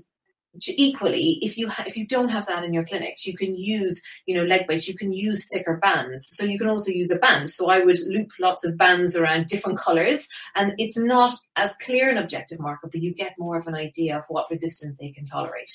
equally 0.68 1.40
if 1.42 1.58
you 1.58 1.70
ha- 1.70 1.84
if 1.88 1.96
you 1.96 2.06
don't 2.06 2.30
have 2.30 2.46
that 2.46 2.64
in 2.64 2.74
your 2.74 2.84
clinics 2.84 3.26
you 3.26 3.36
can 3.36 3.56
use 3.56 4.02
you 4.26 4.36
know 4.36 4.44
leg 4.44 4.68
weights 4.68 4.88
you 4.88 4.96
can 4.96 5.14
use 5.14 5.48
thicker 5.48 5.78
bands. 5.78 6.28
So 6.28 6.46
you 6.46 6.58
can 6.58 6.68
also 6.68 6.92
use 6.92 7.12
a 7.12 7.18
band. 7.18 7.50
So 7.50 7.70
i 7.70 7.80
would 7.80 8.00
loop 8.08 8.32
lots 8.40 8.66
of 8.66 8.78
bands 8.78 9.16
around 9.16 9.48
different 9.48 9.78
colors 9.78 10.28
and 10.56 10.74
it's 10.78 10.98
not 10.98 11.32
as 11.56 11.76
clear 11.84 12.10
an 12.10 12.18
objective 12.18 12.60
marker 12.60 12.90
but 12.92 13.02
you 13.02 13.14
get 13.14 13.36
more 13.40 13.58
of 13.58 13.68
an 13.68 13.76
idea 13.76 14.18
of 14.18 14.26
what 14.28 14.50
resistance 14.50 14.98
they 14.98 15.12
can 15.12 15.26
tolerate. 15.26 15.72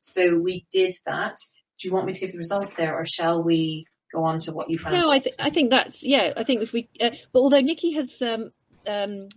So 0.00 0.38
we 0.38 0.66
did 0.70 0.94
that. 1.06 1.36
Do 1.78 1.88
you 1.88 1.94
want 1.94 2.06
me 2.06 2.12
to 2.12 2.20
give 2.20 2.32
the 2.32 2.38
results 2.38 2.76
there 2.76 2.94
or 2.94 3.06
shall 3.06 3.42
we 3.42 3.86
go 4.12 4.24
on 4.24 4.38
to 4.40 4.52
what 4.52 4.70
you 4.70 4.78
found? 4.78 4.96
No 4.96 5.10
i, 5.10 5.18
th- 5.18 5.34
I 5.38 5.50
think 5.50 5.70
that's 5.70 6.04
yeah 6.04 6.32
i 6.36 6.44
think 6.44 6.62
if 6.62 6.72
we 6.72 6.88
uh, 7.00 7.10
but 7.32 7.40
although 7.40 7.60
nikki 7.60 7.92
has 7.92 8.20
um 8.20 8.50
um 8.86 9.28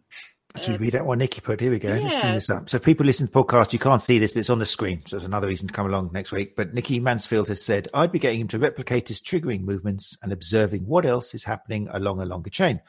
Actually, 0.55 0.75
uh, 0.75 0.79
read 0.79 0.95
out 0.95 1.05
what 1.07 1.17
Nikki 1.17 1.41
put. 1.41 1.59
Here 1.59 1.71
we 1.71 1.79
go. 1.79 1.93
Yeah. 1.93 2.01
Let's 2.01 2.13
bring 2.13 2.33
this 2.33 2.49
up. 2.49 2.69
So, 2.69 2.77
people 2.77 3.05
listen 3.05 3.25
to 3.25 3.33
the 3.33 3.43
podcast, 3.43 3.73
you 3.73 3.79
can't 3.79 4.01
see 4.01 4.19
this, 4.19 4.33
but 4.33 4.41
it's 4.41 4.51
on 4.51 4.59
the 4.59 4.65
screen. 4.67 5.01
So, 5.07 5.17
it's 5.17 5.25
another 5.25 5.47
reason 5.47 5.67
to 5.67 5.73
come 5.73 5.87
along 5.87 6.11
next 6.13 6.31
week. 6.31 6.55
But 6.55 6.75
Nikki 6.75 6.99
Mansfield 6.99 7.47
has 7.47 7.63
said, 7.63 7.87
I'd 7.93 8.11
be 8.11 8.19
getting 8.19 8.41
him 8.41 8.47
to 8.49 8.59
replicate 8.59 9.07
his 9.07 9.19
triggering 9.19 9.61
movements 9.61 10.15
and 10.21 10.31
observing 10.31 10.85
what 10.85 11.05
else 11.05 11.33
is 11.33 11.43
happening 11.43 11.87
along 11.91 12.21
a 12.21 12.25
longer 12.25 12.51
chain. 12.51 12.81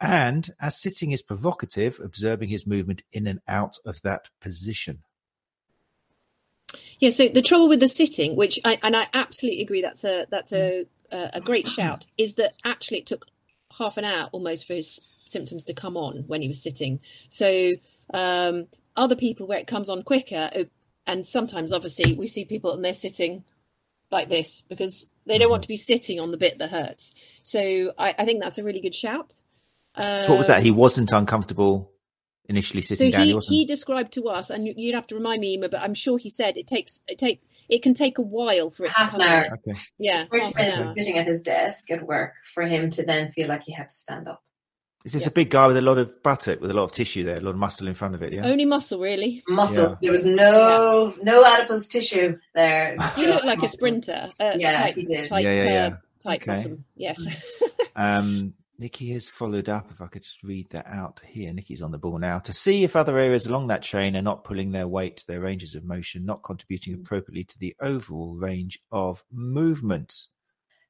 And 0.00 0.48
as 0.58 0.80
sitting 0.80 1.12
is 1.12 1.20
provocative, 1.20 2.00
observing 2.02 2.48
his 2.48 2.66
movement 2.66 3.02
in 3.12 3.26
and 3.26 3.40
out 3.46 3.76
of 3.84 4.00
that 4.02 4.30
position. 4.40 5.02
Yeah. 6.98 7.10
So, 7.10 7.28
the 7.28 7.42
trouble 7.42 7.68
with 7.68 7.80
the 7.80 7.88
sitting, 7.88 8.36
which 8.36 8.58
I, 8.64 8.78
and 8.82 8.96
I 8.96 9.08
absolutely 9.12 9.60
agree, 9.60 9.82
that's 9.82 10.04
a, 10.04 10.26
that's 10.30 10.54
a, 10.54 10.86
a 11.10 11.42
great 11.42 11.68
shout, 11.68 12.06
is 12.16 12.36
that 12.36 12.54
actually 12.64 13.00
it 13.00 13.06
took 13.06 13.26
half 13.78 13.98
an 13.98 14.04
hour 14.04 14.30
almost 14.32 14.66
for 14.66 14.72
his 14.72 14.98
symptoms 15.24 15.62
to 15.64 15.74
come 15.74 15.96
on 15.96 16.24
when 16.26 16.42
he 16.42 16.48
was 16.48 16.62
sitting. 16.62 17.00
So 17.28 17.72
um, 18.14 18.66
other 18.96 19.16
people 19.16 19.46
where 19.46 19.58
it 19.58 19.66
comes 19.66 19.88
on 19.88 20.02
quicker, 20.02 20.50
uh, 20.54 20.64
and 21.06 21.26
sometimes 21.26 21.72
obviously 21.72 22.14
we 22.14 22.26
see 22.26 22.44
people 22.44 22.72
and 22.72 22.84
they're 22.84 22.92
sitting 22.92 23.44
like 24.10 24.28
this 24.28 24.62
because 24.68 25.06
they 25.26 25.38
don't 25.38 25.50
want 25.50 25.62
to 25.62 25.68
be 25.68 25.76
sitting 25.76 26.20
on 26.20 26.30
the 26.30 26.36
bit 26.36 26.58
that 26.58 26.70
hurts. 26.70 27.14
So 27.42 27.92
I, 27.98 28.14
I 28.18 28.24
think 28.24 28.40
that's 28.40 28.58
a 28.58 28.64
really 28.64 28.80
good 28.80 28.94
shout. 28.94 29.34
Uh, 29.94 30.22
so 30.22 30.30
what 30.30 30.38
was 30.38 30.46
that? 30.48 30.62
He 30.62 30.70
wasn't 30.70 31.12
uncomfortable 31.12 31.90
initially 32.48 32.82
sitting 32.82 33.12
so 33.12 33.18
down. 33.18 33.26
he, 33.26 33.34
wasn't. 33.34 33.54
he 33.54 33.64
described 33.64 34.12
to 34.12 34.28
us, 34.28 34.50
and 34.50 34.66
you- 34.66 34.74
you'd 34.76 34.94
have 34.94 35.06
to 35.06 35.14
remind 35.14 35.40
me, 35.40 35.54
Ema, 35.54 35.68
but 35.68 35.80
I'm 35.80 35.94
sure 35.94 36.18
he 36.18 36.28
said 36.28 36.56
it 36.56 36.66
takes 36.66 37.00
it 37.08 37.18
take 37.18 37.42
it 37.68 37.82
can 37.82 37.94
take 37.94 38.18
a 38.18 38.22
while 38.22 38.68
for 38.68 38.84
it 38.84 38.92
Half 38.92 39.10
to 39.12 39.16
an 39.16 39.22
come. 39.22 39.30
hour. 39.32 39.58
Okay. 39.66 39.80
Yeah, 39.98 40.24
Thirty 40.26 40.44
half 40.44 40.54
an 40.56 40.62
minutes 40.62 40.80
of 40.80 40.86
sitting 40.86 41.16
at 41.18 41.26
his 41.26 41.42
desk 41.42 41.90
at 41.90 42.02
work 42.06 42.32
for 42.54 42.64
him 42.64 42.90
to 42.90 43.04
then 43.04 43.30
feel 43.30 43.48
like 43.48 43.62
he 43.64 43.72
had 43.72 43.88
to 43.88 43.94
stand 43.94 44.28
up. 44.28 44.42
Is 45.04 45.12
this 45.14 45.22
Yeah. 45.22 45.28
a 45.28 45.32
big 45.32 45.50
guy 45.50 45.66
with 45.66 45.76
a 45.76 45.82
lot 45.82 45.98
of 45.98 46.22
buttock, 46.22 46.60
with 46.60 46.70
a 46.70 46.74
lot 46.74 46.84
of 46.84 46.92
tissue 46.92 47.24
there, 47.24 47.36
a 47.38 47.40
lot 47.40 47.50
of 47.50 47.56
muscle 47.56 47.88
in 47.88 47.94
front 47.94 48.14
of 48.14 48.22
it? 48.22 48.32
Yeah. 48.32 48.46
Only 48.46 48.64
muscle, 48.64 49.00
really. 49.00 49.42
Muscle. 49.48 49.90
Yeah. 49.90 49.94
There 50.00 50.12
was 50.12 50.24
no 50.26 51.14
no 51.22 51.44
adipose 51.44 51.88
tissue 51.88 52.38
there. 52.54 52.96
You 53.16 53.26
look 53.28 53.44
like 53.44 53.62
a 53.62 53.68
sprinter. 53.68 54.30
Uh, 54.38 54.52
Yeah, 54.56 54.72
type, 54.82 54.94
he 54.94 55.02
did. 55.04 55.28
Type, 55.28 55.42
Yeah, 55.44 55.52
yeah, 55.52 55.64
yeah. 55.64 55.86
Uh, 55.86 55.96
type 56.22 56.42
Okay. 56.42 56.56
bottom. 56.58 56.84
Yes. 56.96 57.20
Um, 57.96 58.54
Nikki 58.78 59.12
has 59.12 59.28
followed 59.28 59.68
up. 59.68 59.90
If 59.90 60.00
I 60.00 60.06
could 60.06 60.22
just 60.22 60.42
read 60.42 60.70
that 60.70 60.86
out 60.86 61.20
here, 61.26 61.52
Nikki's 61.52 61.82
on 61.82 61.90
the 61.92 61.98
ball 61.98 62.18
now 62.18 62.38
to 62.38 62.52
see 62.54 62.84
if 62.84 62.96
other 62.96 63.18
areas 63.18 63.46
along 63.46 63.66
that 63.68 63.82
chain 63.82 64.16
are 64.16 64.22
not 64.22 64.44
pulling 64.44 64.72
their 64.72 64.88
weight 64.88 65.22
their 65.28 65.40
ranges 65.40 65.74
of 65.74 65.84
motion, 65.84 66.24
not 66.24 66.42
contributing 66.42 66.94
appropriately 66.94 67.44
to 67.44 67.58
the 67.58 67.76
overall 67.80 68.34
range 68.34 68.80
of 68.90 69.22
movement. 69.30 70.14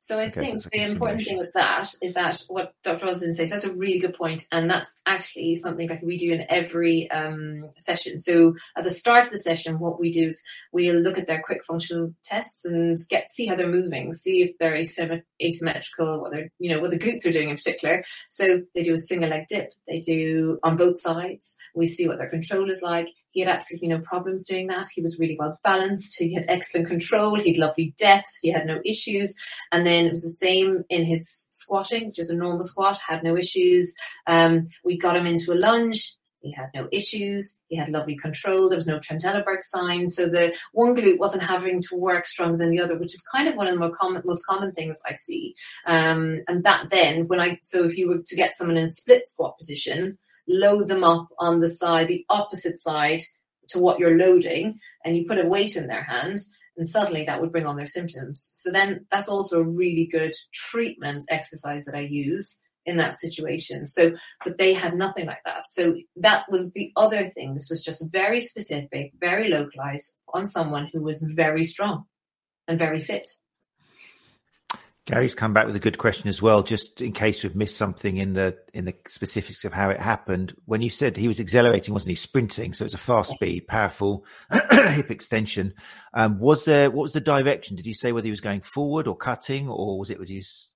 So 0.02 0.18
I 0.18 0.30
Okay, 0.30 0.40
think 0.40 0.64
the 0.72 0.82
important 0.82 1.22
thing 1.22 1.38
with 1.38 1.52
that 1.54 1.94
is 2.02 2.14
that 2.14 2.42
what 2.48 2.74
Dr. 2.82 3.06
Osborne 3.06 3.34
says, 3.34 3.50
that's 3.50 3.64
a 3.64 3.72
really 3.72 4.00
good 4.00 4.14
point, 4.14 4.48
and 4.50 4.68
that's 4.68 4.98
actually 5.06 5.54
something 5.54 5.88
like 5.88 6.02
we 6.02 6.16
do 6.16 6.32
in 6.32 6.44
every 6.48 7.08
um, 7.12 7.70
session. 7.78 8.18
So 8.18 8.56
at 8.76 8.82
the 8.82 8.90
start 8.90 9.26
of 9.26 9.30
the 9.30 9.38
session, 9.38 9.78
what 9.78 10.00
we 10.00 10.10
do 10.10 10.26
is 10.26 10.42
we'll 10.72 10.96
look 10.96 11.18
at 11.18 11.28
their 11.28 11.40
quick 11.40 11.60
functional 11.64 12.12
tests 12.24 12.64
and 12.64 12.96
get 13.10 13.30
see 13.30 13.46
how 13.46 13.54
they're 13.54 13.68
moving, 13.68 14.12
see 14.12 14.42
if 14.42 14.50
they're 14.58 14.74
asymmet- 14.74 15.22
asymmetrical, 15.40 16.20
what 16.20 16.32
they're 16.32 16.50
you 16.58 16.74
know 16.74 16.80
what 16.80 16.90
the 16.90 16.98
glutes 16.98 17.24
are 17.24 17.32
doing 17.32 17.50
in 17.50 17.56
particular. 17.56 18.02
So 18.28 18.62
they 18.74 18.82
do 18.82 18.94
a 18.94 18.98
single 18.98 19.30
leg 19.30 19.44
dip, 19.48 19.72
they 19.86 20.00
do 20.00 20.58
on 20.64 20.76
both 20.76 21.00
sides. 21.00 21.54
We 21.76 21.86
see 21.86 22.08
what 22.08 22.18
their 22.18 22.28
control 22.28 22.68
is 22.72 22.82
like. 22.82 23.08
He 23.32 23.40
had 23.40 23.48
absolutely 23.48 23.88
no 23.88 23.98
problems 24.00 24.46
doing 24.46 24.68
that. 24.68 24.86
He 24.94 25.02
was 25.02 25.18
really 25.18 25.36
well 25.38 25.58
balanced. 25.64 26.18
He 26.18 26.34
had 26.34 26.44
excellent 26.48 26.86
control. 26.86 27.40
He 27.40 27.52
had 27.52 27.58
lovely 27.58 27.94
depth. 27.98 28.30
He 28.42 28.50
had 28.50 28.66
no 28.66 28.80
issues. 28.84 29.34
And 29.72 29.86
then 29.86 30.06
it 30.06 30.10
was 30.10 30.22
the 30.22 30.30
same 30.30 30.84
in 30.90 31.04
his 31.04 31.48
squatting, 31.50 32.12
just 32.12 32.30
a 32.30 32.36
normal 32.36 32.62
squat, 32.62 32.98
had 33.06 33.24
no 33.24 33.36
issues. 33.36 33.94
Um, 34.26 34.68
we 34.84 34.98
got 34.98 35.16
him 35.16 35.26
into 35.26 35.52
a 35.52 35.54
lunge. 35.54 36.14
He 36.40 36.52
had 36.52 36.70
no 36.74 36.88
issues. 36.90 37.58
He 37.68 37.76
had 37.76 37.88
lovely 37.88 38.16
control. 38.16 38.68
There 38.68 38.76
was 38.76 38.86
no 38.86 38.98
Trent 38.98 39.22
Trendelenburg 39.22 39.62
sign. 39.62 40.08
So 40.08 40.28
the 40.28 40.54
one 40.72 40.94
glute 40.94 41.18
wasn't 41.18 41.44
having 41.44 41.80
to 41.82 41.96
work 41.96 42.26
stronger 42.26 42.58
than 42.58 42.70
the 42.70 42.80
other, 42.80 42.98
which 42.98 43.14
is 43.14 43.24
kind 43.32 43.48
of 43.48 43.54
one 43.54 43.68
of 43.68 43.74
the 43.74 43.78
more 43.78 43.94
common, 43.94 44.22
most 44.24 44.44
common 44.44 44.72
things 44.72 45.00
I 45.06 45.14
see. 45.14 45.54
Um, 45.86 46.42
and 46.48 46.64
that 46.64 46.90
then, 46.90 47.28
when 47.28 47.40
I, 47.40 47.60
so 47.62 47.84
if 47.84 47.96
you 47.96 48.08
were 48.08 48.22
to 48.26 48.36
get 48.36 48.56
someone 48.56 48.76
in 48.76 48.84
a 48.84 48.88
split 48.88 49.26
squat 49.26 49.56
position, 49.56 50.18
load 50.48 50.88
them 50.88 51.04
up 51.04 51.28
on 51.38 51.60
the 51.60 51.68
side, 51.68 52.08
the 52.08 52.24
opposite 52.28 52.76
side 52.76 53.22
to 53.68 53.78
what 53.78 53.98
you're 53.98 54.18
loading, 54.18 54.78
and 55.04 55.16
you 55.16 55.26
put 55.26 55.38
a 55.38 55.46
weight 55.46 55.76
in 55.76 55.86
their 55.86 56.02
hand, 56.02 56.38
and 56.76 56.88
suddenly 56.88 57.24
that 57.24 57.40
would 57.40 57.52
bring 57.52 57.66
on 57.66 57.76
their 57.76 57.86
symptoms. 57.86 58.50
So 58.54 58.70
then 58.70 59.06
that's 59.10 59.28
also 59.28 59.60
a 59.60 59.64
really 59.64 60.06
good 60.06 60.34
treatment 60.52 61.24
exercise 61.28 61.84
that 61.84 61.94
I 61.94 62.00
use 62.00 62.60
in 62.84 62.96
that 62.96 63.18
situation. 63.18 63.86
So, 63.86 64.14
but 64.44 64.58
they 64.58 64.72
had 64.72 64.94
nothing 64.94 65.26
like 65.26 65.42
that. 65.44 65.68
So 65.68 65.96
that 66.16 66.44
was 66.50 66.72
the 66.72 66.92
other 66.96 67.30
thing. 67.30 67.54
This 67.54 67.70
was 67.70 67.84
just 67.84 68.10
very 68.10 68.40
specific, 68.40 69.12
very 69.20 69.48
localized 69.48 70.16
on 70.34 70.46
someone 70.46 70.90
who 70.92 71.02
was 71.02 71.22
very 71.22 71.64
strong 71.64 72.04
and 72.66 72.78
very 72.78 73.02
fit. 73.02 73.28
Gary's 75.04 75.34
come 75.34 75.52
back 75.52 75.66
with 75.66 75.74
a 75.74 75.80
good 75.80 75.98
question 75.98 76.28
as 76.28 76.40
well, 76.40 76.62
just 76.62 77.00
in 77.00 77.10
case 77.12 77.42
we've 77.42 77.56
missed 77.56 77.76
something 77.76 78.18
in 78.18 78.34
the 78.34 78.56
in 78.72 78.84
the 78.84 78.94
specifics 79.08 79.64
of 79.64 79.72
how 79.72 79.90
it 79.90 79.98
happened. 79.98 80.54
When 80.64 80.80
you 80.80 80.90
said 80.90 81.16
he 81.16 81.26
was 81.26 81.40
accelerating, 81.40 81.92
wasn't 81.92 82.10
he? 82.10 82.14
Sprinting, 82.14 82.72
so 82.72 82.84
it's 82.84 82.94
a 82.94 82.98
fast 82.98 83.32
speed, 83.32 83.66
powerful 83.66 84.24
hip 84.70 85.10
extension. 85.10 85.74
Um, 86.14 86.38
was 86.38 86.64
there 86.64 86.88
what 86.88 87.02
was 87.02 87.14
the 87.14 87.20
direction? 87.20 87.74
Did 87.74 87.86
he 87.86 87.94
say 87.94 88.12
whether 88.12 88.26
he 88.26 88.30
was 88.30 88.40
going 88.40 88.60
forward 88.60 89.08
or 89.08 89.16
cutting, 89.16 89.68
or 89.68 89.98
was 89.98 90.08
it 90.08 90.18
his? 90.28 90.72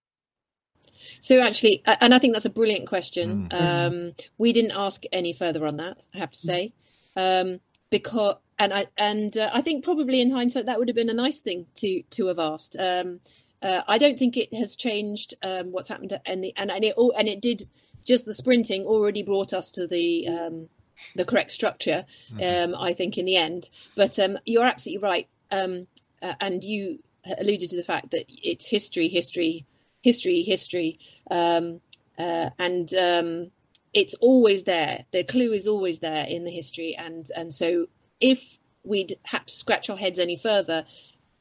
So 1.20 1.41
actually, 1.41 1.85
and 1.87 2.12
I 2.12 2.18
think 2.18 2.33
that's 2.33 2.45
a 2.45 2.51
brilliant 2.51 2.89
question. 2.89 3.49
Mm. 3.49 3.61
Um, 3.61 4.12
we 4.39 4.53
didn't 4.53 4.72
ask 4.72 5.05
any 5.12 5.35
further 5.35 5.64
on 5.66 5.77
that, 5.77 6.05
I 6.12 6.18
have 6.18 6.33
to 6.33 6.39
say, 6.39 6.72
um, 7.14 7.61
because 7.91 8.37
and 8.59 8.74
I 8.74 8.87
and 8.97 9.37
uh, 9.37 9.51
I 9.53 9.62
think 9.62 9.85
probably 9.85 10.20
in 10.20 10.33
hindsight 10.33 10.66
that 10.66 10.81
would 10.81 10.89
have 10.89 10.97
been 10.97 11.11
a 11.11 11.14
nice 11.14 11.43
thing 11.43 11.66
to 11.77 12.03
to 12.03 12.27
have 12.27 12.41
asked. 12.41 12.74
Um, 12.77 13.20
uh, 13.62 13.82
I 13.86 13.98
don't 13.98 14.18
think 14.18 14.36
it 14.36 14.52
has 14.54 14.76
changed 14.76 15.34
um, 15.42 15.72
what's 15.72 15.88
happened, 15.88 16.18
and 16.26 16.42
the 16.42 16.52
and, 16.57 16.70
and 16.70 16.84
it 16.84 16.94
all 16.96 17.12
and 17.16 17.28
it 17.28 17.40
did 17.40 17.62
just 18.07 18.24
the 18.24 18.34
sprinting 18.34 18.84
already 18.84 19.22
brought 19.22 19.52
us 19.52 19.70
to 19.72 19.86
the 19.86 20.28
um, 20.28 20.68
the 21.14 21.24
correct 21.24 21.50
structure. 21.50 22.04
Um, 22.42 22.74
I 22.74 22.92
think 22.92 23.18
in 23.18 23.24
the 23.24 23.36
end, 23.36 23.70
but 23.94 24.18
um, 24.18 24.38
you're 24.44 24.66
absolutely 24.66 25.02
right, 25.02 25.28
um, 25.50 25.86
uh, 26.22 26.34
and 26.40 26.62
you 26.62 27.00
alluded 27.38 27.70
to 27.70 27.76
the 27.76 27.84
fact 27.84 28.11
that 28.12 28.26
it's 28.28 28.68
history, 28.68 29.09
history, 29.09 29.66
history, 30.00 30.42
history, 30.42 30.98
um, 31.30 31.80
uh, 32.18 32.50
and 32.59 32.94
um, 32.94 33.50
it's 33.92 34.14
always 34.14 34.64
there. 34.64 35.04
The 35.11 35.24
clue 35.24 35.52
is 35.52 35.66
always 35.66 36.00
there 36.00 36.24
in 36.24 36.44
the 36.44 36.50
history, 36.50 36.94
and 36.96 37.26
and 37.36 37.52
so 37.54 37.86
if 38.20 38.59
we'd 38.84 39.18
had 39.24 39.46
to 39.48 39.54
scratch 39.54 39.90
our 39.90 39.96
heads 39.96 40.18
any 40.18 40.36
further, 40.36 40.84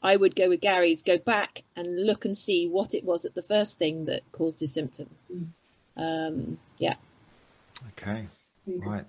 I 0.02 0.16
would 0.16 0.36
go 0.36 0.50
with 0.50 0.62
Gary's. 0.62 1.02
Go 1.02 1.18
back 1.18 1.64
and 1.76 2.06
look 2.06 2.26
and 2.26 2.38
see 2.38 2.68
what 2.68 2.94
it 2.94 3.04
was 3.04 3.26
at 3.26 3.36
the 3.36 3.42
first 3.42 3.78
thing 3.78 4.06
that 4.06 4.22
caused 4.32 4.60
his 4.60 4.74
symptom. 4.74 5.10
Um, 5.98 6.60
yeah. 6.78 6.96
Okay, 7.90 8.28
right. 8.68 9.06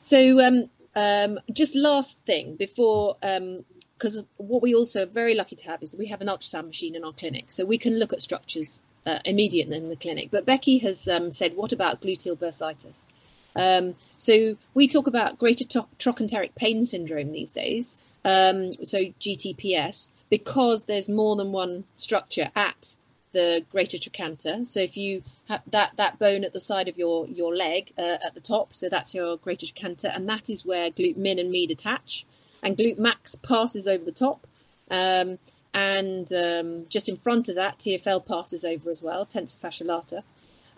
So, 0.00 0.40
um, 0.40 0.70
um, 0.94 1.40
just 1.52 1.74
last 1.74 2.20
thing 2.20 2.54
before, 2.54 3.16
because 3.20 4.22
what 4.36 4.62
we 4.62 4.74
also 4.74 5.02
are 5.02 5.06
very 5.06 5.34
lucky 5.34 5.56
to 5.56 5.64
have 5.66 5.82
is 5.82 5.96
we 5.98 6.06
have 6.06 6.20
an 6.20 6.28
ultrasound 6.28 6.66
machine 6.66 6.94
in 6.94 7.04
our 7.04 7.12
clinic, 7.12 7.50
so 7.50 7.64
we 7.64 7.78
can 7.78 7.98
look 7.98 8.12
at 8.12 8.22
structures 8.22 8.80
uh, 9.04 9.18
immediately 9.24 9.76
in 9.76 9.88
the 9.88 9.96
clinic. 9.96 10.28
But 10.30 10.46
Becky 10.46 10.78
has 10.78 11.08
um, 11.08 11.30
said, 11.30 11.56
what 11.56 11.72
about 11.72 12.00
gluteal 12.00 12.36
bursitis? 12.36 13.06
Um, 13.54 13.96
so 14.16 14.56
we 14.74 14.86
talk 14.86 15.06
about 15.06 15.38
greater 15.38 15.64
tro- 15.64 15.88
trochanteric 15.98 16.54
pain 16.54 16.84
syndrome 16.84 17.32
these 17.32 17.50
days, 17.50 17.96
um, 18.26 18.74
so 18.84 18.98
GTPS, 19.20 20.08
because 20.28 20.84
there's 20.84 21.08
more 21.08 21.36
than 21.36 21.52
one 21.52 21.84
structure 21.94 22.50
at 22.56 22.96
the 23.32 23.64
greater 23.70 23.98
trochanter. 23.98 24.64
So 24.64 24.80
if 24.80 24.96
you 24.96 25.22
have 25.48 25.62
that 25.70 25.92
that 25.96 26.18
bone 26.18 26.42
at 26.42 26.52
the 26.52 26.60
side 26.60 26.88
of 26.88 26.98
your 26.98 27.26
your 27.28 27.54
leg 27.54 27.92
uh, 27.96 28.16
at 28.26 28.34
the 28.34 28.40
top, 28.40 28.74
so 28.74 28.88
that's 28.88 29.14
your 29.14 29.36
greater 29.36 29.66
trochanter, 29.66 30.10
and 30.12 30.28
that 30.28 30.50
is 30.50 30.66
where 30.66 30.90
glute 30.90 31.16
min 31.16 31.38
and 31.38 31.52
med 31.52 31.70
attach, 31.70 32.26
and 32.62 32.76
glute 32.76 32.98
max 32.98 33.36
passes 33.36 33.86
over 33.86 34.04
the 34.04 34.10
top, 34.10 34.44
um, 34.90 35.38
and 35.72 36.32
um, 36.32 36.86
just 36.88 37.08
in 37.08 37.16
front 37.16 37.48
of 37.48 37.54
that, 37.54 37.78
TFL 37.78 38.26
passes 38.26 38.64
over 38.64 38.90
as 38.90 39.02
well, 39.02 39.24
tensor 39.24 39.58
fascia 39.58 39.84
lata, 39.84 40.24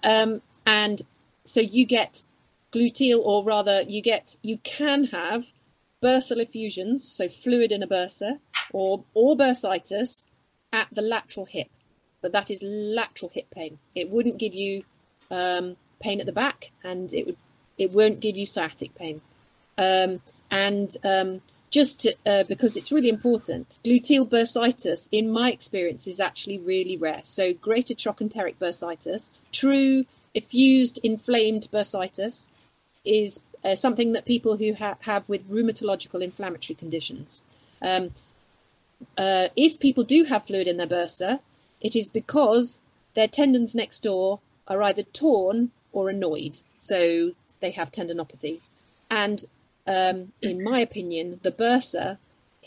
um, 0.02 0.42
and 0.66 1.00
so 1.46 1.60
you 1.60 1.86
get 1.86 2.24
gluteal, 2.74 3.20
or 3.24 3.42
rather, 3.42 3.80
you 3.80 4.02
get 4.02 4.36
you 4.42 4.58
can 4.58 5.04
have 5.06 5.52
bursal 6.02 6.40
effusions, 6.40 7.04
so 7.04 7.28
fluid 7.28 7.72
in 7.72 7.82
a 7.82 7.86
bursa, 7.86 8.38
or 8.72 9.04
or 9.14 9.36
bursitis 9.36 10.24
at 10.72 10.88
the 10.92 11.02
lateral 11.02 11.46
hip 11.46 11.68
but 12.20 12.32
that 12.32 12.50
is 12.50 12.62
lateral 12.62 13.30
hip 13.32 13.50
pain. 13.50 13.78
It 13.94 14.10
wouldn't 14.10 14.38
give 14.38 14.54
you 14.54 14.84
um, 15.30 15.76
pain 16.00 16.20
at 16.20 16.26
the 16.26 16.32
back, 16.32 16.70
and 16.82 17.12
it 17.12 17.26
would 17.26 17.36
it 17.76 17.92
won't 17.92 18.20
give 18.20 18.36
you 18.36 18.44
sciatic 18.44 18.94
pain. 18.96 19.20
Um, 19.76 20.20
and 20.50 20.96
um, 21.04 21.42
just 21.70 22.00
to, 22.00 22.16
uh, 22.26 22.42
because 22.42 22.76
it's 22.76 22.90
really 22.90 23.08
important, 23.08 23.78
gluteal 23.84 24.28
bursitis, 24.28 25.08
in 25.12 25.30
my 25.30 25.52
experience, 25.52 26.08
is 26.08 26.18
actually 26.18 26.58
really 26.58 26.96
rare. 26.96 27.20
So 27.22 27.52
greater 27.52 27.94
trochanteric 27.94 28.56
bursitis, 28.56 29.30
true 29.52 30.06
effused 30.34 30.98
inflamed 31.04 31.68
bursitis, 31.72 32.48
is 33.04 33.42
uh, 33.64 33.74
something 33.74 34.12
that 34.12 34.24
people 34.24 34.56
who 34.56 34.74
ha- 34.74 34.96
have 35.00 35.28
with 35.28 35.50
rheumatological 35.50 36.22
inflammatory 36.22 36.74
conditions. 36.74 37.42
Um, 37.82 38.10
uh, 39.16 39.48
if 39.56 39.78
people 39.78 40.04
do 40.04 40.24
have 40.24 40.46
fluid 40.46 40.66
in 40.66 40.76
their 40.76 40.86
bursa, 40.86 41.40
it 41.80 41.94
is 41.94 42.08
because 42.08 42.80
their 43.14 43.28
tendons 43.28 43.74
next 43.74 44.02
door 44.02 44.40
are 44.66 44.82
either 44.82 45.02
torn 45.02 45.70
or 45.92 46.08
annoyed, 46.08 46.60
so 46.76 47.32
they 47.60 47.70
have 47.70 47.90
tendinopathy. 47.90 48.60
And 49.10 49.44
um, 49.86 50.32
in 50.42 50.62
my 50.62 50.80
opinion, 50.80 51.40
the 51.42 51.52
bursa 51.52 52.18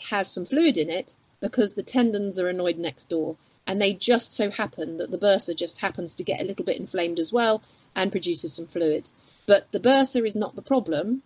has 0.08 0.30
some 0.30 0.44
fluid 0.44 0.76
in 0.76 0.90
it 0.90 1.14
because 1.40 1.74
the 1.74 1.82
tendons 1.82 2.38
are 2.38 2.48
annoyed 2.48 2.78
next 2.78 3.08
door, 3.08 3.36
and 3.66 3.80
they 3.80 3.92
just 3.92 4.32
so 4.32 4.50
happen 4.50 4.96
that 4.96 5.10
the 5.10 5.18
bursa 5.18 5.56
just 5.56 5.80
happens 5.80 6.14
to 6.14 6.24
get 6.24 6.40
a 6.40 6.44
little 6.44 6.64
bit 6.64 6.78
inflamed 6.78 7.18
as 7.18 7.32
well 7.32 7.62
and 7.94 8.10
produces 8.10 8.54
some 8.54 8.66
fluid. 8.66 9.10
But 9.46 9.70
the 9.72 9.80
bursa 9.80 10.26
is 10.26 10.36
not 10.36 10.56
the 10.56 10.62
problem. 10.62 11.22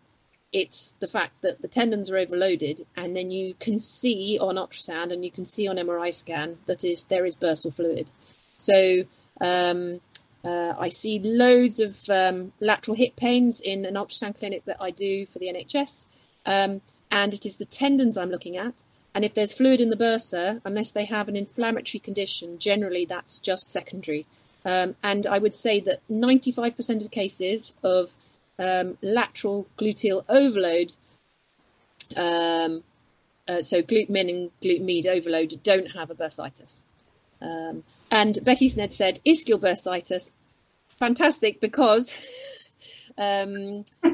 It's 0.52 0.94
the 1.00 1.08
fact 1.08 1.42
that 1.42 1.60
the 1.60 1.68
tendons 1.68 2.10
are 2.10 2.16
overloaded, 2.16 2.86
and 2.96 3.14
then 3.16 3.30
you 3.30 3.54
can 3.54 3.78
see 3.80 4.38
on 4.40 4.54
ultrasound 4.56 5.12
and 5.12 5.24
you 5.24 5.30
can 5.30 5.44
see 5.44 5.66
on 5.68 5.76
MRI 5.76 6.14
scan 6.14 6.58
that 6.66 6.84
is 6.84 7.04
there 7.04 7.26
is 7.26 7.36
bursal 7.36 7.74
fluid. 7.74 8.10
So 8.56 9.04
um, 9.40 10.00
Uh, 10.46 10.74
I 10.78 10.90
see 10.90 11.18
loads 11.18 11.80
of 11.80 12.08
um, 12.08 12.52
lateral 12.60 12.96
hip 12.96 13.16
pains 13.16 13.60
in 13.60 13.84
an 13.84 13.94
ultrasound 13.94 14.38
clinic 14.38 14.64
that 14.66 14.76
I 14.80 14.92
do 14.92 15.26
for 15.26 15.40
the 15.40 15.46
NHS. 15.46 16.06
Um, 16.44 16.82
and 17.10 17.34
it 17.34 17.44
is 17.44 17.56
the 17.56 17.64
tendons 17.64 18.16
I'm 18.16 18.30
looking 18.30 18.56
at. 18.56 18.84
And 19.12 19.24
if 19.24 19.34
there's 19.34 19.52
fluid 19.52 19.80
in 19.80 19.90
the 19.90 19.96
bursa, 19.96 20.60
unless 20.64 20.92
they 20.92 21.06
have 21.06 21.28
an 21.28 21.34
inflammatory 21.34 21.98
condition, 21.98 22.58
generally 22.60 23.04
that's 23.04 23.40
just 23.40 23.72
secondary. 23.72 24.26
Um, 24.66 24.96
and 25.00 25.28
I 25.28 25.38
would 25.38 25.54
say 25.54 25.78
that 25.80 26.00
95% 26.10 27.04
of 27.04 27.10
cases 27.12 27.74
of 27.84 28.14
um, 28.58 28.98
lateral 29.00 29.68
gluteal 29.78 30.24
overload, 30.28 30.94
um, 32.16 32.82
uh, 33.46 33.62
so 33.62 33.80
glute 33.80 34.10
min 34.10 34.28
and 34.28 34.50
glute 34.60 34.82
med 34.82 35.06
overload, 35.06 35.62
don't 35.62 35.92
have 35.92 36.10
a 36.10 36.16
bursitis. 36.16 36.82
Um, 37.40 37.84
and 38.10 38.40
Becky 38.42 38.68
Sned 38.68 38.92
said 38.92 39.20
ischial 39.24 39.60
bursitis, 39.60 40.32
fantastic 40.88 41.60
because 41.60 42.12
um, 43.18 43.84
uh, 44.02 44.10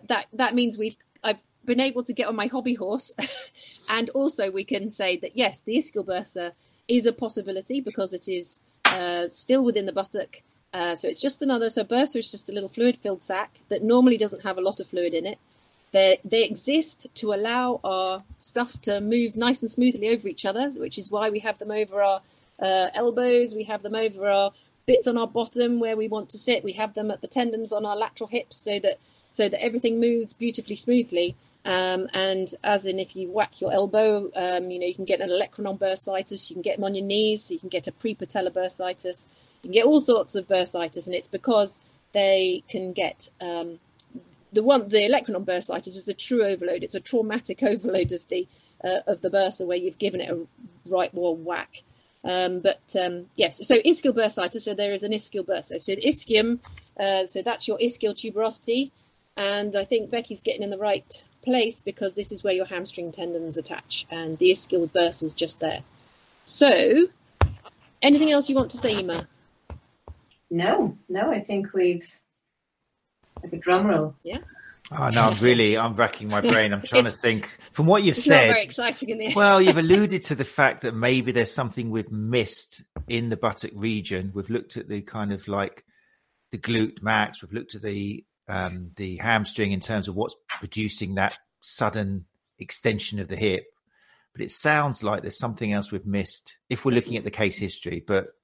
that 0.08 0.26
that 0.32 0.56
means 0.56 0.76
we've 0.76 0.96
I've 1.22 1.44
been 1.64 1.80
able 1.80 2.02
to 2.02 2.12
get 2.12 2.26
on 2.26 2.34
my 2.34 2.46
hobby 2.46 2.74
horse, 2.74 3.14
and 3.88 4.10
also 4.10 4.50
we 4.50 4.64
can 4.64 4.90
say 4.90 5.16
that 5.18 5.36
yes, 5.36 5.60
the 5.60 5.76
ischial 5.76 6.04
bursa 6.04 6.52
is 6.88 7.06
a 7.06 7.12
possibility 7.12 7.80
because 7.80 8.12
it 8.12 8.26
is 8.26 8.58
uh, 8.92 9.28
still 9.30 9.64
within 9.64 9.86
the 9.86 9.92
buttock. 9.92 10.42
Uh, 10.72 10.94
so 10.94 11.08
it's 11.08 11.20
just 11.20 11.40
another. 11.42 11.70
So 11.70 11.84
bursa 11.84 12.16
is 12.16 12.30
just 12.30 12.48
a 12.48 12.52
little 12.52 12.68
fluid-filled 12.68 13.22
sac 13.22 13.60
that 13.68 13.82
normally 13.82 14.18
doesn't 14.18 14.42
have 14.42 14.58
a 14.58 14.60
lot 14.60 14.80
of 14.80 14.86
fluid 14.86 15.14
in 15.14 15.26
it. 15.26 15.38
They 15.92 16.20
they 16.24 16.44
exist 16.44 17.06
to 17.14 17.32
allow 17.32 17.80
our 17.82 18.22
stuff 18.36 18.80
to 18.82 19.00
move 19.00 19.36
nice 19.36 19.62
and 19.62 19.70
smoothly 19.70 20.08
over 20.08 20.28
each 20.28 20.44
other, 20.44 20.70
which 20.70 20.98
is 20.98 21.10
why 21.10 21.30
we 21.30 21.38
have 21.40 21.58
them 21.58 21.70
over 21.70 22.02
our 22.02 22.20
uh, 22.60 22.88
elbows. 22.94 23.54
We 23.54 23.64
have 23.64 23.82
them 23.82 23.94
over 23.94 24.28
our 24.28 24.52
bits 24.84 25.06
on 25.06 25.16
our 25.16 25.26
bottom 25.26 25.80
where 25.80 25.96
we 25.96 26.08
want 26.08 26.28
to 26.30 26.38
sit. 26.38 26.64
We 26.64 26.72
have 26.72 26.94
them 26.94 27.10
at 27.10 27.22
the 27.22 27.26
tendons 27.26 27.72
on 27.72 27.86
our 27.86 27.96
lateral 27.96 28.28
hips, 28.28 28.56
so 28.56 28.78
that 28.80 28.98
so 29.30 29.48
that 29.48 29.62
everything 29.62 29.98
moves 29.98 30.34
beautifully 30.34 30.76
smoothly. 30.76 31.36
Um, 31.68 32.08
and 32.14 32.48
as 32.64 32.86
in, 32.86 32.98
if 32.98 33.14
you 33.14 33.30
whack 33.30 33.60
your 33.60 33.70
elbow, 33.70 34.30
um, 34.34 34.70
you 34.70 34.78
know, 34.78 34.86
you 34.86 34.94
can 34.94 35.04
get 35.04 35.20
an 35.20 35.28
olecranon 35.28 35.78
bursitis, 35.78 36.48
you 36.48 36.54
can 36.54 36.62
get 36.62 36.76
them 36.76 36.84
on 36.84 36.94
your 36.94 37.04
knees, 37.04 37.50
you 37.50 37.58
can 37.58 37.68
get 37.68 37.86
a 37.86 37.92
prepatellar 37.92 38.50
bursitis, 38.50 39.26
you 39.62 39.68
can 39.68 39.72
get 39.72 39.84
all 39.84 40.00
sorts 40.00 40.34
of 40.34 40.48
bursitis, 40.48 41.04
and 41.04 41.14
it's 41.14 41.28
because 41.28 41.78
they 42.12 42.64
can 42.70 42.94
get 42.94 43.28
um, 43.42 43.80
the 44.50 44.62
one, 44.62 44.88
the 44.88 45.02
olecranon 45.02 45.44
bursitis 45.44 45.88
is 45.88 46.08
a 46.08 46.14
true 46.14 46.42
overload. 46.42 46.82
It's 46.82 46.94
a 46.94 47.00
traumatic 47.00 47.62
overload 47.62 48.12
of 48.12 48.26
the 48.28 48.48
uh, 48.82 49.00
of 49.06 49.20
the 49.20 49.28
bursa 49.28 49.66
where 49.66 49.76
you've 49.76 49.98
given 49.98 50.22
it 50.22 50.30
a 50.30 50.46
right 50.90 51.12
wall 51.12 51.36
whack. 51.36 51.82
Um, 52.24 52.60
but 52.60 52.96
um, 52.98 53.26
yes, 53.36 53.66
so 53.68 53.76
ischial 53.80 54.14
bursitis. 54.14 54.62
So 54.62 54.72
there 54.72 54.94
is 54.94 55.02
an 55.02 55.12
ischial 55.12 55.44
bursa. 55.44 55.78
So 55.82 55.94
ischium, 55.96 56.60
uh, 56.98 57.26
so 57.26 57.42
that's 57.42 57.68
your 57.68 57.76
ischial 57.76 58.14
tuberosity, 58.14 58.90
and 59.36 59.76
I 59.76 59.84
think 59.84 60.08
Becky's 60.10 60.42
getting 60.42 60.62
in 60.62 60.70
the 60.70 60.78
right 60.78 61.22
place 61.42 61.82
because 61.82 62.14
this 62.14 62.32
is 62.32 62.44
where 62.44 62.54
your 62.54 62.66
hamstring 62.66 63.12
tendons 63.12 63.56
attach, 63.56 64.06
and 64.10 64.38
the 64.38 64.50
ischial 64.50 64.90
bursa 64.90 65.24
is 65.24 65.34
just 65.34 65.60
there. 65.60 65.82
So, 66.44 67.08
anything 68.02 68.30
else 68.30 68.48
you 68.48 68.56
want 68.56 68.70
to 68.72 68.78
say, 68.78 68.98
Ema? 68.98 69.26
No, 70.50 70.96
no, 71.08 71.30
I 71.30 71.40
think 71.40 71.72
we've 71.74 72.08
like 73.42 73.52
a 73.52 73.56
drum 73.58 73.86
roll. 73.86 74.14
Yeah. 74.22 74.38
Oh 74.90 75.10
no, 75.10 75.24
I'm 75.24 75.38
really, 75.40 75.76
I'm 75.76 75.94
racking 75.94 76.28
my 76.28 76.40
brain. 76.40 76.72
I'm 76.72 76.82
trying 76.84 77.04
to 77.04 77.10
think 77.10 77.58
from 77.72 77.86
what 77.86 78.02
you've 78.02 78.16
It's 78.16 78.24
said. 78.24 78.46
not 78.46 78.52
very 78.54 78.62
exciting 78.62 79.10
in 79.10 79.18
the 79.18 79.34
well, 79.34 79.60
you've 79.60 79.76
alluded 79.86 80.22
to 80.22 80.34
the 80.34 80.46
fact 80.46 80.82
that 80.82 80.94
maybe 80.94 81.32
there's 81.32 81.52
something 81.52 81.90
we've 81.90 82.10
missed 82.10 82.82
in 83.06 83.28
the 83.28 83.36
buttock 83.36 83.72
region. 83.74 84.32
We've 84.34 84.48
looked 84.48 84.76
at 84.78 84.88
the 84.88 85.02
kind 85.02 85.32
of 85.32 85.46
like 85.46 85.84
the 86.52 86.58
glute 86.58 87.02
max. 87.02 87.42
We've 87.42 87.52
looked 87.52 87.74
at 87.74 87.82
the 87.82 88.24
um, 88.48 88.90
the 88.96 89.16
hamstring 89.16 89.72
in 89.72 89.80
terms 89.80 90.08
of 90.08 90.16
what's 90.16 90.36
producing 90.60 91.14
that 91.16 91.38
sudden 91.60 92.24
extension 92.58 93.18
of 93.18 93.28
the 93.28 93.36
hip. 93.36 93.66
But 94.32 94.42
it 94.42 94.50
sounds 94.50 95.02
like 95.02 95.22
there's 95.22 95.38
something 95.38 95.72
else 95.72 95.90
we've 95.90 96.06
missed 96.06 96.56
if 96.68 96.84
we're 96.84 96.92
looking 96.94 97.16
at 97.16 97.24
the 97.24 97.30
case 97.30 97.58
history. 97.58 98.02
But 98.06 98.34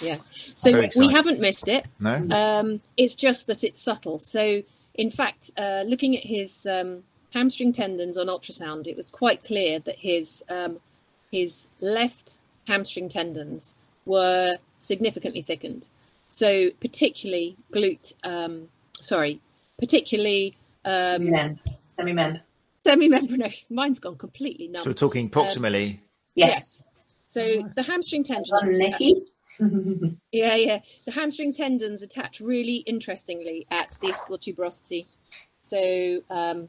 Yeah. 0.00 0.18
So 0.54 0.88
we 0.96 1.08
haven't 1.08 1.40
missed 1.40 1.68
it. 1.68 1.86
no, 1.98 2.26
Um, 2.30 2.80
it's 2.96 3.14
just 3.14 3.46
that 3.46 3.64
it's 3.64 3.82
subtle. 3.82 4.20
So, 4.20 4.62
in 4.94 5.10
fact, 5.10 5.50
uh, 5.56 5.84
looking 5.86 6.16
at 6.16 6.24
his 6.24 6.66
um, 6.66 7.04
hamstring 7.32 7.72
tendons 7.72 8.16
on 8.16 8.26
ultrasound, 8.26 8.86
it 8.86 8.96
was 8.96 9.10
quite 9.10 9.42
clear 9.44 9.78
that 9.80 9.98
his 10.00 10.44
um, 10.48 10.80
his 11.30 11.68
left 11.80 12.38
hamstring 12.66 13.08
tendons 13.08 13.74
were 14.04 14.58
significantly 14.78 15.42
thickened. 15.42 15.88
So, 16.28 16.70
particularly 16.80 17.56
glute, 17.72 18.12
um, 18.22 18.68
sorry, 19.00 19.40
particularly 19.78 20.56
um, 20.84 21.22
Semi-mem. 21.22 21.60
Semi-mem. 21.90 22.40
semimembranosus. 22.84 23.70
Mine's 23.70 23.98
gone 23.98 24.16
completely 24.16 24.68
numb. 24.68 24.82
so 24.82 24.90
we're 24.90 24.94
talking 24.94 25.30
proximally. 25.30 26.00
Yes. 26.34 26.78
So 27.24 27.70
the 27.74 27.82
hamstring 27.82 28.24
tendons. 28.24 28.50
Well 28.50 28.64
Nikki. 28.64 29.22
Yeah, 30.30 30.54
yeah. 30.54 30.80
The 31.04 31.12
hamstring 31.12 31.52
tendons 31.52 32.00
attach 32.00 32.40
really 32.40 32.76
interestingly 32.76 33.66
at 33.70 33.98
the 34.00 34.08
ischial 34.08 34.38
tuberosity. 34.38 35.06
So 35.60 36.22
um, 36.30 36.68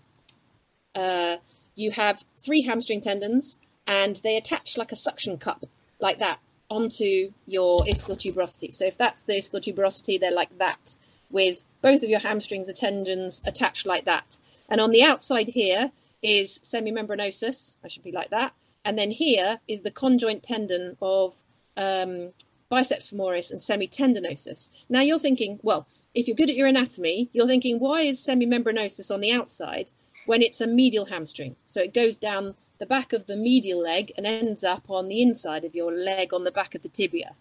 uh, 0.95 1.37
you 1.75 1.91
have 1.91 2.23
three 2.37 2.63
hamstring 2.63 3.01
tendons, 3.01 3.57
and 3.85 4.15
they 4.17 4.37
attach 4.37 4.75
like 4.75 4.91
a 4.91 4.95
suction 4.95 5.37
cup, 5.37 5.65
like 5.99 6.19
that, 6.19 6.39
onto 6.69 7.31
your 7.45 7.79
ischial 7.81 8.17
tuberosity. 8.17 8.73
So 8.73 8.85
if 8.85 8.97
that's 8.97 9.21
the 9.23 9.33
ischial 9.33 9.61
tuberosity, 9.61 10.19
they're 10.19 10.31
like 10.31 10.57
that, 10.57 10.95
with 11.29 11.65
both 11.81 12.03
of 12.03 12.09
your 12.09 12.19
hamstrings 12.19 12.69
or 12.69 12.73
tendons 12.73 13.41
attached 13.45 13.85
like 13.85 14.05
that. 14.05 14.37
And 14.69 14.79
on 14.79 14.91
the 14.91 15.03
outside 15.03 15.49
here 15.49 15.91
is 16.21 16.59
semimembranosus. 16.59 17.73
I 17.83 17.87
should 17.87 18.03
be 18.03 18.11
like 18.11 18.29
that. 18.29 18.53
And 18.85 18.97
then 18.97 19.11
here 19.11 19.59
is 19.67 19.81
the 19.81 19.91
conjoint 19.91 20.43
tendon 20.43 20.97
of 21.01 21.35
um, 21.75 22.31
biceps 22.69 23.09
femoris 23.09 23.51
and 23.51 23.59
semitendinosus. 23.59 24.69
Now 24.87 25.01
you're 25.01 25.19
thinking, 25.19 25.59
well, 25.63 25.87
if 26.13 26.27
you're 26.27 26.35
good 26.35 26.49
at 26.49 26.55
your 26.55 26.67
anatomy, 26.67 27.29
you're 27.33 27.47
thinking, 27.47 27.79
why 27.79 28.01
is 28.01 28.25
semimembranosus 28.25 29.11
on 29.11 29.19
the 29.21 29.31
outside 29.31 29.91
when 30.25 30.41
it's 30.41 30.61
a 30.61 30.67
medial 30.67 31.05
hamstring? 31.05 31.55
So 31.67 31.81
it 31.81 31.93
goes 31.93 32.17
down 32.17 32.55
the 32.79 32.85
back 32.85 33.13
of 33.13 33.27
the 33.27 33.35
medial 33.35 33.81
leg 33.81 34.11
and 34.17 34.25
ends 34.25 34.63
up 34.63 34.89
on 34.89 35.07
the 35.07 35.21
inside 35.21 35.65
of 35.65 35.75
your 35.75 35.91
leg 35.91 36.33
on 36.33 36.45
the 36.45 36.51
back 36.51 36.73
of 36.75 36.81
the 36.81 36.89
tibia. 36.89 37.35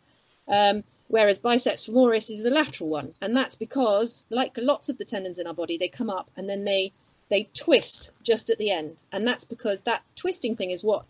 Um, 0.46 0.84
whereas 1.08 1.38
biceps 1.38 1.86
femoris 1.86 2.30
is 2.30 2.44
a 2.44 2.50
lateral 2.50 2.88
one, 2.88 3.14
and 3.20 3.36
that's 3.36 3.56
because, 3.56 4.24
like 4.30 4.56
lots 4.56 4.88
of 4.88 4.98
the 4.98 5.04
tendons 5.04 5.38
in 5.38 5.46
our 5.46 5.54
body, 5.54 5.76
they 5.76 5.88
come 5.88 6.10
up 6.10 6.30
and 6.36 6.48
then 6.48 6.64
they 6.64 6.92
they 7.30 7.48
twist 7.54 8.10
just 8.22 8.48
at 8.48 8.58
the 8.58 8.70
end, 8.70 9.02
and 9.12 9.26
that's 9.26 9.44
because 9.44 9.82
that 9.82 10.02
twisting 10.14 10.56
thing 10.56 10.70
is 10.70 10.84
what 10.84 11.04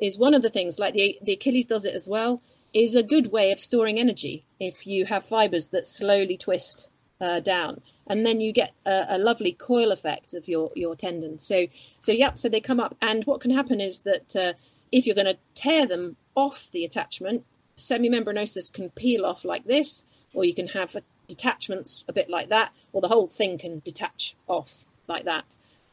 is 0.00 0.18
one 0.18 0.34
of 0.34 0.42
the 0.42 0.50
things. 0.50 0.78
Like 0.78 0.94
the 0.94 1.18
the 1.22 1.32
Achilles 1.32 1.66
does 1.66 1.84
it 1.84 1.94
as 1.94 2.06
well. 2.06 2.42
Is 2.72 2.96
a 2.96 3.04
good 3.04 3.30
way 3.30 3.52
of 3.52 3.60
storing 3.60 4.00
energy 4.00 4.44
if 4.58 4.84
you 4.84 5.06
have 5.06 5.24
fibers 5.24 5.68
that 5.68 5.86
slowly 5.86 6.36
twist 6.36 6.90
uh, 7.20 7.38
down, 7.38 7.82
and 8.04 8.26
then 8.26 8.40
you 8.40 8.52
get 8.52 8.72
a, 8.84 9.06
a 9.10 9.18
lovely 9.18 9.52
coil 9.52 9.92
effect 9.92 10.34
of 10.34 10.48
your 10.48 10.72
your 10.74 10.96
tendons. 10.96 11.46
So 11.46 11.68
so 12.00 12.10
yep, 12.10 12.36
so 12.36 12.48
they 12.48 12.60
come 12.60 12.80
up, 12.80 12.96
and 13.00 13.24
what 13.24 13.40
can 13.40 13.52
happen 13.52 13.80
is 13.80 14.00
that 14.00 14.34
uh, 14.34 14.52
if 14.90 15.06
you're 15.06 15.14
going 15.14 15.26
to 15.26 15.38
tear 15.54 15.86
them 15.86 16.16
off 16.34 16.68
the 16.72 16.84
attachment, 16.84 17.44
semimembranosus 17.76 18.72
can 18.72 18.90
peel 18.90 19.24
off 19.24 19.44
like 19.44 19.64
this, 19.64 20.04
or 20.32 20.44
you 20.44 20.54
can 20.54 20.68
have 20.68 20.94
a, 20.96 21.02
detachments 21.28 22.04
a 22.08 22.12
bit 22.12 22.28
like 22.28 22.48
that, 22.48 22.72
or 22.92 23.00
the 23.00 23.08
whole 23.08 23.28
thing 23.28 23.58
can 23.58 23.80
detach 23.80 24.36
off 24.46 24.84
like 25.08 25.24
that. 25.24 25.44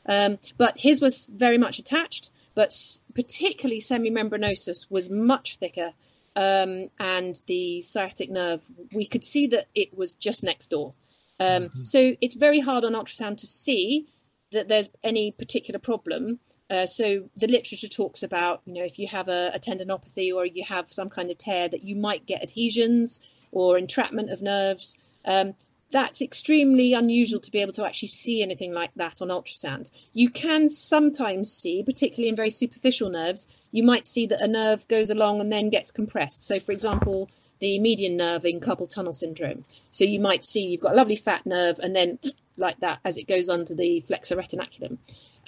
Um, 0.06 0.40
but 0.58 0.80
his 0.80 1.02
was 1.02 1.28
very 1.28 1.58
much 1.58 1.80
attached, 1.80 2.32
but 2.56 2.74
particularly 3.14 3.82
semimembranosus 3.82 4.90
was 4.90 5.10
much 5.10 5.58
thicker, 5.58 5.94
um, 6.36 6.90
and 7.00 7.42
the 7.48 7.82
sciatic 7.82 8.30
nerve, 8.30 8.64
we 8.94 9.06
could 9.06 9.24
see 9.24 9.48
that 9.48 9.68
it 9.76 9.98
was 9.98 10.14
just 10.14 10.44
next 10.44 10.70
door. 10.70 10.94
Um, 11.40 11.70
So 11.84 12.16
it's 12.22 12.36
very 12.36 12.60
hard 12.60 12.86
on 12.86 12.94
ultrasound 12.94 13.38
to 13.38 13.48
see 13.48 14.08
that 14.52 14.68
there's 14.68 14.90
any 15.04 15.32
particular 15.32 15.80
problem. 15.80 16.40
Uh, 16.72 16.86
so 16.86 17.30
the 17.36 17.48
literature 17.48 17.90
talks 17.90 18.24
about, 18.24 18.62
you 18.66 18.74
know, 18.74 18.84
if 18.84 18.98
you 18.98 19.06
have 19.08 19.28
a, 19.28 19.52
a 19.54 19.60
tendinopathy 19.60 20.34
or 20.34 20.46
you 20.46 20.64
have 20.64 20.92
some 20.92 21.10
kind 21.10 21.30
of 21.30 21.38
tear, 21.38 21.68
that 21.68 21.84
you 21.84 21.98
might 21.98 22.26
get 22.26 22.42
adhesions 22.42 23.20
or 23.52 23.78
entrapment 23.78 24.30
of 24.30 24.42
nerves. 24.42 24.98
Um, 25.26 25.56
that's 25.92 26.22
extremely 26.22 26.94
unusual 26.94 27.42
to 27.42 27.52
be 27.52 27.60
able 27.60 27.74
to 27.74 27.86
actually 27.86 28.08
see 28.08 28.42
anything 28.42 28.72
like 28.72 28.92
that 28.96 29.22
on 29.22 29.28
ultrasound. 29.28 29.90
You 30.14 30.30
can 30.30 30.70
sometimes 30.70 31.52
see, 31.52 31.84
particularly 31.84 32.30
in 32.30 32.38
very 32.38 32.50
superficial 32.50 33.10
nerves, 33.10 33.50
you 33.72 33.84
might 33.84 34.06
see 34.06 34.26
that 34.28 34.40
a 34.40 34.48
nerve 34.48 34.88
goes 34.88 35.10
along 35.10 35.42
and 35.42 35.52
then 35.52 35.70
gets 35.70 35.92
compressed. 35.92 36.42
So, 36.42 36.62
for 36.62 36.72
example, 36.72 37.30
the 37.60 37.80
median 37.80 38.16
nerve 38.16 38.46
in 38.46 38.62
carpal 38.62 38.90
tunnel 38.90 39.12
syndrome. 39.12 39.66
So 39.92 40.06
you 40.06 40.22
might 40.22 40.46
see 40.46 40.64
you've 40.64 40.82
got 40.82 40.94
a 40.94 40.96
lovely 40.96 41.18
fat 41.18 41.46
nerve 41.46 41.80
and 41.80 41.94
then 41.94 42.20
like 42.56 42.80
that 42.80 43.00
as 43.04 43.18
it 43.18 43.28
goes 43.28 43.50
under 43.50 43.76
the 43.76 44.00
flexor 44.00 44.38
retinaculum. 44.38 44.98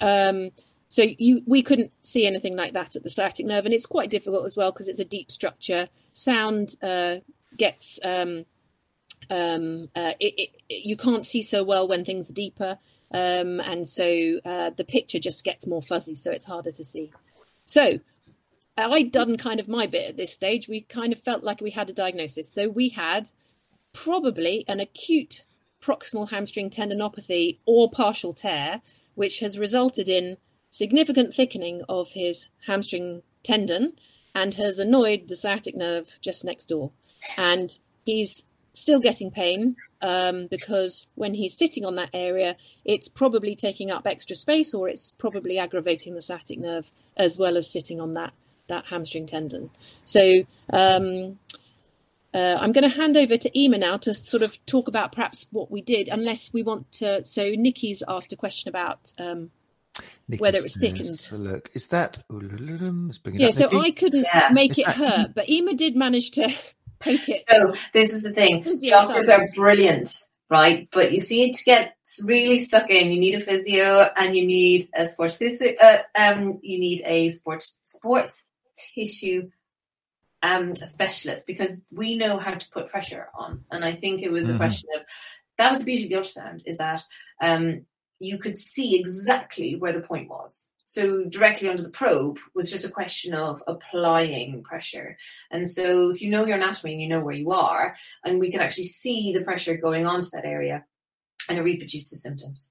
Um, 0.00 0.50
so 0.94 1.02
you 1.18 1.42
we 1.44 1.60
couldn't 1.60 1.90
see 2.04 2.24
anything 2.24 2.54
like 2.54 2.72
that 2.72 2.94
at 2.94 3.02
the 3.02 3.10
sciatic 3.10 3.44
nerve, 3.46 3.64
and 3.64 3.74
it's 3.74 3.84
quite 3.84 4.10
difficult 4.10 4.44
as 4.44 4.56
well 4.56 4.70
because 4.70 4.86
it's 4.86 5.00
a 5.00 5.04
deep 5.04 5.32
structure. 5.32 5.88
Sound 6.12 6.76
uh, 6.80 7.16
gets 7.56 7.98
um, 8.04 8.44
um, 9.28 9.88
uh, 9.96 10.12
it, 10.20 10.52
it, 10.68 10.84
you 10.86 10.96
can't 10.96 11.26
see 11.26 11.42
so 11.42 11.64
well 11.64 11.88
when 11.88 12.04
things 12.04 12.30
are 12.30 12.34
deeper, 12.34 12.78
um, 13.10 13.58
and 13.58 13.88
so 13.88 14.38
uh, 14.44 14.70
the 14.70 14.84
picture 14.84 15.18
just 15.18 15.42
gets 15.42 15.66
more 15.66 15.82
fuzzy, 15.82 16.14
so 16.14 16.30
it's 16.30 16.46
harder 16.46 16.70
to 16.70 16.84
see. 16.84 17.12
So 17.64 17.98
I'd 18.78 19.10
done 19.10 19.36
kind 19.36 19.58
of 19.58 19.66
my 19.66 19.88
bit 19.88 20.10
at 20.10 20.16
this 20.16 20.32
stage. 20.32 20.68
We 20.68 20.82
kind 20.82 21.12
of 21.12 21.18
felt 21.18 21.42
like 21.42 21.60
we 21.60 21.70
had 21.70 21.90
a 21.90 21.92
diagnosis. 21.92 22.48
So 22.48 22.68
we 22.68 22.90
had 22.90 23.30
probably 23.92 24.64
an 24.68 24.78
acute 24.78 25.44
proximal 25.82 26.30
hamstring 26.30 26.70
tendinopathy 26.70 27.58
or 27.66 27.90
partial 27.90 28.32
tear, 28.32 28.80
which 29.16 29.40
has 29.40 29.58
resulted 29.58 30.08
in 30.08 30.36
significant 30.74 31.32
thickening 31.32 31.82
of 31.88 32.10
his 32.10 32.48
hamstring 32.66 33.22
tendon 33.44 33.92
and 34.34 34.54
has 34.54 34.80
annoyed 34.80 35.28
the 35.28 35.36
sciatic 35.36 35.76
nerve 35.76 36.18
just 36.20 36.44
next 36.44 36.66
door. 36.66 36.90
And 37.38 37.78
he's 38.04 38.42
still 38.72 38.98
getting 38.98 39.30
pain 39.30 39.76
um, 40.02 40.48
because 40.48 41.06
when 41.14 41.34
he's 41.34 41.56
sitting 41.56 41.84
on 41.84 41.94
that 41.94 42.10
area, 42.12 42.56
it's 42.84 43.08
probably 43.08 43.54
taking 43.54 43.92
up 43.92 44.04
extra 44.04 44.34
space 44.34 44.74
or 44.74 44.88
it's 44.88 45.12
probably 45.12 45.60
aggravating 45.60 46.16
the 46.16 46.22
sciatic 46.22 46.58
nerve 46.58 46.90
as 47.16 47.38
well 47.38 47.56
as 47.56 47.70
sitting 47.70 48.00
on 48.00 48.14
that 48.14 48.32
that 48.66 48.86
hamstring 48.86 49.26
tendon. 49.26 49.70
So 50.04 50.44
um, 50.72 51.38
uh, 52.32 52.56
I'm 52.58 52.72
going 52.72 52.90
to 52.90 52.96
hand 52.96 53.16
over 53.16 53.36
to 53.36 53.58
Ema 53.60 53.78
now 53.78 53.98
to 53.98 54.14
sort 54.14 54.42
of 54.42 54.58
talk 54.66 54.88
about 54.88 55.12
perhaps 55.12 55.46
what 55.52 55.70
we 55.70 55.82
did, 55.82 56.08
unless 56.08 56.52
we 56.52 56.62
want 56.62 56.90
to. 56.92 57.24
So 57.26 57.50
Nikki's 57.50 58.02
asked 58.08 58.32
a 58.32 58.36
question 58.36 58.70
about 58.70 59.12
um, 59.18 59.50
whether 60.38 60.58
it 60.58 60.64
was 60.64 60.76
thickened. 60.76 61.28
Look, 61.32 61.70
is 61.74 61.88
that? 61.88 62.22
Yeah, 62.30 63.50
so 63.50 63.64
Nikki? 63.64 63.76
I 63.76 63.90
couldn't 63.90 64.24
yeah. 64.24 64.48
make 64.52 64.72
is 64.72 64.78
it 64.80 64.86
that... 64.86 64.96
hurt, 64.96 65.34
but 65.34 65.48
Ema 65.48 65.74
did 65.74 65.96
manage 65.96 66.32
to 66.32 66.48
poke 67.00 67.28
it. 67.28 67.44
So 67.48 67.74
this 67.92 68.12
is 68.12 68.22
the 68.22 68.32
thing: 68.32 68.64
doctors 68.88 69.28
are 69.28 69.46
brilliant, 69.54 70.10
right? 70.50 70.88
But 70.92 71.12
you 71.12 71.20
see, 71.20 71.52
to 71.52 71.64
get 71.64 71.96
really 72.24 72.58
stuck 72.58 72.90
in, 72.90 73.12
you 73.12 73.20
need 73.20 73.34
a 73.34 73.40
physio 73.40 74.10
and 74.16 74.36
you 74.36 74.46
need 74.46 74.88
a 74.94 75.06
sports 75.06 75.36
physio, 75.36 75.74
uh, 75.80 75.98
um, 76.14 76.58
you 76.62 76.78
need 76.78 77.02
a 77.04 77.30
sports 77.30 77.78
sports 77.84 78.44
tissue 78.94 79.50
um, 80.44 80.76
specialist 80.76 81.46
because 81.46 81.82
we 81.90 82.16
know 82.16 82.38
how 82.38 82.54
to 82.54 82.70
put 82.70 82.90
pressure 82.90 83.28
on. 83.34 83.64
And 83.70 83.84
I 83.84 83.94
think 83.94 84.22
it 84.22 84.30
was 84.30 84.46
mm-hmm. 84.46 84.56
a 84.56 84.58
question 84.58 84.88
of 84.96 85.02
that 85.56 85.70
was 85.70 85.78
the 85.80 85.84
beauty 85.84 86.04
of 86.04 86.10
the 86.10 86.16
ultrasound 86.16 86.62
is 86.66 86.78
that 86.78 87.02
um, 87.40 87.86
you 88.18 88.38
could 88.38 88.56
see 88.56 88.98
exactly 88.98 89.76
where 89.76 89.92
the 89.92 90.00
point 90.00 90.28
was. 90.28 90.70
So 90.86 91.24
directly 91.24 91.68
under 91.68 91.82
the 91.82 91.90
probe 91.90 92.38
was 92.54 92.70
just 92.70 92.84
a 92.84 92.90
question 92.90 93.34
of 93.34 93.62
applying 93.66 94.62
pressure. 94.62 95.16
And 95.50 95.68
so 95.68 96.10
if 96.10 96.20
you 96.20 96.30
know 96.30 96.44
your 96.44 96.56
anatomy 96.56 96.92
and 96.92 97.02
you 97.02 97.08
know 97.08 97.20
where 97.20 97.34
you 97.34 97.52
are, 97.52 97.96
and 98.24 98.38
we 98.38 98.50
can 98.50 98.60
actually 98.60 98.86
see 98.86 99.32
the 99.32 99.42
pressure 99.42 99.76
going 99.76 100.06
onto 100.06 100.28
that 100.32 100.44
area 100.44 100.84
and 101.48 101.58
it 101.58 101.62
reproduces 101.62 102.22
symptoms. 102.22 102.70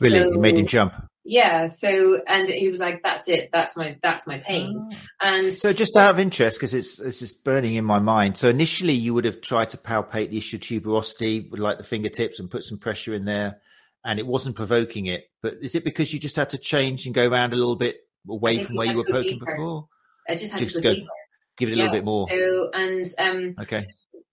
Really, 0.00 0.20
so, 0.20 0.40
made 0.40 0.56
him 0.56 0.66
jump. 0.66 0.94
Yeah. 1.24 1.66
So, 1.68 2.22
and 2.26 2.48
he 2.48 2.68
was 2.68 2.80
like, 2.80 3.02
"That's 3.02 3.28
it. 3.28 3.50
That's 3.52 3.76
my 3.76 3.96
that's 4.02 4.26
my 4.26 4.38
pain." 4.38 4.74
Oh. 4.90 4.96
And 5.20 5.52
so, 5.52 5.72
just 5.72 5.96
out 5.96 6.10
of 6.10 6.18
interest, 6.18 6.58
because 6.58 6.72
it's 6.72 6.98
it's 6.98 7.20
just 7.20 7.44
burning 7.44 7.74
in 7.74 7.84
my 7.84 7.98
mind. 7.98 8.36
So, 8.38 8.48
initially, 8.48 8.94
you 8.94 9.12
would 9.14 9.26
have 9.26 9.40
tried 9.40 9.70
to 9.70 9.76
palpate 9.76 10.30
the 10.30 10.38
ischial 10.38 10.80
tuberosity 10.80 11.50
with 11.50 11.60
like 11.60 11.78
the 11.78 11.84
fingertips 11.84 12.40
and 12.40 12.50
put 12.50 12.64
some 12.64 12.78
pressure 12.78 13.14
in 13.14 13.26
there, 13.26 13.60
and 14.04 14.18
it 14.18 14.26
wasn't 14.26 14.56
provoking 14.56 15.06
it. 15.06 15.24
But 15.42 15.54
is 15.62 15.74
it 15.74 15.84
because 15.84 16.12
you 16.12 16.20
just 16.20 16.36
had 16.36 16.50
to 16.50 16.58
change 16.58 17.06
and 17.06 17.14
go 17.14 17.28
around 17.28 17.52
a 17.52 17.56
little 17.56 17.76
bit 17.76 17.98
away 18.28 18.62
from 18.62 18.76
where 18.76 18.86
you 18.86 18.98
were 18.98 19.04
poking 19.04 19.38
deeper. 19.38 19.46
before? 19.46 19.88
I 20.28 20.34
just 20.34 20.52
had 20.52 20.62
just 20.62 20.76
to 20.76 20.82
go, 20.82 20.94
go 20.94 21.02
Give 21.56 21.70
it 21.70 21.72
a 21.72 21.76
yeah, 21.76 21.82
little 21.84 21.98
bit 21.98 22.04
more. 22.04 22.28
So, 22.28 22.70
and 22.74 23.06
um, 23.18 23.54
okay. 23.60 23.86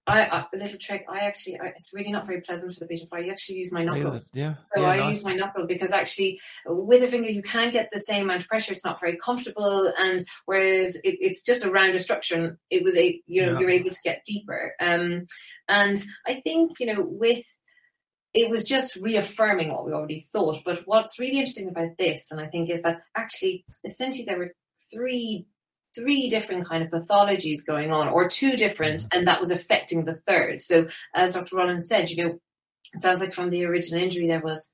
I, 0.06 0.22
I, 0.24 0.46
a 0.54 0.58
little 0.58 0.78
trick. 0.78 1.06
I 1.08 1.20
actually, 1.20 1.58
I, 1.58 1.68
it's 1.68 1.92
really 1.94 2.12
not 2.12 2.28
very 2.28 2.42
pleasant 2.42 2.74
for 2.74 2.82
the 2.82 2.88
patient, 2.88 3.10
but 3.10 3.22
I 3.22 3.30
actually 3.30 3.60
use 3.60 3.72
my 3.72 3.86
knuckle. 3.86 4.22
Yeah, 4.34 4.56
so 4.56 4.82
yeah, 4.82 4.88
I 4.88 4.98
nice. 4.98 5.10
use 5.10 5.24
my 5.24 5.36
knuckle 5.36 5.66
because 5.66 5.94
actually, 5.94 6.42
with 6.66 7.04
a 7.04 7.08
finger, 7.08 7.30
you 7.30 7.42
can 7.42 7.72
get 7.72 7.90
the 7.94 8.00
same 8.00 8.24
amount 8.24 8.42
of 8.42 8.48
pressure. 8.50 8.74
It's 8.74 8.84
not 8.84 9.00
very 9.00 9.16
comfortable, 9.16 9.94
and 9.98 10.22
whereas 10.46 10.98
it, 10.98 11.18
it's 11.22 11.42
just 11.42 11.64
a 11.64 11.72
rounder 11.72 12.00
structure, 12.00 12.60
it 12.70 12.84
was 12.84 12.98
a 12.98 13.22
you 13.26 13.44
know 13.44 13.54
yeah. 13.54 13.60
you're 13.60 13.70
able 13.70 13.92
to 13.92 14.00
get 14.04 14.26
deeper. 14.26 14.76
Um, 14.82 15.22
and 15.70 16.04
I 16.28 16.42
think 16.42 16.82
you 16.82 16.88
know 16.88 17.02
with 17.02 17.46
it 18.34 18.50
was 18.50 18.64
just 18.64 18.96
reaffirming 18.96 19.72
what 19.72 19.86
we 19.86 19.94
already 19.94 20.26
thought. 20.32 20.64
But 20.66 20.82
what's 20.86 21.20
really 21.20 21.38
interesting 21.38 21.70
about 21.70 21.98
this, 21.98 22.32
and 22.32 22.42
I 22.42 22.48
think, 22.48 22.70
is 22.70 22.82
that 22.82 23.04
actually, 23.16 23.64
essentially, 23.84 24.26
there 24.26 24.40
were 24.40 24.54
three 24.92 25.46
three 25.96 26.28
different 26.28 26.66
kind 26.66 26.84
of 26.84 26.90
pathologies 26.90 27.66
going 27.66 27.92
on 27.92 28.08
or 28.08 28.28
two 28.28 28.56
different 28.56 29.02
mm-hmm. 29.02 29.20
and 29.20 29.28
that 29.28 29.40
was 29.40 29.52
affecting 29.52 30.04
the 30.04 30.16
third 30.16 30.60
so 30.60 30.88
as 31.14 31.36
dr 31.36 31.56
rollins 31.56 31.88
said 31.88 32.10
you 32.10 32.24
know 32.24 32.40
it 32.94 33.00
sounds 33.00 33.22
like 33.22 33.32
from 33.32 33.52
the 33.52 33.64
original 33.64 34.02
injury 34.02 34.28
there 34.28 34.42
was 34.42 34.74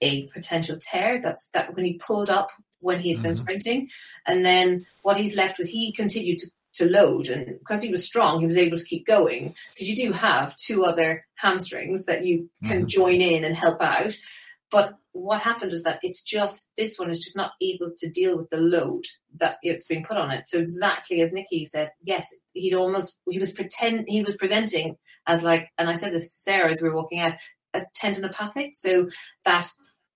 a 0.00 0.26
potential 0.28 0.76
tear 0.80 1.20
that's 1.22 1.50
that 1.50 1.74
when 1.76 1.84
he 1.84 1.94
pulled 2.04 2.28
up 2.28 2.48
when 2.80 2.98
he 2.98 3.12
had 3.12 3.22
been 3.22 3.32
mm-hmm. 3.32 3.40
sprinting 3.40 3.88
and 4.26 4.44
then 4.44 4.84
what 5.02 5.16
he's 5.16 5.36
left 5.36 5.58
with 5.58 5.68
he 5.68 5.92
continued 5.92 6.38
to, 6.38 6.46
to 6.76 6.88
load 6.88 7.28
and 7.28 7.58
because 7.58 7.82
he 7.82 7.90
was 7.90 8.04
strong 8.04 8.40
he 8.40 8.46
was 8.46 8.56
able 8.56 8.76
to 8.76 8.84
keep 8.84 9.06
going 9.06 9.54
because 9.74 9.88
you 9.88 9.96
do 9.96 10.12
have 10.12 10.54
two 10.56 10.84
other 10.84 11.24
hamstrings 11.34 12.04
that 12.04 12.24
you 12.24 12.48
can 12.64 12.78
mm-hmm. 12.78 12.86
join 12.86 13.20
in 13.20 13.44
and 13.44 13.56
help 13.56 13.80
out 13.80 14.14
but 14.70 14.94
what 15.12 15.42
happened 15.42 15.72
was 15.72 15.84
that 15.84 16.00
it's 16.02 16.22
just 16.22 16.68
this 16.76 16.98
one 16.98 17.10
is 17.10 17.20
just 17.20 17.36
not 17.36 17.52
able 17.62 17.92
to 17.96 18.10
deal 18.10 18.36
with 18.36 18.50
the 18.50 18.58
load 18.58 19.04
that 19.38 19.56
it's 19.62 19.86
being 19.86 20.04
put 20.04 20.16
on 20.16 20.30
it. 20.30 20.46
So 20.46 20.58
exactly 20.58 21.20
as 21.20 21.32
Nikki 21.32 21.64
said, 21.64 21.92
yes, 22.02 22.26
he'd 22.52 22.74
almost 22.74 23.18
he 23.28 23.38
was 23.38 23.52
pretend 23.52 24.04
he 24.08 24.22
was 24.22 24.36
presenting 24.36 24.96
as 25.26 25.42
like, 25.42 25.68
and 25.78 25.88
I 25.88 25.94
said 25.94 26.12
this 26.12 26.28
to 26.28 26.42
Sarah 26.42 26.70
as 26.70 26.80
we 26.80 26.88
were 26.88 26.94
walking 26.94 27.20
out, 27.20 27.34
as 27.74 27.86
tendinopathic. 28.00 28.70
So 28.74 29.08
that 29.44 29.70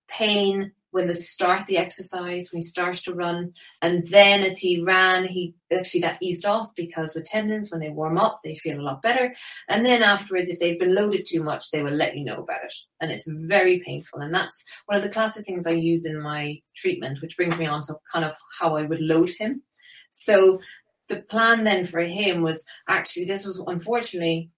pain 0.07 0.73
when 0.91 1.07
they 1.07 1.13
start 1.13 1.67
the 1.67 1.77
exercise, 1.77 2.51
when 2.51 2.61
he 2.61 2.65
starts 2.65 3.01
to 3.03 3.13
run. 3.13 3.53
And 3.81 4.07
then 4.09 4.41
as 4.41 4.57
he 4.57 4.81
ran, 4.81 5.27
he 5.27 5.55
actually 5.71 6.01
that 6.01 6.19
eased 6.21 6.45
off 6.45 6.75
because 6.75 7.15
with 7.15 7.25
tendons, 7.25 7.71
when 7.71 7.79
they 7.79 7.89
warm 7.89 8.17
up, 8.17 8.41
they 8.43 8.55
feel 8.55 8.79
a 8.79 8.83
lot 8.83 9.01
better. 9.01 9.33
And 9.69 9.85
then 9.85 10.03
afterwards, 10.03 10.49
if 10.49 10.59
they've 10.59 10.79
been 10.79 10.95
loaded 10.95 11.25
too 11.25 11.43
much, 11.43 11.71
they 11.71 11.81
will 11.81 11.91
let 11.91 12.15
you 12.15 12.23
know 12.23 12.43
about 12.43 12.63
it. 12.63 12.73
And 12.99 13.11
it's 13.11 13.27
very 13.27 13.79
painful. 13.85 14.19
And 14.19 14.33
that's 14.33 14.63
one 14.85 14.97
of 14.97 15.03
the 15.03 15.09
classic 15.09 15.45
things 15.45 15.65
I 15.65 15.71
use 15.71 16.05
in 16.05 16.21
my 16.21 16.59
treatment, 16.75 17.21
which 17.21 17.37
brings 17.37 17.57
me 17.57 17.65
on 17.65 17.81
to 17.83 17.95
kind 18.11 18.25
of 18.25 18.35
how 18.59 18.75
I 18.75 18.83
would 18.83 19.01
load 19.01 19.31
him. 19.31 19.63
So 20.09 20.59
the 21.07 21.21
plan 21.21 21.63
then 21.63 21.85
for 21.85 22.01
him 22.01 22.41
was 22.41 22.65
actually, 22.87 23.25
this 23.25 23.45
was 23.45 23.63
unfortunately 23.65 24.49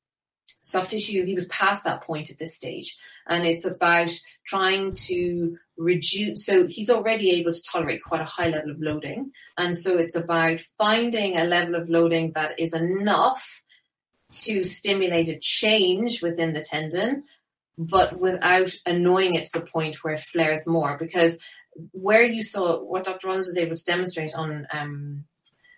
soft 0.62 0.92
tissue, 0.92 1.26
he 1.26 1.36
was 1.36 1.48
past 1.48 1.84
that 1.84 2.02
point 2.02 2.30
at 2.30 2.38
this 2.38 2.56
stage. 2.56 2.98
And 3.28 3.46
it's 3.46 3.66
about 3.66 4.12
trying 4.46 4.94
to 4.94 5.58
reduce, 5.78 6.46
so 6.46 6.68
he's 6.68 6.90
already 6.90 7.32
able 7.32 7.54
to 7.54 7.64
tolerate 7.64 8.04
quite 8.04 8.22
a 8.22 8.26
high 8.26 8.50
level 8.50 8.72
of 8.72 8.82
loading. 8.82 9.32
And 9.58 9.78
so 9.78 9.98
it's 9.98 10.16
about 10.16 10.60
finding 10.78 11.38
a 11.38 11.44
level 11.44 11.76
of 11.76 11.90
loading 11.90 12.32
that 12.34 12.60
is 12.60 12.74
enough 12.74 13.64
to 14.32 14.64
stimulate 14.64 15.30
a 15.30 15.40
change 15.40 16.22
within 16.22 16.54
the 16.54 16.62
tendon, 16.62 17.24
but 17.78 18.20
without 18.20 18.72
annoying 18.86 19.36
it 19.36 19.46
to 19.46 19.60
the 19.60 19.66
point 19.66 20.04
where 20.04 20.14
it 20.14 20.22
flares 20.22 20.68
more. 20.68 20.98
Because 20.98 21.40
where 21.92 22.24
you 22.24 22.42
saw 22.42 22.80
what 22.80 23.04
Dr. 23.04 23.28
Rollins 23.28 23.46
was 23.46 23.58
able 23.58 23.76
to 23.76 23.86
demonstrate 23.86 24.34
on 24.36 24.68
um, 24.72 25.24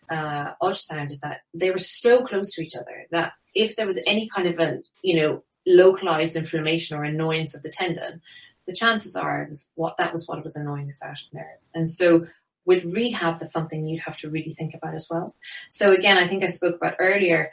uh, 0.09 0.53
ultrasound 0.61 1.11
is 1.11 1.19
that 1.21 1.41
they 1.53 1.71
were 1.71 1.77
so 1.77 2.21
close 2.21 2.53
to 2.53 2.61
each 2.61 2.75
other 2.75 3.05
that 3.11 3.33
if 3.55 3.75
there 3.75 3.87
was 3.87 4.01
any 4.05 4.27
kind 4.27 4.47
of 4.47 4.59
a 4.59 4.81
you 5.01 5.15
know 5.15 5.43
localized 5.65 6.35
inflammation 6.35 6.95
or 6.95 7.03
annoyance 7.03 7.55
of 7.55 7.63
the 7.63 7.69
tendon, 7.69 8.21
the 8.67 8.73
chances 8.73 9.15
are 9.15 9.43
it 9.43 9.49
was 9.49 9.71
what 9.75 9.97
that 9.97 10.11
was 10.11 10.27
what 10.27 10.43
was 10.43 10.55
annoying 10.55 10.87
the 10.87 10.93
sciatic 10.93 11.27
there. 11.33 11.59
And 11.73 11.89
so 11.89 12.27
with 12.65 12.83
rehab, 12.93 13.39
that's 13.39 13.53
something 13.53 13.85
you'd 13.85 14.01
have 14.01 14.17
to 14.17 14.29
really 14.29 14.53
think 14.53 14.73
about 14.73 14.95
as 14.95 15.07
well. 15.09 15.35
So 15.69 15.93
again, 15.93 16.17
I 16.17 16.27
think 16.27 16.43
I 16.43 16.49
spoke 16.49 16.75
about 16.75 16.95
earlier. 16.99 17.51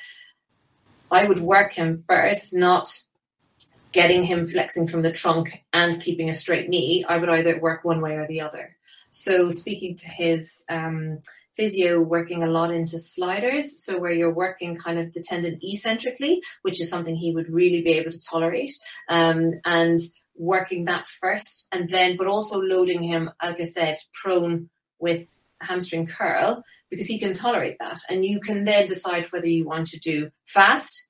I 1.11 1.25
would 1.25 1.41
work 1.41 1.75
him 1.75 2.03
first, 2.09 2.55
not 2.55 3.03
getting 3.93 4.23
him 4.23 4.47
flexing 4.47 4.89
from 4.89 5.03
the 5.03 5.13
trunk 5.13 5.63
and 5.75 6.01
keeping 6.01 6.31
a 6.31 6.35
straight 6.35 6.71
knee. 6.71 7.05
I 7.07 7.19
would 7.19 7.29
either 7.29 7.59
work 7.61 7.85
one 7.85 8.01
way 8.01 8.15
or 8.15 8.27
the 8.27 8.41
other. 8.41 8.75
So 9.11 9.51
speaking 9.51 9.97
to 9.97 10.09
his 10.09 10.65
um, 10.71 11.19
physio 11.57 12.01
working 12.01 12.43
a 12.43 12.51
lot 12.51 12.73
into 12.73 12.99
sliders, 12.99 13.85
so 13.85 13.99
where 13.99 14.13
you're 14.13 14.33
working 14.33 14.77
kind 14.77 14.99
of 14.99 15.13
the 15.13 15.23
tendon 15.23 15.59
eccentrically, 15.63 16.43
which 16.63 16.81
is 16.81 16.89
something 16.89 17.15
he 17.17 17.33
would 17.33 17.49
really 17.49 17.83
be 17.83 17.93
able 17.93 18.11
to 18.11 18.23
tolerate, 18.23 18.73
um, 19.09 19.53
and 19.65 19.99
working 20.37 20.87
that 20.87 21.07
first, 21.21 21.69
and 21.73 21.91
then 21.91 22.17
but 22.17 22.27
also 22.27 22.61
loading 22.61 23.03
him, 23.03 23.31
like 23.43 23.61
I 23.61 23.65
said, 23.65 23.97
prone 24.23 24.71
with 24.99 25.27
hamstring 25.61 26.07
curl 26.07 26.65
because 26.91 27.07
he 27.07 27.19
can 27.19 27.33
tolerate 27.33 27.79
that, 27.79 28.01
and 28.09 28.25
you 28.25 28.41
can 28.41 28.65
then 28.65 28.87
decide 28.87 29.27
whether 29.31 29.49
you 29.49 29.65
want 29.65 29.89
to 29.89 29.99
do 29.99 30.31
fast 30.47 31.09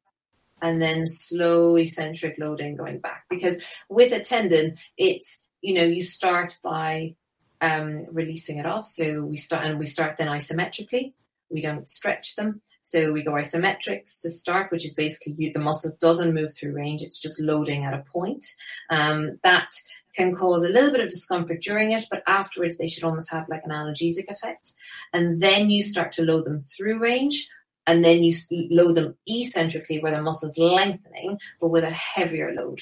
and 0.63 0.81
then 0.81 1.07
slow 1.07 1.77
eccentric 1.77 2.37
loading 2.39 2.77
going 2.77 3.01
back. 3.01 3.25
Because 3.29 3.63
with 3.89 4.13
a 4.13 4.21
tendon 4.21 4.77
it's 4.97 5.43
you 5.61 5.75
know 5.75 5.85
you 5.85 6.03
start 6.03 6.57
by 6.63 7.15
um, 7.63 8.07
releasing 8.11 8.59
it 8.59 8.67
off. 8.67 8.87
So 8.87 9.23
we 9.23 9.39
start 9.39 9.65
and 9.65 9.79
we 9.79 9.87
start 9.87 10.19
then 10.19 10.29
isometrically. 10.29 11.15
We 11.49 11.63
don't 11.63 11.89
stretch 11.89 12.37
them. 12.37 12.61
So 12.83 13.13
we 13.13 13.23
go 13.23 13.31
isometrics 13.33 14.21
to 14.23 14.31
start, 14.31 14.73
which 14.73 14.85
is 14.85 14.95
basically 14.95 15.37
you, 15.39 15.53
the 15.53 15.61
muscle 15.61 15.97
doesn't 16.01 16.35
move 16.35 16.53
through 16.53 16.75
range; 16.75 17.01
it's 17.01 17.21
just 17.21 17.41
loading 17.41 17.85
at 17.85 17.95
a 17.95 18.05
point. 18.13 18.45
Um, 18.91 19.39
that 19.45 19.71
can 20.17 20.35
cause 20.35 20.65
a 20.65 20.69
little 20.69 20.91
bit 20.91 21.01
of 21.01 21.09
discomfort 21.09 21.63
during 21.63 21.93
it, 21.93 22.05
but 22.11 22.23
afterwards 22.27 22.77
they 22.77 22.89
should 22.89 23.05
almost 23.05 23.31
have 23.31 23.49
like 23.49 23.63
an 23.65 23.71
analgesic 23.71 24.29
effect. 24.29 24.75
And 25.13 25.41
then 25.41 25.71
you 25.71 25.83
start 25.83 26.13
to 26.13 26.25
load 26.25 26.45
them 26.45 26.61
through 26.61 26.99
range, 26.99 27.49
and 27.87 28.05
then 28.05 28.25
you 28.25 28.35
load 28.71 28.97
them 28.97 29.15
eccentrically 29.29 30.01
where 30.01 30.13
the 30.13 30.21
muscle's 30.21 30.59
lengthening, 30.59 31.39
but 31.61 31.69
with 31.69 31.85
a 31.85 31.91
heavier 31.91 32.53
load. 32.53 32.81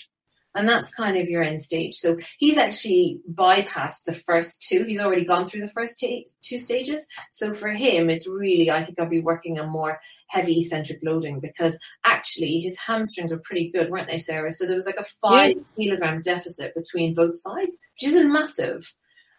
And 0.55 0.69
that's 0.69 0.93
kind 0.93 1.17
of 1.17 1.29
your 1.29 1.43
end 1.43 1.61
stage. 1.61 1.95
So 1.95 2.19
he's 2.39 2.59
actually 2.59 3.21
bypassed 3.33 4.05
the 4.05 4.13
first 4.13 4.67
two. 4.69 4.83
He's 4.85 5.01
already 5.01 5.25
gone 5.25 5.45
through 5.45 5.61
the 5.61 5.69
first 5.69 5.99
t- 5.99 6.27
two 6.43 6.59
stages. 6.59 7.07
So 7.31 7.55
for 7.55 7.69
him, 7.69 8.11
it's 8.11 8.27
really, 8.27 8.71
I 8.71 8.85
think 8.85 8.99
I'll 8.99 9.09
be 9.09 9.21
working 9.21 9.61
on 9.61 9.69
more 9.69 10.01
heavy 10.27 10.59
eccentric 10.59 11.01
loading 11.05 11.39
because 11.39 11.79
actually 12.05 12.61
his 12.61 12.79
hamstrings 12.79 13.31
were 13.31 13.39
pretty 13.39 13.71
good, 13.71 13.91
weren't 13.91 14.09
they, 14.09 14.19
Sarah? 14.19 14.51
So 14.51 14.67
there 14.67 14.75
was 14.75 14.87
like 14.87 14.99
a 14.99 15.05
five 15.23 15.55
yeah. 15.57 15.85
kilogram 15.85 16.21
deficit 16.21 16.75
between 16.75 17.15
both 17.15 17.39
sides, 17.39 17.79
which 17.95 18.11
isn't 18.11 18.33
massive. 18.33 18.93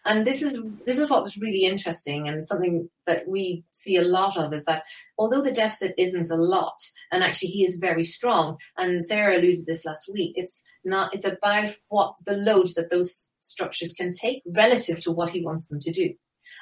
And 0.04 0.26
this 0.26 0.42
is 0.42 0.60
this 0.84 0.98
is 0.98 1.08
what 1.08 1.22
was 1.22 1.36
really 1.36 1.64
interesting 1.64 2.26
and 2.26 2.44
something 2.44 2.90
that 3.06 3.28
we 3.28 3.64
see 3.70 3.96
a 3.96 4.02
lot 4.02 4.36
of 4.36 4.52
is 4.52 4.64
that 4.64 4.82
although 5.16 5.42
the 5.42 5.52
deficit 5.52 5.94
isn't 5.96 6.30
a 6.30 6.36
lot, 6.36 6.80
and 7.12 7.22
actually 7.22 7.48
he 7.48 7.64
is 7.64 7.76
very 7.76 8.02
strong, 8.02 8.56
and 8.76 9.02
Sarah 9.02 9.38
alluded 9.38 9.58
to 9.58 9.64
this 9.64 9.84
last 9.84 10.10
week, 10.12 10.32
it's 10.36 10.62
not 10.84 11.14
it's 11.14 11.24
about 11.24 11.70
what 11.88 12.16
the 12.24 12.34
load 12.34 12.68
that 12.74 12.90
those 12.90 13.32
structures 13.40 13.92
can 13.92 14.10
take 14.10 14.42
relative 14.46 15.00
to 15.00 15.12
what 15.12 15.30
he 15.30 15.44
wants 15.44 15.68
them 15.68 15.78
to 15.80 15.92
do. 15.92 16.14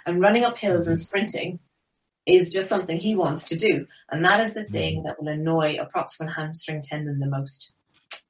And 0.06 0.20
running 0.20 0.44
up 0.44 0.58
hills 0.58 0.86
and 0.86 0.96
mm-hmm. 0.96 1.02
sprinting 1.02 1.60
is 2.26 2.52
just 2.52 2.68
something 2.68 2.98
he 2.98 3.16
wants 3.16 3.48
to 3.48 3.56
do. 3.56 3.86
And 4.10 4.24
that 4.24 4.40
is 4.40 4.54
the 4.54 4.60
mm-hmm. 4.60 4.72
thing 4.72 5.02
that 5.04 5.20
will 5.20 5.28
annoy 5.28 5.78
a 5.80 5.86
proximal 5.86 6.34
hamstring 6.34 6.82
tendon 6.82 7.18
the 7.18 7.26
most. 7.26 7.72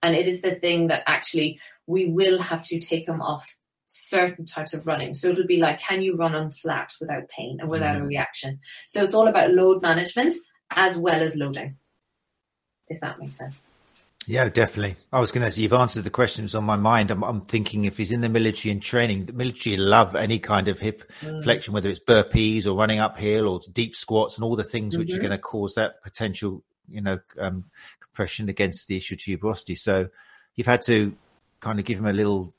And 0.02 0.14
it 0.14 0.26
is 0.26 0.40
the 0.40 0.54
thing 0.54 0.88
that 0.88 1.02
actually 1.06 1.60
we 1.86 2.06
will 2.06 2.40
have 2.40 2.62
to 2.62 2.80
take 2.80 3.08
him 3.08 3.20
off 3.20 3.54
certain 3.92 4.44
types 4.44 4.72
of 4.72 4.86
running. 4.86 5.14
So 5.14 5.28
it'll 5.28 5.46
be 5.46 5.58
like, 5.58 5.80
can 5.80 6.00
you 6.00 6.14
run 6.14 6.34
on 6.34 6.52
flat 6.52 6.92
without 7.00 7.28
pain 7.28 7.58
and 7.60 7.68
without 7.68 7.96
mm. 7.96 8.02
a 8.02 8.06
reaction? 8.06 8.60
So 8.86 9.02
it's 9.02 9.14
all 9.14 9.26
about 9.26 9.52
load 9.52 9.82
management 9.82 10.32
as 10.70 10.96
well 10.96 11.20
as 11.20 11.34
loading, 11.34 11.76
if 12.88 13.00
that 13.00 13.18
makes 13.18 13.36
sense. 13.36 13.70
Yeah, 14.26 14.48
definitely. 14.48 14.96
I 15.12 15.18
was 15.18 15.32
going 15.32 15.44
to 15.44 15.50
say, 15.50 15.62
you've 15.62 15.72
answered 15.72 16.04
the 16.04 16.10
questions 16.10 16.54
on 16.54 16.62
my 16.62 16.76
mind. 16.76 17.10
I'm, 17.10 17.24
I'm, 17.24 17.40
thinking 17.40 17.84
if 17.84 17.96
he's 17.96 18.12
in 18.12 18.20
the 18.20 18.28
military 18.28 18.70
and 18.70 18.80
training, 18.80 19.24
the 19.24 19.32
military 19.32 19.76
love 19.76 20.14
any 20.14 20.38
kind 20.38 20.68
of 20.68 20.78
hip 20.78 21.10
mm. 21.20 21.42
flexion, 21.42 21.74
whether 21.74 21.88
it's 21.88 22.00
burpees 22.00 22.66
or 22.66 22.74
running 22.74 23.00
uphill 23.00 23.48
or 23.48 23.60
deep 23.72 23.96
squats 23.96 24.36
and 24.36 24.44
all 24.44 24.54
the 24.54 24.62
things 24.62 24.92
mm-hmm. 24.92 25.00
which 25.00 25.10
are 25.10 25.14
mm-hmm. 25.14 25.22
going 25.22 25.30
to 25.32 25.38
cause 25.38 25.74
that 25.74 26.00
potential, 26.02 26.62
you 26.88 27.00
know, 27.00 27.18
um, 27.38 27.64
compression 27.98 28.48
against 28.48 28.86
the 28.86 28.98
ischial 28.98 29.16
tuberosity. 29.16 29.76
So 29.76 30.08
you've 30.54 30.66
had 30.66 30.82
to 30.82 31.16
kind 31.58 31.80
of 31.80 31.84
give 31.84 31.98
him 31.98 32.06
a 32.06 32.12
little 32.12 32.54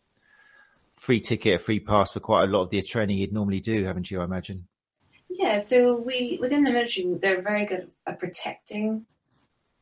free 1.01 1.19
ticket, 1.19 1.55
a 1.55 1.59
free 1.59 1.79
pass 1.79 2.11
for 2.11 2.19
quite 2.19 2.43
a 2.43 2.47
lot 2.47 2.61
of 2.61 2.69
the 2.69 2.79
training 2.83 3.17
you'd 3.17 3.33
normally 3.33 3.59
do, 3.59 3.83
haven't 3.83 4.11
you? 4.11 4.21
I 4.21 4.23
imagine. 4.23 4.67
Yeah, 5.29 5.57
so 5.57 5.97
we 5.97 6.37
within 6.39 6.63
the 6.63 6.71
military, 6.71 7.15
they're 7.19 7.41
very 7.41 7.65
good 7.65 7.89
at 8.05 8.19
protecting 8.19 9.07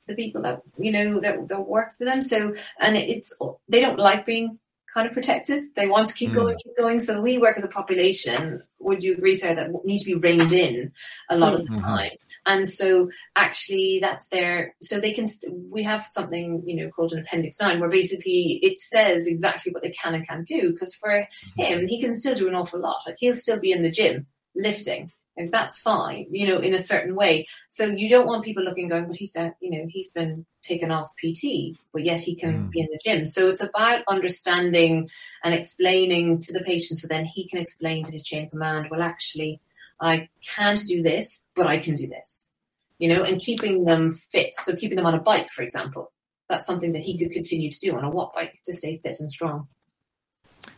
the 0.08 0.16
people 0.16 0.42
that 0.44 0.62
you 0.78 0.94
know 0.94 1.20
that, 1.20 1.50
that 1.50 1.68
work 1.68 1.98
for 1.98 2.06
them. 2.06 2.22
So, 2.22 2.56
and 2.80 2.96
it's 2.96 3.38
they 3.68 3.82
don't 3.82 4.00
like 4.00 4.26
being 4.26 4.60
kind 4.94 5.08
of 5.08 5.14
protected. 5.14 5.62
They 5.76 5.88
want 5.88 6.08
to 6.08 6.14
keep 6.14 6.32
mm. 6.32 6.36
going, 6.36 6.58
keep 6.64 6.78
going. 6.78 7.00
So 7.00 7.22
we 7.22 7.38
work 7.38 7.56
with 7.56 7.66
a 7.66 7.70
population. 7.70 8.64
Would 8.80 9.04
you 9.04 9.14
agree, 9.14 9.36
Sarah, 9.36 9.56
that 9.56 9.86
need 9.86 10.00
to 10.00 10.06
be 10.06 10.16
reined 10.16 10.52
in 10.52 10.92
a 11.30 11.38
lot 11.38 11.54
of 11.54 11.66
the 11.66 11.74
mm-hmm. 11.74 11.86
time? 11.86 12.12
And 12.46 12.68
so 12.68 13.10
actually, 13.36 14.00
that's 14.02 14.28
there. 14.30 14.76
So 14.82 15.00
they 15.00 15.12
can. 15.12 15.28
We 15.70 15.84
have 15.84 16.04
something 16.06 16.64
you 16.66 16.76
know 16.76 16.90
called 16.90 17.14
an 17.14 17.20
appendix 17.20 17.60
nine, 17.60 17.80
where 17.80 17.90
basically 17.90 18.60
it 18.64 18.80
says 18.80 19.28
exactly 19.28 19.72
what 19.72 19.84
they 19.84 19.92
can 19.92 20.16
and 20.16 20.28
can't 20.28 20.48
do. 20.48 20.72
Because 20.72 20.96
for 20.96 21.10
mm-hmm. 21.10 21.62
him, 21.62 21.88
he 21.88 22.00
can 22.02 22.16
still 22.16 22.36
do 22.36 22.48
an 22.48 22.56
awful 22.56 22.80
lot. 22.80 23.02
Like 23.06 23.18
he'll 23.20 23.36
still 23.36 23.60
be 23.60 23.72
in 23.72 23.84
the 23.84 23.92
gym 23.92 24.28
lifting 24.56 25.12
and 25.40 25.50
that's 25.52 25.80
fine, 25.80 26.28
you 26.30 26.46
know, 26.46 26.60
in 26.60 26.74
a 26.74 26.80
certain 26.80 27.16
way. 27.16 27.46
So 27.70 27.86
you 27.86 28.10
don't 28.10 28.28
want 28.28 28.44
people 28.44 28.62
looking 28.62 28.90
going, 28.90 29.08
but 29.08 29.16
he's 29.16 29.34
done, 29.34 29.54
you 29.62 29.72
know, 29.72 29.86
he's 29.88 30.12
been 30.12 30.46
taken 30.62 30.92
off 30.92 31.14
PT, 31.16 31.78
but 31.94 32.04
yet 32.04 32.20
he 32.20 32.36
can 32.36 32.68
mm. 32.68 32.70
be 32.70 32.82
in 32.82 32.88
the 32.92 33.00
gym. 33.04 33.26
So 33.26 33.48
it's 33.48 33.62
about 33.62 34.04
understanding 34.10 35.10
and 35.42 35.54
explaining 35.54 36.42
to 36.42 36.54
the 36.54 36.60
patient 36.60 37.00
so 37.00 37.08
then 37.08 37.24
he 37.24 37.48
can 37.48 37.58
explain 37.58 38.04
to 38.04 38.12
his 38.12 38.24
chain 38.24 38.46
of 38.46 38.52
command, 38.52 38.90
well, 38.92 39.02
actually, 39.02 39.62
I 40.02 40.28
can't 40.46 40.82
do 40.86 41.02
this, 41.02 41.46
but 41.56 41.68
I 41.68 41.78
can 41.78 41.96
do 41.96 42.08
this, 42.08 42.52
you 43.00 43.08
know, 43.08 43.24
and 43.24 43.40
keeping 43.40 43.86
them 43.86 44.12
fit. 44.12 44.54
So 44.54 44.76
keeping 44.76 44.98
them 44.98 45.06
on 45.06 45.16
a 45.16 45.22
bike, 45.22 45.50
for 45.52 45.62
example, 45.62 46.12
that's 46.50 46.68
something 46.68 46.92
that 46.92 47.04
he 47.04 47.18
could 47.18 47.32
continue 47.32 47.72
to 47.72 47.80
do 47.80 47.96
on 47.96 48.04
a 48.04 48.10
watt 48.10 48.34
bike 48.36 48.60
to 48.66 48.74
stay 48.74 48.98
fit 48.98 49.22
and 49.22 49.32
strong. 49.32 49.70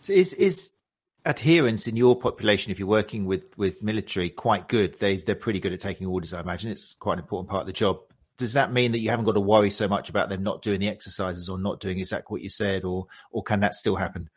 So 0.02 0.14
is, 0.14 0.34
is, 0.34 0.70
adherence 1.26 1.88
in 1.88 1.96
your 1.96 2.16
population, 2.16 2.72
if 2.72 2.80
you're 2.80 2.88
working 2.88 3.26
with 3.26 3.56
with 3.58 3.82
military, 3.84 4.30
quite 4.30 4.68
good. 4.68 5.00
They 5.00 5.18
they're 5.18 5.36
pretty 5.36 5.60
good 5.60 5.74
at 5.74 5.80
taking 5.80 6.08
orders. 6.08 6.34
I 6.34 6.40
imagine 6.40 6.72
it's 6.72 6.96
quite 6.96 7.14
an 7.14 7.20
important 7.20 7.50
part 7.50 7.62
of 7.62 7.68
the 7.68 7.74
job. 7.74 8.00
Does 8.38 8.54
that 8.54 8.74
mean 8.74 8.92
that 8.94 9.00
you 9.00 9.10
haven't 9.10 9.26
got 9.26 9.34
to 9.34 9.42
worry 9.42 9.70
so 9.70 9.88
much 9.88 10.10
about 10.10 10.30
them 10.30 10.42
not 10.42 10.62
doing 10.62 10.80
the 10.80 10.88
exercises 10.88 11.48
or 11.48 11.60
not 11.60 11.80
doing 11.80 12.00
exactly 12.00 12.34
what 12.34 12.42
you 12.42 12.50
said, 12.50 12.84
or 12.84 13.08
or 13.32 13.44
can 13.44 13.60
that 13.60 13.76
still 13.76 13.96
happen? 13.96 14.30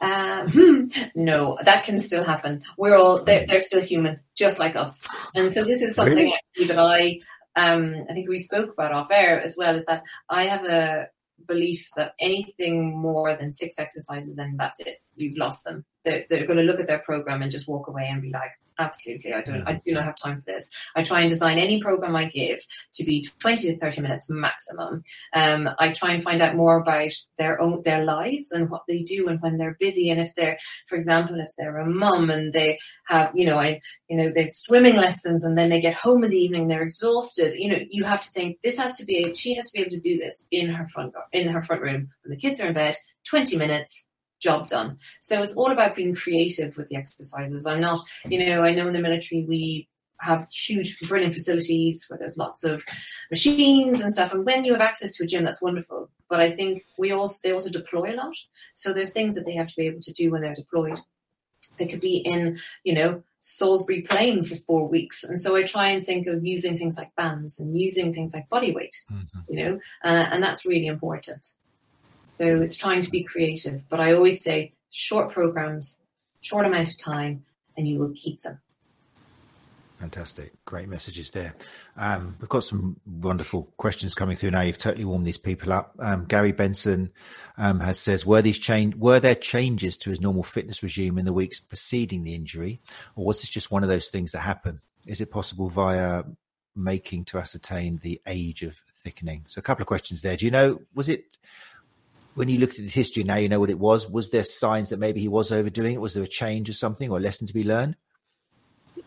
Um, 0.00 0.90
no, 1.14 1.58
that 1.64 1.84
can 1.84 1.98
still 1.98 2.24
happen. 2.24 2.62
We're 2.76 2.96
all 2.96 3.22
they're, 3.22 3.46
they're 3.46 3.60
still 3.60 3.82
human, 3.82 4.20
just 4.34 4.58
like 4.58 4.76
us. 4.76 5.00
And 5.34 5.50
so 5.50 5.64
this 5.64 5.82
is 5.82 5.94
something 5.94 6.32
really? 6.56 6.66
that 6.66 6.78
I 6.78 7.20
um, 7.56 8.04
I 8.10 8.12
think 8.12 8.28
we 8.28 8.38
spoke 8.38 8.72
about 8.72 8.92
off 8.92 9.10
air 9.10 9.40
as 9.40 9.56
well. 9.58 9.74
Is 9.74 9.86
that 9.86 10.02
I 10.28 10.44
have 10.44 10.64
a 10.64 11.08
belief 11.46 11.88
that 11.96 12.14
anything 12.20 12.96
more 12.96 13.36
than 13.36 13.50
six 13.50 13.78
exercises 13.78 14.38
and 14.38 14.58
that's 14.58 14.80
it, 14.80 15.00
you've 15.14 15.36
lost 15.36 15.64
them. 15.64 15.84
They're, 16.04 16.24
they're 16.28 16.46
going 16.46 16.58
to 16.58 16.64
look 16.64 16.80
at 16.80 16.86
their 16.86 17.00
program 17.00 17.42
and 17.42 17.50
just 17.50 17.68
walk 17.68 17.88
away 17.88 18.06
and 18.08 18.22
be 18.22 18.30
like, 18.30 18.50
absolutely, 18.78 19.32
I 19.32 19.42
don't, 19.42 19.66
I 19.66 19.80
do 19.84 19.92
not 19.92 20.04
have 20.04 20.16
time 20.16 20.36
for 20.36 20.44
this. 20.46 20.68
I 20.94 21.02
try 21.02 21.20
and 21.20 21.28
design 21.28 21.58
any 21.58 21.80
program 21.80 22.16
I 22.16 22.26
give 22.26 22.60
to 22.94 23.04
be 23.04 23.24
20 23.38 23.68
to 23.68 23.78
30 23.78 24.00
minutes 24.02 24.28
maximum. 24.30 25.04
Um, 25.32 25.70
I 25.78 25.92
try 25.92 26.12
and 26.12 26.22
find 26.22 26.40
out 26.42 26.56
more 26.56 26.78
about 26.78 27.12
their 27.38 27.60
own, 27.60 27.82
their 27.82 28.04
lives 28.04 28.52
and 28.52 28.70
what 28.70 28.82
they 28.88 29.02
do 29.02 29.28
and 29.28 29.40
when 29.40 29.58
they're 29.58 29.76
busy. 29.78 30.10
And 30.10 30.20
if 30.20 30.34
they're, 30.34 30.58
for 30.86 30.96
example, 30.96 31.40
if 31.40 31.50
they're 31.56 31.78
a 31.78 31.86
mum 31.86 32.30
and 32.30 32.52
they 32.52 32.78
have, 33.08 33.32
you 33.34 33.46
know, 33.46 33.58
I, 33.58 33.80
you 34.08 34.16
know, 34.16 34.30
they've 34.34 34.50
swimming 34.50 34.96
lessons 34.96 35.44
and 35.44 35.56
then 35.56 35.70
they 35.70 35.80
get 35.80 35.94
home 35.94 36.24
in 36.24 36.30
the 36.30 36.38
evening, 36.38 36.68
they're 36.68 36.82
exhausted. 36.82 37.54
You 37.56 37.70
know, 37.70 37.78
you 37.90 38.04
have 38.04 38.22
to 38.22 38.30
think 38.30 38.60
this 38.62 38.78
has 38.78 38.96
to 38.98 39.04
be, 39.04 39.34
she 39.34 39.54
has 39.54 39.70
to 39.70 39.78
be 39.78 39.80
able 39.80 39.90
to 39.90 40.00
do 40.00 40.18
this 40.18 40.46
in 40.50 40.68
her 40.68 40.86
front, 40.86 41.14
in 41.32 41.48
her 41.48 41.62
front 41.62 41.82
room 41.82 42.08
when 42.22 42.30
the 42.30 42.36
kids 42.36 42.60
are 42.60 42.66
in 42.66 42.74
bed, 42.74 42.96
20 43.28 43.56
minutes, 43.56 44.08
job 44.40 44.68
done. 44.68 44.98
So 45.20 45.42
it's 45.42 45.56
all 45.56 45.72
about 45.72 45.96
being 45.96 46.14
creative 46.14 46.76
with 46.76 46.88
the 46.88 46.96
exercises. 46.96 47.66
I'm 47.66 47.80
not, 47.80 48.06
you 48.28 48.44
know, 48.44 48.62
I 48.62 48.74
know 48.74 48.86
in 48.86 48.92
the 48.92 49.00
military 49.00 49.44
we 49.44 49.88
have 50.20 50.48
huge, 50.50 50.98
brilliant 51.00 51.34
facilities 51.34 52.06
where 52.08 52.18
there's 52.18 52.38
lots 52.38 52.64
of 52.64 52.84
machines 53.30 54.00
and 54.00 54.12
stuff. 54.14 54.32
And 54.32 54.44
when 54.44 54.64
you 54.64 54.72
have 54.72 54.80
access 54.80 55.14
to 55.16 55.24
a 55.24 55.26
gym, 55.26 55.44
that's 55.44 55.62
wonderful. 55.62 56.10
But 56.28 56.40
I 56.40 56.50
think 56.50 56.84
we 56.98 57.12
also 57.12 57.38
they 57.42 57.52
also 57.52 57.70
deploy 57.70 58.14
a 58.14 58.16
lot. 58.16 58.34
So 58.74 58.92
there's 58.92 59.12
things 59.12 59.34
that 59.34 59.44
they 59.44 59.54
have 59.54 59.68
to 59.68 59.76
be 59.76 59.86
able 59.86 60.00
to 60.00 60.12
do 60.12 60.30
when 60.30 60.40
they're 60.40 60.54
deployed. 60.54 61.00
They 61.78 61.86
could 61.86 62.00
be 62.00 62.16
in, 62.18 62.58
you 62.84 62.94
know, 62.94 63.22
Salisbury 63.40 64.02
Plain 64.02 64.44
for 64.44 64.56
four 64.56 64.88
weeks. 64.88 65.22
And 65.22 65.40
so 65.40 65.56
I 65.56 65.62
try 65.62 65.90
and 65.90 66.04
think 66.04 66.26
of 66.26 66.44
using 66.44 66.78
things 66.78 66.96
like 66.96 67.14
bands 67.16 67.60
and 67.60 67.78
using 67.78 68.12
things 68.14 68.32
like 68.32 68.48
body 68.48 68.72
weight, 68.72 68.96
mm-hmm. 69.12 69.40
you 69.48 69.64
know, 69.64 69.80
uh, 70.04 70.26
and 70.30 70.42
that's 70.42 70.64
really 70.64 70.86
important. 70.86 71.46
So 72.36 72.60
it's 72.60 72.76
trying 72.76 73.00
to 73.00 73.10
be 73.10 73.22
creative. 73.22 73.88
But 73.88 74.00
I 74.00 74.12
always 74.12 74.42
say 74.42 74.74
short 74.90 75.32
programs, 75.32 76.00
short 76.42 76.66
amount 76.66 76.88
of 76.88 76.98
time, 76.98 77.44
and 77.76 77.88
you 77.88 77.98
will 77.98 78.12
keep 78.14 78.42
them. 78.42 78.60
Fantastic. 79.98 80.52
Great 80.66 80.90
messages 80.90 81.30
there. 81.30 81.54
Um, 81.96 82.36
we've 82.38 82.50
got 82.50 82.64
some 82.64 83.00
wonderful 83.06 83.72
questions 83.78 84.14
coming 84.14 84.36
through 84.36 84.50
now. 84.50 84.60
You've 84.60 84.76
totally 84.76 85.06
warmed 85.06 85.26
these 85.26 85.38
people 85.38 85.72
up. 85.72 85.94
Um, 85.98 86.26
Gary 86.26 86.52
Benson 86.52 87.12
um, 87.56 87.80
has 87.80 87.98
says, 87.98 88.26
were 88.26 88.42
these 88.42 88.58
change, 88.58 88.94
were 88.96 89.20
there 89.20 89.34
changes 89.34 89.96
to 89.98 90.10
his 90.10 90.20
normal 90.20 90.42
fitness 90.42 90.82
regime 90.82 91.16
in 91.16 91.24
the 91.24 91.32
weeks 91.32 91.60
preceding 91.60 92.24
the 92.24 92.34
injury, 92.34 92.82
or 93.14 93.24
was 93.24 93.40
this 93.40 93.48
just 93.48 93.70
one 93.70 93.82
of 93.82 93.88
those 93.88 94.08
things 94.08 94.32
that 94.32 94.40
happen? 94.40 94.82
Is 95.06 95.22
it 95.22 95.30
possible 95.30 95.70
via 95.70 96.24
imaging 96.76 97.24
to 97.26 97.38
ascertain 97.38 97.98
the 98.02 98.20
age 98.26 98.62
of 98.62 98.76
thickening? 99.02 99.44
So 99.46 99.60
a 99.60 99.62
couple 99.62 99.82
of 99.82 99.88
questions 99.88 100.20
there. 100.20 100.36
Do 100.36 100.44
you 100.44 100.50
know, 100.50 100.82
was 100.94 101.08
it, 101.08 101.24
when 102.36 102.50
you 102.50 102.58
looked 102.58 102.74
at 102.74 102.84
his 102.84 102.94
history, 102.94 103.24
now 103.24 103.36
you 103.36 103.48
know 103.48 103.58
what 103.58 103.70
it 103.70 103.78
was. 103.78 104.08
Was 104.08 104.28
there 104.30 104.44
signs 104.44 104.90
that 104.90 104.98
maybe 104.98 105.20
he 105.20 105.28
was 105.28 105.50
overdoing 105.50 105.94
it? 105.94 106.00
Was 106.00 106.14
there 106.14 106.22
a 106.22 106.28
change 106.28 106.68
or 106.68 106.74
something 106.74 107.10
or 107.10 107.16
a 107.16 107.20
lesson 107.20 107.46
to 107.46 107.54
be 107.54 107.64
learned? 107.64 107.96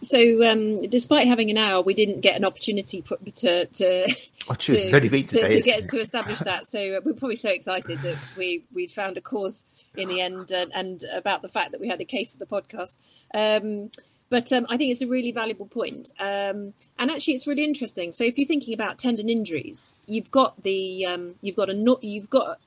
So, 0.01 0.49
um, 0.49 0.88
despite 0.89 1.27
having 1.27 1.49
an 1.51 1.57
hour, 1.57 1.82
we 1.82 1.93
didn't 1.93 2.21
get 2.21 2.36
an 2.36 2.43
opportunity 2.43 3.01
to 3.01 3.65
to 3.65 4.15
oh, 4.49 4.53
to, 4.53 4.77
to, 4.77 4.99
to, 4.99 5.61
get 5.61 5.89
to 5.89 5.97
establish 5.99 6.39
that. 6.39 6.67
So 6.67 6.80
uh, 6.97 7.01
we're 7.03 7.13
probably 7.13 7.36
so 7.36 7.49
excited 7.49 7.99
that 7.99 8.17
we 8.36 8.63
we 8.73 8.88
found 8.88 9.17
a 9.17 9.21
cause 9.21 9.65
in 9.95 10.07
the 10.09 10.21
end, 10.21 10.51
and, 10.51 10.71
and 10.73 11.03
about 11.13 11.41
the 11.41 11.49
fact 11.49 11.71
that 11.71 11.82
we 11.82 11.88
had 11.88 12.01
a 12.01 12.05
case 12.05 12.32
for 12.32 12.39
the 12.39 12.45
podcast. 12.45 12.97
Um, 13.34 13.91
but 14.30 14.51
um, 14.51 14.65
I 14.69 14.77
think 14.77 14.91
it's 14.91 15.01
a 15.01 15.07
really 15.07 15.32
valuable 15.32 15.65
point. 15.65 16.09
Um, 16.19 16.73
and 16.97 17.11
actually, 17.11 17.34
it's 17.34 17.47
really 17.47 17.63
interesting. 17.63 18.11
So 18.11 18.23
if 18.23 18.38
you're 18.38 18.47
thinking 18.47 18.73
about 18.73 18.99
tendon 18.99 19.27
injuries, 19.27 19.93
you've 20.05 20.32
got 20.32 20.63
the 20.63 21.05
um, 21.05 21.36
you've 21.41 21.55
got 21.55 21.69
a 21.69 21.73
no- 21.73 21.99
you've 22.01 22.30
got 22.30 22.59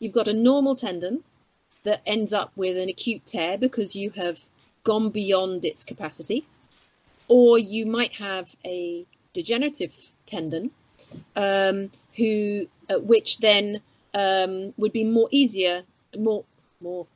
you've 0.00 0.12
got 0.12 0.26
a 0.26 0.32
normal 0.32 0.74
tendon 0.74 1.22
that 1.84 2.02
ends 2.04 2.32
up 2.32 2.50
with 2.56 2.76
an 2.76 2.88
acute 2.88 3.24
tear 3.24 3.56
because 3.56 3.94
you 3.94 4.10
have 4.10 4.40
gone 4.82 5.10
beyond 5.10 5.64
its 5.64 5.84
capacity, 5.84 6.46
or 7.28 7.58
you 7.58 7.86
might 7.86 8.14
have 8.14 8.56
a 8.64 9.06
degenerative 9.32 10.10
tendon, 10.26 10.72
um, 11.36 11.90
who 12.16 12.66
uh, 12.88 12.98
which 12.98 13.38
then 13.38 13.80
um, 14.14 14.74
would 14.76 14.92
be 14.92 15.04
more 15.04 15.28
easier, 15.30 15.84
more 16.18 16.44
more, 16.80 17.06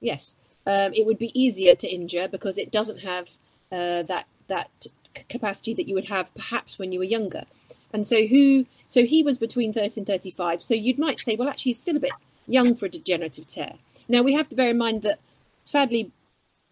yes, 0.00 0.34
um, 0.66 0.92
it 0.94 1.06
would 1.06 1.18
be 1.18 1.38
easier 1.38 1.74
to 1.74 1.88
injure 1.88 2.26
because 2.26 2.58
it 2.58 2.72
doesn't 2.72 3.00
have 3.00 3.30
uh, 3.70 4.02
that 4.02 4.26
that 4.48 4.86
capacity 5.28 5.72
that 5.74 5.88
you 5.88 5.94
would 5.94 6.08
have 6.08 6.34
perhaps 6.34 6.78
when 6.78 6.92
you 6.92 6.98
were 6.98 7.04
younger. 7.04 7.44
And 7.92 8.06
so 8.06 8.26
who 8.26 8.66
so 8.86 9.04
he 9.04 9.22
was 9.22 9.38
between 9.38 9.72
30 9.72 10.00
and 10.00 10.06
35. 10.06 10.62
So 10.62 10.74
you 10.74 10.94
might 10.96 11.18
say, 11.18 11.34
well, 11.36 11.48
actually, 11.48 11.70
he's 11.70 11.80
still 11.80 11.96
a 11.96 12.00
bit 12.00 12.12
young 12.46 12.74
for 12.74 12.86
a 12.86 12.90
degenerative 12.90 13.46
tear. 13.46 13.74
Now 14.08 14.22
we 14.22 14.34
have 14.34 14.48
to 14.50 14.56
bear 14.56 14.70
in 14.70 14.78
mind 14.78 15.02
that 15.02 15.18
sadly 15.64 16.12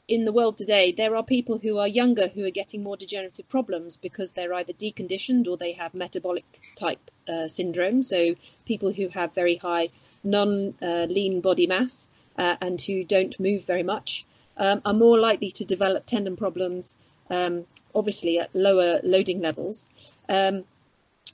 in 0.07 0.25
the 0.25 0.33
world 0.33 0.59
today, 0.59 0.93
there 0.93 1.17
are 1.17 1.23
people 1.23 1.59
who 1.59 1.79
are 1.79 1.89
younger 1.89 2.29
who 2.29 2.45
are 2.45 2.51
getting 2.51 2.83
more 2.83 2.97
degenerative 2.97 3.49
problems 3.49 3.97
because 3.97 4.33
they're 4.33 4.53
either 4.55 4.73
deconditioned 4.73 5.49
or 5.49 5.57
they 5.57 5.73
have 5.73 5.95
metabolic 5.95 6.61
type 6.77 7.11
uh, 7.29 7.49
syndrome. 7.49 8.03
So 8.03 8.35
people 8.67 8.93
who 8.93 9.09
have 9.09 9.35
very 9.35 9.57
high 9.57 9.89
non 10.23 10.75
uh, 10.83 11.07
lean 11.09 11.41
body 11.41 11.67
mass 11.67 12.09
uh, 12.37 12.57
and 12.61 12.81
who 12.83 13.03
don't 13.03 13.39
move 13.41 13.65
very 13.65 13.83
much 13.83 14.27
um, 14.57 14.83
are 14.85 14.95
more 14.95 15.19
likely 15.19 15.51
to 15.53 15.65
develop 15.65 16.07
tendon 16.07 16.37
problems, 16.37 16.97
um, 17.31 17.67
obviously 17.95 18.39
at 18.39 18.55
lower 18.55 19.01
loading 19.03 19.41
levels. 19.41 19.89
Um, 20.29 20.65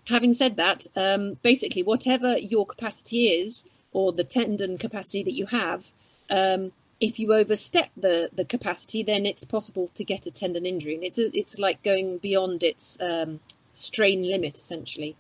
having 0.07 0.35
said 0.35 0.57
that, 0.57 0.87
um, 0.97 1.39
basically, 1.43 1.83
whatever 1.83 2.39
your 2.39 2.67
capacity 2.67 3.29
is 3.29 3.65
or 3.93 4.13
the 4.13 4.25
tendon 4.25 4.79
capacity 4.79 5.23
that 5.23 5.35
you 5.35 5.47
have, 5.47 5.93
um, 6.31 6.73
if 7.01 7.19
you 7.19 7.33
overstep 7.33 7.91
the, 7.97 8.31
the 8.33 8.45
capacity, 8.45 9.03
then 9.03 9.25
it's 9.25 9.45
possible 9.45 9.89
to 9.95 10.05
get 10.05 10.27
a 10.27 10.31
tendon 10.31 10.67
injury, 10.67 10.95
and 10.95 11.05
it's 11.05 11.19
a, 11.19 11.37
it's 11.37 11.59
like 11.59 11.83
going 11.83 12.19
beyond 12.19 12.63
its 12.63 12.99
um, 13.01 13.41
strain 13.73 14.23
limit 14.23 14.59
essentially. 14.59 15.17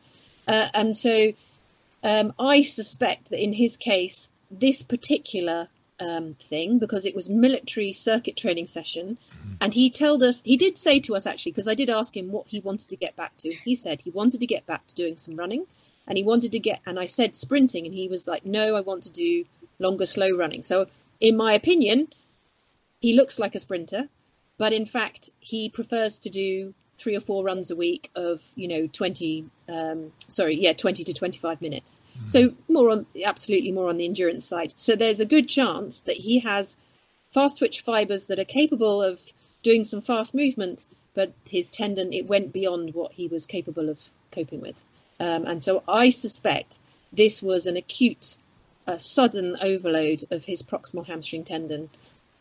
Uh, 0.46 0.68
and 0.74 0.96
so, 0.96 1.32
um, 2.02 2.32
I 2.38 2.62
suspect 2.62 3.30
that 3.30 3.42
in 3.42 3.54
his 3.54 3.76
case, 3.76 4.28
this 4.50 4.82
particular 4.82 5.68
um, 6.00 6.36
thing, 6.40 6.78
because 6.78 7.06
it 7.06 7.14
was 7.14 7.30
military 7.30 7.92
circuit 7.92 8.36
training 8.36 8.66
session, 8.66 9.18
and 9.60 9.74
he 9.74 9.90
told 9.90 10.22
us 10.22 10.42
he 10.42 10.56
did 10.56 10.76
say 10.76 11.00
to 11.00 11.16
us 11.16 11.26
actually, 11.26 11.52
because 11.52 11.68
I 11.68 11.74
did 11.74 11.90
ask 11.90 12.16
him 12.16 12.32
what 12.32 12.48
he 12.48 12.60
wanted 12.60 12.88
to 12.88 12.96
get 12.96 13.16
back 13.16 13.36
to. 13.38 13.50
He 13.50 13.74
said 13.74 14.02
he 14.02 14.10
wanted 14.10 14.40
to 14.40 14.46
get 14.46 14.66
back 14.66 14.86
to 14.88 14.94
doing 14.94 15.16
some 15.16 15.36
running, 15.36 15.66
and 16.06 16.18
he 16.18 16.24
wanted 16.24 16.52
to 16.52 16.58
get, 16.58 16.80
and 16.86 16.98
I 16.98 17.06
said 17.06 17.36
sprinting, 17.36 17.86
and 17.86 17.94
he 17.94 18.08
was 18.08 18.26
like, 18.26 18.44
no, 18.44 18.76
I 18.76 18.80
want 18.80 19.02
to 19.04 19.10
do 19.10 19.44
longer 19.78 20.06
slow 20.06 20.36
running. 20.36 20.62
So 20.62 20.86
in 21.20 21.36
my 21.36 21.52
opinion, 21.52 22.08
he 23.00 23.14
looks 23.14 23.38
like 23.38 23.54
a 23.54 23.58
sprinter, 23.58 24.08
but 24.58 24.72
in 24.72 24.86
fact, 24.86 25.30
he 25.38 25.68
prefers 25.68 26.18
to 26.18 26.30
do 26.30 26.74
three 27.00 27.16
or 27.16 27.20
four 27.20 27.42
runs 27.42 27.70
a 27.70 27.76
week 27.76 28.10
of 28.14 28.42
you 28.54 28.68
know 28.68 28.86
20 28.92 29.46
um, 29.70 30.12
sorry 30.28 30.54
yeah 30.54 30.74
20 30.74 31.02
to 31.02 31.14
25 31.14 31.62
minutes 31.62 32.02
mm. 32.18 32.28
so 32.28 32.52
more 32.68 32.90
on 32.90 33.06
absolutely 33.24 33.72
more 33.72 33.88
on 33.88 33.96
the 33.96 34.04
endurance 34.04 34.44
side 34.44 34.74
so 34.76 34.94
there's 34.94 35.18
a 35.18 35.24
good 35.24 35.48
chance 35.48 36.00
that 36.00 36.18
he 36.18 36.40
has 36.40 36.76
fast 37.32 37.56
twitch 37.56 37.80
fibers 37.80 38.26
that 38.26 38.38
are 38.38 38.44
capable 38.44 39.02
of 39.02 39.32
doing 39.62 39.84
some 39.84 40.00
fast 40.00 40.34
movement 40.34 40.86
but 41.14 41.32
his 41.48 41.68
tendon 41.68 42.12
it 42.12 42.26
went 42.26 42.52
beyond 42.52 42.94
what 42.94 43.12
he 43.12 43.26
was 43.26 43.46
capable 43.46 43.88
of 43.88 44.10
coping 44.30 44.60
with 44.60 44.84
um, 45.18 45.44
and 45.46 45.62
so 45.62 45.82
i 45.88 46.10
suspect 46.10 46.78
this 47.12 47.42
was 47.42 47.66
an 47.66 47.76
acute 47.76 48.36
a 48.86 48.98
sudden 48.98 49.56
overload 49.60 50.24
of 50.30 50.46
his 50.46 50.62
proximal 50.62 51.06
hamstring 51.06 51.44
tendon 51.44 51.90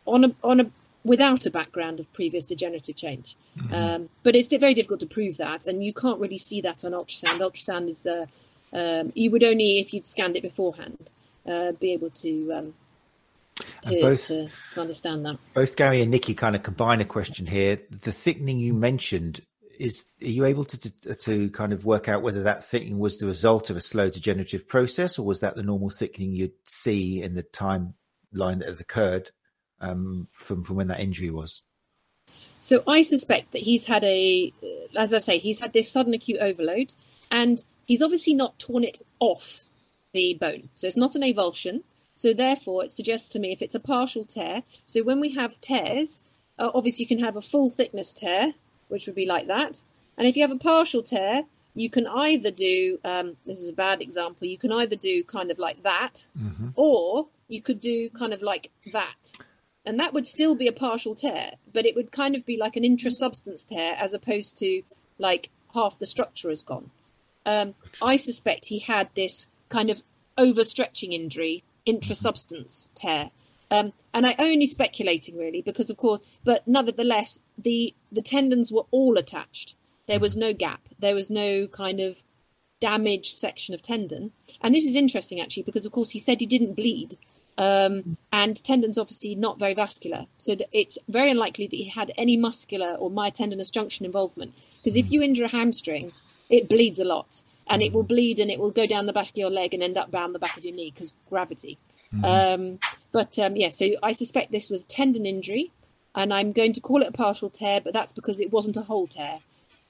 on 0.06 0.24
a, 0.24 0.36
on 0.44 0.60
a 0.60 0.72
without 1.04 1.46
a 1.46 1.50
background 1.50 2.00
of 2.00 2.12
previous 2.14 2.46
degenerative 2.46 2.96
change. 2.96 3.36
Mm-hmm. 3.58 3.74
Um, 3.74 4.10
but 4.24 4.36
it's 4.36 4.48
very 4.48 4.74
difficult 4.74 5.00
to 5.02 5.06
prove 5.06 5.38
that, 5.38 5.66
and 5.66 5.84
you 5.84 5.94
can't 5.94 6.20
really 6.20 6.38
see 6.38 6.62
that 6.62 6.84
on 6.84 6.92
ultrasound. 6.92 7.40
Ultrasound 7.40 7.88
is 7.88 8.06
uh, 8.06 8.26
um, 8.74 9.12
you 9.16 9.32
would 9.32 9.44
only 9.44 9.80
if 9.80 9.94
you'd 9.94 10.08
scanned 10.08 10.36
it 10.36 10.42
beforehand 10.42 11.12
uh, 11.48 11.72
be 11.74 11.94
able 11.94 12.10
to. 12.12 12.74
To, 13.84 14.02
both, 14.02 14.28
to, 14.28 14.50
to 14.74 14.82
understand 14.82 15.26
that. 15.26 15.38
Both 15.54 15.76
Gary 15.76 16.02
and 16.02 16.12
Nikki 16.12 16.34
kind 16.34 16.56
of 16.56 16.64
combine 16.64 17.02
a 17.02 17.06
question 17.06 17.48
here. 17.48 17.80
The 17.90 18.12
thickening 18.12 18.60
you 18.60 18.74
mentioned 18.74 19.42
is 19.80 20.06
are 20.22 20.28
you 20.28 20.46
able 20.46 20.66
to, 20.66 20.78
to, 20.78 21.16
to 21.16 21.50
kind 21.52 21.74
of 21.74 21.86
work 21.86 22.08
out 22.08 22.22
whether 22.22 22.44
that 22.44 22.66
thickening 22.66 23.00
was 23.00 23.18
the 23.18 23.26
result 23.26 23.70
of 23.70 23.78
a 23.78 23.82
slow 23.82 24.10
degenerative 24.10 24.68
process 24.68 25.18
or 25.18 25.26
was 25.26 25.40
that 25.40 25.56
the 25.56 25.64
normal 25.64 25.90
thickening 25.90 26.36
you'd 26.36 26.52
see 26.66 27.24
in 27.24 27.34
the 27.34 27.44
timeline 27.44 27.94
that 28.60 28.68
had 28.68 28.80
occurred 28.80 29.32
um, 29.80 30.28
from 30.34 30.64
from 30.64 30.76
when 30.76 30.90
that 30.90 31.00
injury 31.00 31.30
was 31.30 31.64
so 32.60 32.84
i 32.88 33.02
suspect 33.02 33.54
that 33.54 33.62
he's 33.62 33.86
had 33.86 34.04
a 34.04 34.54
as 34.98 35.14
i 35.14 35.18
say 35.18 35.40
he's 35.40 35.62
had 35.62 35.74
this 35.74 35.90
sudden 35.90 36.14
acute 36.14 36.40
overload 36.42 36.92
and 37.32 37.64
he's 37.86 38.02
obviously 38.02 38.34
not 38.34 38.60
torn 38.60 38.84
it 38.84 39.02
off 39.20 39.64
the 40.12 40.34
bone 40.34 40.70
so 40.74 40.88
it's 40.88 40.98
not 40.98 41.16
an 41.16 41.22
avulsion 41.22 41.84
so 42.20 42.34
therefore 42.34 42.84
it 42.84 42.92
suggests 42.92 43.30
to 43.30 43.40
me 43.40 43.52
if 43.52 43.62
it's 43.62 43.76
a 43.76 43.80
partial 43.80 44.24
tear 44.24 44.64
so 44.86 45.04
when 45.04 45.20
we 45.20 45.34
have 45.34 45.60
tears 45.62 46.20
uh, 46.60 46.70
obviously 46.74 47.04
you 47.04 47.08
can 47.08 47.24
have 47.24 47.38
a 47.38 47.42
full 47.42 47.70
thickness 47.70 48.14
tear 48.14 48.54
which 48.90 49.06
would 49.06 49.16
be 49.16 49.26
like 49.26 49.48
that. 49.48 49.80
And 50.18 50.28
if 50.28 50.36
you 50.36 50.44
have 50.44 50.52
a 50.52 50.58
partial 50.58 51.02
tear, 51.02 51.44
you 51.74 51.90
can 51.90 52.06
either 52.08 52.52
do 52.52 53.00
um, 53.06 53.38
this 53.46 53.60
is 53.60 53.70
a 53.70 53.74
bad 53.74 54.02
example. 54.02 54.48
You 54.48 54.58
can 54.58 54.74
either 54.74 54.98
do 54.98 55.24
kind 55.24 55.50
of 55.50 55.58
like 55.58 55.82
that, 55.84 56.26
mm-hmm. 56.38 56.70
or 56.76 57.28
you 57.48 57.62
could 57.62 57.80
do 57.80 58.10
kind 58.10 58.34
of 58.34 58.42
like 58.42 58.72
that, 58.92 59.16
and 59.86 59.98
that 60.00 60.14
would 60.14 60.28
still 60.28 60.56
be 60.56 60.68
a 60.68 60.74
partial 60.74 61.16
tear, 61.16 61.54
but 61.72 61.86
it 61.86 61.96
would 61.96 62.12
kind 62.12 62.36
of 62.36 62.46
be 62.46 62.58
like 62.58 62.76
an 62.76 62.84
intrasubstance 62.84 63.66
tear 63.66 63.96
as 63.98 64.14
opposed 64.14 64.58
to 64.58 64.82
like 65.18 65.50
half 65.74 65.98
the 65.98 66.06
structure 66.06 66.50
is 66.50 66.64
gone. 66.64 66.92
Um, 67.46 67.76
I 68.02 68.18
suspect 68.18 68.66
he 68.66 68.80
had 68.80 69.10
this 69.16 69.48
kind 69.70 69.90
of 69.90 70.04
overstretching 70.38 71.14
injury, 71.14 71.64
intrasubstance 71.92 72.88
tear, 72.96 73.32
um, 73.72 73.94
and 74.14 74.26
I 74.26 74.36
only 74.40 74.68
speculating 74.68 75.38
really 75.38 75.62
because 75.62 75.90
of 75.90 75.98
course, 75.98 76.22
but 76.44 76.68
nevertheless, 76.68 77.40
the 77.58 77.94
the 78.12 78.22
tendons 78.22 78.72
were 78.72 78.86
all 78.92 79.18
attached. 79.18 79.76
There 80.08 80.20
was 80.20 80.36
no 80.36 80.54
gap. 80.54 80.90
There 80.98 81.16
was 81.16 81.30
no 81.30 81.68
kind 81.68 82.00
of 82.00 82.24
damaged 82.80 83.36
section 83.36 83.76
of 83.76 83.82
tendon. 83.82 84.32
And 84.62 84.74
this 84.74 84.86
is 84.86 84.96
interesting 84.96 85.40
actually 85.40 85.64
because 85.64 85.86
of 85.86 85.92
course 85.92 86.12
he 86.12 86.20
said 86.20 86.40
he 86.40 86.46
didn't 86.46 86.74
bleed. 86.74 87.18
Um, 87.58 88.18
and 88.32 88.64
tendons 88.64 88.98
obviously 88.98 89.36
not 89.36 89.60
very 89.60 89.74
vascular, 89.74 90.28
so 90.38 90.56
that 90.56 90.70
it's 90.72 90.98
very 91.10 91.30
unlikely 91.30 91.68
that 91.68 91.76
he 91.76 91.90
had 91.90 92.14
any 92.18 92.38
muscular 92.38 92.94
or 92.94 93.12
myotendinous 93.12 93.70
junction 93.70 94.06
involvement. 94.06 94.54
Because 94.82 94.96
if 94.96 95.12
you 95.12 95.22
injure 95.22 95.44
a 95.44 95.50
hamstring, 95.50 96.14
it 96.50 96.70
bleeds 96.70 97.00
a 97.00 97.04
lot, 97.04 97.44
and 97.70 97.82
it 97.82 97.94
will 97.94 98.04
bleed 98.04 98.40
and 98.40 98.50
it 98.50 98.60
will 98.60 98.72
go 98.72 98.88
down 98.88 99.06
the 99.06 99.14
back 99.14 99.30
of 99.30 99.38
your 99.38 99.50
leg 99.50 99.74
and 99.74 99.84
end 99.84 99.98
up 99.98 100.12
down 100.12 100.34
the 100.34 100.40
back 100.40 100.58
of 100.58 100.66
your 100.66 100.76
knee 100.76 100.92
because 100.92 101.14
gravity. 101.30 101.78
Mm-hmm. 102.14 102.26
Um, 102.26 102.80
but 103.12 103.38
um, 103.38 103.56
yeah, 103.56 103.70
so 103.70 103.90
I 104.02 104.12
suspect 104.12 104.52
this 104.52 104.70
was 104.70 104.84
a 104.84 104.88
tendon 104.88 105.26
injury, 105.26 105.72
and 106.16 106.34
I'm 106.34 106.52
going 106.52 106.74
to 106.74 106.82
call 106.82 107.02
it 107.02 107.08
a 107.08 107.12
partial 107.12 107.50
tear, 107.50 107.80
but 107.82 107.94
that's 107.94 108.14
because 108.14 108.40
it 108.40 108.52
wasn't 108.52 108.78
a 108.78 108.84
whole 108.84 109.08
tear. 109.08 109.40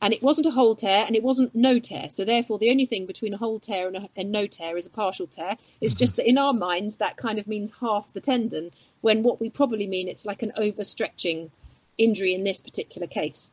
And 0.02 0.14
it 0.14 0.24
wasn't 0.24 0.48
a 0.48 0.52
whole 0.52 0.76
tear, 0.76 1.06
and 1.06 1.16
it 1.16 1.24
wasn't 1.24 1.54
no 1.54 1.78
tear. 1.78 2.10
So 2.10 2.24
therefore, 2.24 2.58
the 2.58 2.72
only 2.72 2.86
thing 2.86 3.06
between 3.06 3.34
a 3.34 3.38
whole 3.38 3.60
tear 3.60 3.88
and, 3.88 3.98
a, 3.98 4.10
and 4.16 4.32
no 4.32 4.48
tear 4.48 4.78
is 4.78 4.88
a 4.88 4.90
partial 4.90 5.28
tear. 5.28 5.58
It's 5.82 5.94
mm-hmm. 5.94 6.00
just 6.00 6.16
that 6.16 6.28
in 6.28 6.38
our 6.38 6.54
minds, 6.54 6.98
that 6.98 7.18
kind 7.18 7.38
of 7.38 7.48
means 7.48 7.74
half 7.82 8.14
the 8.14 8.22
tendon, 8.22 8.72
when 9.02 9.24
what 9.24 9.42
we 9.42 9.50
probably 9.50 9.88
mean 9.88 10.08
it's 10.08 10.26
like 10.26 10.42
an 10.42 10.54
overstretching 10.58 11.52
injury 11.98 12.34
in 12.34 12.46
this 12.46 12.62
particular 12.62 13.08
case. 13.08 13.52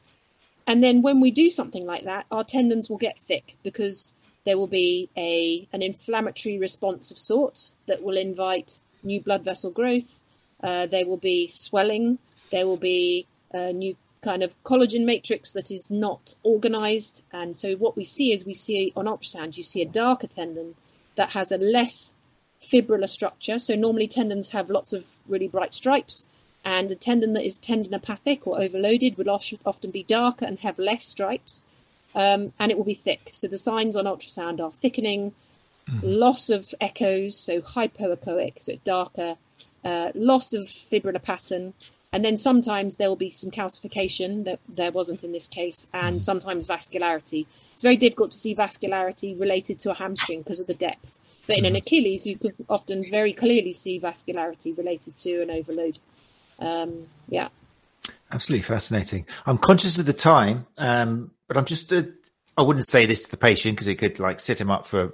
And 0.66 0.82
then 0.82 1.02
when 1.02 1.20
we 1.20 1.30
do 1.30 1.48
something 1.48 1.86
like 1.86 2.04
that, 2.04 2.26
our 2.30 2.42
tendons 2.42 2.90
will 2.90 2.96
get 2.96 3.18
thick 3.18 3.56
because 3.62 4.12
there 4.46 4.56
will 4.56 4.68
be 4.68 5.10
a 5.16 5.68
an 5.72 5.82
inflammatory 5.82 6.56
response 6.56 7.10
of 7.10 7.18
sorts 7.18 7.74
that 7.86 8.02
will 8.02 8.16
invite 8.16 8.78
new 9.02 9.20
blood 9.20 9.44
vessel 9.44 9.70
growth. 9.70 10.22
Uh, 10.62 10.86
there 10.86 11.04
will 11.04 11.18
be 11.18 11.48
swelling. 11.48 12.18
There 12.50 12.66
will 12.66 12.78
be 12.78 13.26
a 13.52 13.72
new 13.72 13.96
kind 14.22 14.42
of 14.42 14.60
collagen 14.62 15.04
matrix 15.04 15.52
that 15.52 15.70
is 15.70 15.90
not 15.90 16.34
organized. 16.42 17.22
And 17.32 17.56
so 17.56 17.74
what 17.74 17.96
we 17.96 18.04
see 18.04 18.32
is 18.32 18.46
we 18.46 18.54
see 18.54 18.92
on 18.96 19.06
ultrasound, 19.06 19.56
you 19.56 19.62
see 19.62 19.82
a 19.82 19.86
darker 19.86 20.28
tendon 20.28 20.76
that 21.16 21.30
has 21.30 21.52
a 21.52 21.58
less 21.58 22.14
fibrillar 22.62 23.08
structure. 23.08 23.58
So 23.58 23.74
normally 23.74 24.08
tendons 24.08 24.50
have 24.50 24.70
lots 24.70 24.92
of 24.92 25.06
really 25.28 25.48
bright 25.48 25.74
stripes. 25.74 26.26
And 26.64 26.90
a 26.90 26.96
tendon 26.96 27.32
that 27.34 27.44
is 27.44 27.58
tendinopathic 27.58 28.46
or 28.46 28.60
overloaded 28.60 29.16
would 29.16 29.28
often 29.28 29.90
be 29.90 30.02
darker 30.02 30.44
and 30.44 30.60
have 30.60 30.78
less 30.78 31.04
stripes 31.04 31.62
um, 32.16 32.52
and 32.58 32.72
it 32.72 32.76
will 32.76 32.84
be 32.84 32.94
thick. 32.94 33.28
So 33.32 33.46
the 33.46 33.58
signs 33.58 33.94
on 33.94 34.06
ultrasound 34.06 34.58
are 34.60 34.72
thickening, 34.72 35.34
mm. 35.88 36.00
loss 36.02 36.50
of 36.50 36.74
echoes, 36.80 37.38
so 37.38 37.60
hypoechoic, 37.60 38.62
so 38.62 38.72
it's 38.72 38.80
darker, 38.80 39.36
uh, 39.84 40.10
loss 40.14 40.52
of 40.52 40.64
fibrillar 40.64 41.22
pattern, 41.22 41.74
and 42.12 42.24
then 42.24 42.36
sometimes 42.36 42.96
there 42.96 43.08
will 43.08 43.16
be 43.16 43.30
some 43.30 43.50
calcification 43.50 44.44
that 44.44 44.58
there 44.66 44.90
wasn't 44.90 45.22
in 45.22 45.32
this 45.32 45.46
case, 45.46 45.86
and 45.92 46.22
sometimes 46.22 46.66
vascularity. 46.66 47.46
It's 47.72 47.82
very 47.82 47.96
difficult 47.96 48.30
to 48.30 48.38
see 48.38 48.54
vascularity 48.54 49.38
related 49.38 49.78
to 49.80 49.90
a 49.90 49.94
hamstring 49.94 50.40
because 50.40 50.60
of 50.60 50.66
the 50.66 50.74
depth. 50.74 51.18
But 51.46 51.58
in 51.58 51.64
an 51.64 51.76
Achilles, 51.76 52.26
you 52.26 52.36
could 52.38 52.54
often 52.68 53.04
very 53.08 53.32
clearly 53.32 53.72
see 53.72 54.00
vascularity 54.00 54.76
related 54.76 55.18
to 55.18 55.42
an 55.42 55.50
overload. 55.50 56.00
Um, 56.58 57.08
yeah. 57.28 57.48
Absolutely 58.32 58.62
fascinating. 58.62 59.26
I'm 59.44 59.58
conscious 59.58 59.98
of 59.98 60.06
the 60.06 60.12
time, 60.12 60.66
um, 60.78 61.30
but 61.48 61.56
I'm 61.56 61.64
just, 61.64 61.92
uh, 61.92 62.04
I 62.56 62.62
wouldn't 62.62 62.86
say 62.86 63.06
this 63.06 63.24
to 63.24 63.30
the 63.30 63.36
patient 63.36 63.76
because 63.76 63.86
it 63.86 63.96
could 63.96 64.18
like 64.18 64.40
set 64.40 64.60
him 64.60 64.70
up 64.70 64.86
for 64.86 65.02
a 65.02 65.12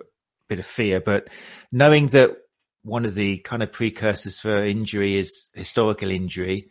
bit 0.49 0.59
of 0.59 0.66
fear, 0.66 1.01
but 1.01 1.28
knowing 1.70 2.09
that 2.09 2.37
one 2.83 3.05
of 3.05 3.14
the 3.14 3.39
kind 3.39 3.62
of 3.62 3.72
precursors 3.72 4.41
for 4.41 4.64
injury 4.64 5.16
is 5.16 5.49
historical 5.55 6.11
injury, 6.11 6.68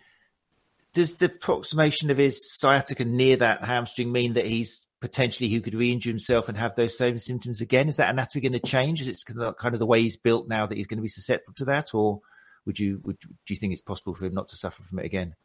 does 0.94 1.16
the 1.18 1.28
approximation 1.28 2.10
of 2.10 2.18
his 2.18 2.60
sciatica 2.60 3.06
near 3.06 3.38
that 3.38 3.64
hamstring 3.64 4.12
mean 4.12 4.34
that 4.34 4.46
he's 4.46 4.86
potentially 5.00 5.50
who 5.50 5.62
could 5.62 5.74
re-injure 5.74 6.10
himself 6.10 6.50
and 6.50 6.58
have 6.58 6.76
those 6.76 6.98
same 6.98 7.18
symptoms 7.18 7.62
again? 7.62 7.88
Is 7.88 7.96
that 7.98 8.10
anatomy 8.10 8.42
going 8.42 8.60
to 8.60 8.68
change? 8.68 9.02
Is 9.02 9.08
it 9.08 9.22
kind 9.58 9.74
of 9.74 9.80
the 9.80 9.86
way 9.86 10.02
he's 10.02 10.18
built 10.18 10.48
now 10.48 10.66
that 10.66 10.78
he's 10.78 10.88
going 10.88 10.98
to 10.98 11.04
be 11.04 11.10
susceptible 11.10 11.54
to 11.56 11.66
that, 11.66 11.94
or 11.94 12.22
would 12.66 12.78
you 12.78 13.00
would 13.04 13.20
do 13.20 13.54
you 13.54 13.56
think 13.56 13.74
it's 13.74 13.82
possible 13.82 14.14
for 14.14 14.26
him 14.26 14.34
not 14.34 14.50
to 14.50 14.58
suffer 14.58 14.84
from 14.84 15.00
it 15.00 15.06
again? 15.06 15.36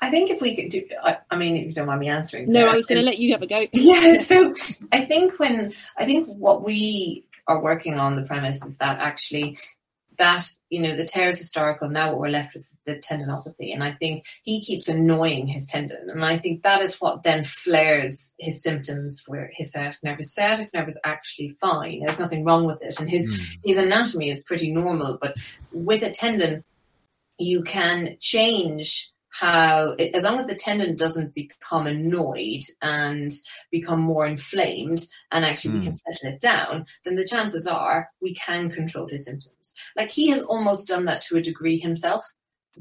I 0.00 0.10
think 0.10 0.30
if 0.30 0.40
we 0.40 0.54
could 0.54 0.70
do, 0.70 0.84
I, 1.02 1.18
I 1.30 1.36
mean, 1.36 1.56
if 1.56 1.66
you 1.66 1.74
don't 1.74 1.86
mind 1.86 2.00
me 2.00 2.08
answering. 2.08 2.46
No, 2.48 2.66
I 2.66 2.74
was 2.74 2.86
going 2.86 3.00
to 3.00 3.04
let 3.04 3.18
you 3.18 3.32
have 3.32 3.42
a 3.42 3.46
go. 3.46 3.66
yeah. 3.72 4.16
So 4.16 4.54
I 4.92 5.04
think 5.04 5.38
when, 5.38 5.72
I 5.96 6.04
think 6.04 6.28
what 6.28 6.64
we 6.64 7.24
are 7.48 7.62
working 7.62 7.98
on 7.98 8.16
the 8.16 8.22
premise 8.22 8.64
is 8.64 8.78
that 8.78 9.00
actually 9.00 9.58
that, 10.18 10.50
you 10.68 10.82
know, 10.82 10.96
the 10.96 11.04
tear 11.04 11.28
is 11.28 11.38
historical. 11.38 11.88
Now 11.88 12.10
what 12.10 12.20
we're 12.20 12.28
left 12.28 12.54
with 12.54 12.64
is 12.64 12.76
the 12.84 12.96
tendinopathy. 12.96 13.72
And 13.72 13.82
I 13.82 13.92
think 13.92 14.26
he 14.42 14.62
keeps 14.62 14.88
annoying 14.88 15.46
his 15.46 15.66
tendon. 15.66 16.10
And 16.10 16.24
I 16.24 16.38
think 16.38 16.62
that 16.62 16.80
is 16.80 17.00
what 17.00 17.22
then 17.22 17.44
flares 17.44 18.34
his 18.38 18.62
symptoms 18.62 19.20
for 19.20 19.50
his 19.54 19.72
sciatic 19.72 20.02
nerve. 20.02 20.18
His 20.18 20.34
sciatic 20.34 20.74
nerve 20.74 20.88
is 20.88 20.98
actually 21.04 21.56
fine. 21.60 22.00
There's 22.00 22.20
nothing 22.20 22.44
wrong 22.44 22.66
with 22.66 22.82
it. 22.82 22.98
And 22.98 23.08
his, 23.08 23.30
mm. 23.30 23.58
his 23.64 23.78
anatomy 23.78 24.30
is 24.30 24.42
pretty 24.42 24.72
normal. 24.72 25.18
But 25.20 25.36
with 25.72 26.02
a 26.02 26.10
tendon, 26.10 26.64
you 27.38 27.62
can 27.62 28.16
change 28.20 29.12
how, 29.30 29.94
as 30.14 30.22
long 30.22 30.38
as 30.38 30.46
the 30.46 30.54
tendon 30.54 30.96
doesn't 30.96 31.34
become 31.34 31.86
annoyed 31.86 32.62
and 32.82 33.30
become 33.70 34.00
more 34.00 34.26
inflamed, 34.26 35.04
and 35.30 35.44
actually 35.44 35.74
mm. 35.74 35.78
we 35.78 35.84
can 35.84 35.92
hmm. 35.92 36.12
settle 36.12 36.34
it 36.34 36.40
down, 36.40 36.86
then 37.04 37.16
the 37.16 37.26
chances 37.26 37.66
are 37.66 38.08
we 38.20 38.34
can 38.34 38.70
control 38.70 39.06
his 39.08 39.24
symptoms. 39.24 39.74
Like 39.96 40.10
he 40.10 40.28
has 40.28 40.42
almost 40.42 40.88
done 40.88 41.04
that 41.06 41.20
to 41.22 41.36
a 41.36 41.42
degree 41.42 41.78
himself 41.78 42.24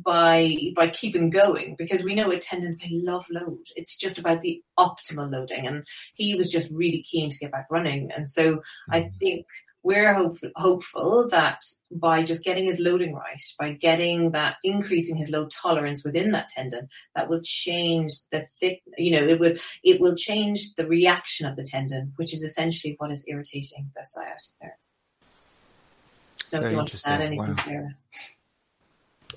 by 0.03 0.55
by 0.75 0.87
keeping 0.89 1.31
going 1.31 1.75
because 1.75 2.03
we 2.03 2.13
know 2.13 2.27
with 2.27 2.41
tendons 2.41 2.77
they 2.77 2.89
love 2.91 3.25
load. 3.31 3.63
It's 3.75 3.97
just 3.97 4.19
about 4.19 4.41
the 4.41 4.61
optimal 4.77 5.31
loading, 5.31 5.67
and 5.67 5.85
he 6.13 6.35
was 6.35 6.49
just 6.49 6.69
really 6.71 7.03
keen 7.03 7.29
to 7.29 7.37
get 7.37 7.51
back 7.51 7.67
running. 7.69 8.09
And 8.15 8.27
so 8.27 8.57
mm. 8.57 8.61
I 8.91 9.01
hmm. 9.01 9.07
think 9.19 9.45
we're 9.87 10.13
hope, 10.13 10.37
hopeful 10.57 11.29
that 11.29 11.63
by 11.89 12.21
just 12.21 12.43
getting 12.43 12.65
his 12.65 12.77
loading 12.79 13.13
right, 13.13 13.41
by 13.57 13.71
getting 13.71 14.31
that 14.31 14.57
increasing 14.61 15.15
his 15.15 15.29
load 15.29 15.49
tolerance 15.49 16.03
within 16.03 16.31
that 16.31 16.49
tendon, 16.49 16.89
that 17.15 17.29
will 17.29 17.39
change 17.41 18.11
the 18.33 18.45
thick, 18.59 18.81
you 18.97 19.11
know, 19.11 19.25
it 19.25 19.39
will, 19.39 19.53
it 19.85 20.01
will 20.01 20.13
change 20.13 20.75
the 20.75 20.85
reaction 20.85 21.47
of 21.47 21.55
the 21.55 21.63
tendon, 21.63 22.11
which 22.17 22.33
is 22.33 22.43
essentially 22.43 22.95
what 22.97 23.11
is 23.11 23.23
irritating 23.29 23.89
the 23.95 24.03
sciatic 24.03 24.51
nerve. 24.61 24.71
Don't 26.51 26.61
Very 26.61 26.73
you 26.73 26.77
want 26.77 26.89
to 26.89 27.09
add 27.09 27.21
anything, 27.21 27.47
wow. 27.47 27.53
Sarah? 27.53 27.95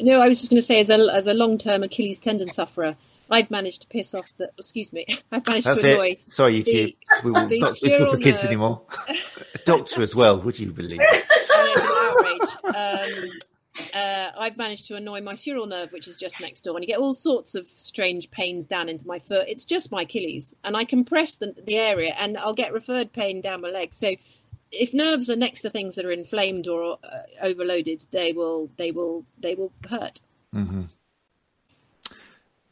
No, 0.00 0.20
I 0.20 0.26
was 0.26 0.40
just 0.40 0.50
going 0.50 0.60
to 0.60 0.66
say, 0.66 0.80
as 0.80 0.90
a 0.90 0.98
as 1.12 1.28
a 1.28 1.34
long 1.34 1.58
term 1.58 1.84
Achilles 1.84 2.18
tendon 2.18 2.50
sufferer, 2.50 2.96
I've 3.30 3.50
managed 3.50 3.82
to 3.82 3.88
piss 3.88 4.14
off 4.14 4.32
the. 4.36 4.50
Excuse 4.58 4.92
me. 4.92 5.06
I've 5.32 5.46
managed 5.46 5.66
That's 5.66 5.82
to 5.82 5.94
annoy. 5.94 6.08
It. 6.10 6.32
Sorry, 6.32 6.62
YouTube. 6.62 6.96
we 7.24 7.30
will 7.30 7.48
not 7.48 7.76
speak 7.76 7.96
for 7.98 8.16
kids 8.16 8.42
nerve. 8.42 8.50
anymore. 8.50 8.82
A 9.54 9.58
doctor 9.64 10.02
as 10.02 10.14
well. 10.16 10.40
Would 10.40 10.58
you 10.58 10.72
believe? 10.72 11.00
Um, 12.64 13.30
uh, 13.94 14.30
I've 14.38 14.56
managed 14.56 14.86
to 14.88 14.96
annoy 14.96 15.20
my 15.20 15.34
sural 15.34 15.68
nerve, 15.68 15.92
which 15.92 16.08
is 16.08 16.16
just 16.16 16.40
next 16.40 16.62
door, 16.62 16.76
and 16.76 16.82
you 16.82 16.86
get 16.86 16.98
all 16.98 17.14
sorts 17.14 17.54
of 17.54 17.68
strange 17.68 18.30
pains 18.30 18.66
down 18.66 18.88
into 18.88 19.06
my 19.06 19.18
foot. 19.18 19.48
It's 19.48 19.64
just 19.64 19.92
my 19.92 20.02
Achilles, 20.02 20.54
and 20.64 20.76
I 20.76 20.84
compress 20.84 21.34
the, 21.34 21.54
the 21.64 21.76
area, 21.76 22.14
and 22.18 22.36
I'll 22.36 22.54
get 22.54 22.72
referred 22.72 23.12
pain 23.12 23.40
down 23.40 23.62
my 23.62 23.70
leg. 23.70 23.94
So, 23.94 24.14
if 24.70 24.94
nerves 24.94 25.30
are 25.30 25.36
next 25.36 25.60
to 25.60 25.70
things 25.70 25.94
that 25.96 26.04
are 26.04 26.12
inflamed 26.12 26.68
or 26.68 26.98
uh, 27.02 27.22
overloaded, 27.42 28.06
they 28.10 28.32
will 28.32 28.70
they 28.76 28.90
will 28.90 29.24
they 29.38 29.54
will 29.54 29.72
hurt. 29.88 30.20
Mm-hmm. 30.54 30.82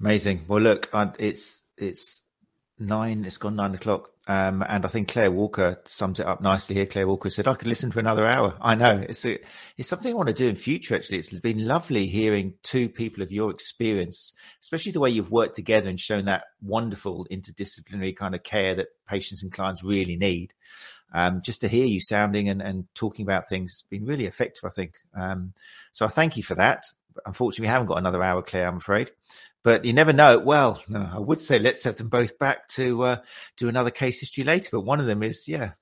Amazing. 0.00 0.44
Well, 0.46 0.60
look, 0.60 0.88
it's 1.18 1.64
it's 1.76 2.22
nine. 2.78 3.24
It's 3.24 3.36
gone 3.36 3.56
nine 3.56 3.74
o'clock, 3.74 4.10
um, 4.28 4.64
and 4.68 4.84
I 4.84 4.88
think 4.88 5.08
Claire 5.08 5.32
Walker 5.32 5.80
sums 5.86 6.20
it 6.20 6.26
up 6.26 6.40
nicely 6.40 6.76
here. 6.76 6.86
Claire 6.86 7.08
Walker 7.08 7.30
said, 7.30 7.48
"I 7.48 7.54
could 7.54 7.66
listen 7.66 7.90
for 7.90 7.98
another 7.98 8.24
hour." 8.26 8.56
I 8.60 8.76
know 8.76 9.04
it's 9.08 9.26
a, 9.26 9.38
it's 9.76 9.88
something 9.88 10.12
I 10.12 10.16
want 10.16 10.28
to 10.28 10.34
do 10.34 10.46
in 10.46 10.54
future. 10.54 10.94
Actually, 10.94 11.18
it's 11.18 11.30
been 11.30 11.66
lovely 11.66 12.06
hearing 12.06 12.54
two 12.62 12.88
people 12.88 13.24
of 13.24 13.32
your 13.32 13.50
experience, 13.50 14.32
especially 14.62 14.92
the 14.92 15.00
way 15.00 15.10
you've 15.10 15.32
worked 15.32 15.56
together 15.56 15.88
and 15.88 15.98
shown 15.98 16.26
that 16.26 16.44
wonderful 16.62 17.26
interdisciplinary 17.30 18.14
kind 18.14 18.36
of 18.36 18.44
care 18.44 18.76
that 18.76 18.88
patients 19.08 19.42
and 19.42 19.52
clients 19.52 19.82
really 19.82 20.16
need. 20.16 20.52
Um, 21.12 21.40
just 21.42 21.62
to 21.62 21.68
hear 21.68 21.86
you 21.86 22.00
sounding 22.00 22.48
and, 22.50 22.60
and 22.60 22.86
talking 22.94 23.24
about 23.24 23.48
things 23.48 23.72
has 23.72 23.84
been 23.88 24.04
really 24.04 24.26
effective, 24.26 24.64
I 24.64 24.68
think. 24.68 24.94
Um, 25.18 25.54
so 25.90 26.04
I 26.04 26.08
thank 26.08 26.36
you 26.36 26.42
for 26.42 26.54
that. 26.56 26.84
Unfortunately, 27.26 27.64
we 27.64 27.68
haven't 27.68 27.88
got 27.88 27.98
another 27.98 28.22
hour, 28.22 28.42
Claire, 28.42 28.68
I'm 28.68 28.76
afraid 28.76 29.10
but 29.62 29.84
you 29.84 29.92
never 29.92 30.12
know. 30.12 30.38
Well, 30.38 30.82
no, 30.88 31.06
I 31.12 31.18
would 31.18 31.40
say 31.40 31.58
let's 31.58 31.84
have 31.84 31.96
them 31.96 32.08
both 32.08 32.38
back 32.38 32.68
to 32.68 33.02
uh, 33.02 33.16
do 33.56 33.68
another 33.68 33.90
case 33.90 34.20
history 34.20 34.44
later. 34.44 34.70
But 34.72 34.80
one 34.80 35.00
of 35.00 35.06
them 35.06 35.22
is, 35.22 35.46
yeah, 35.48 35.72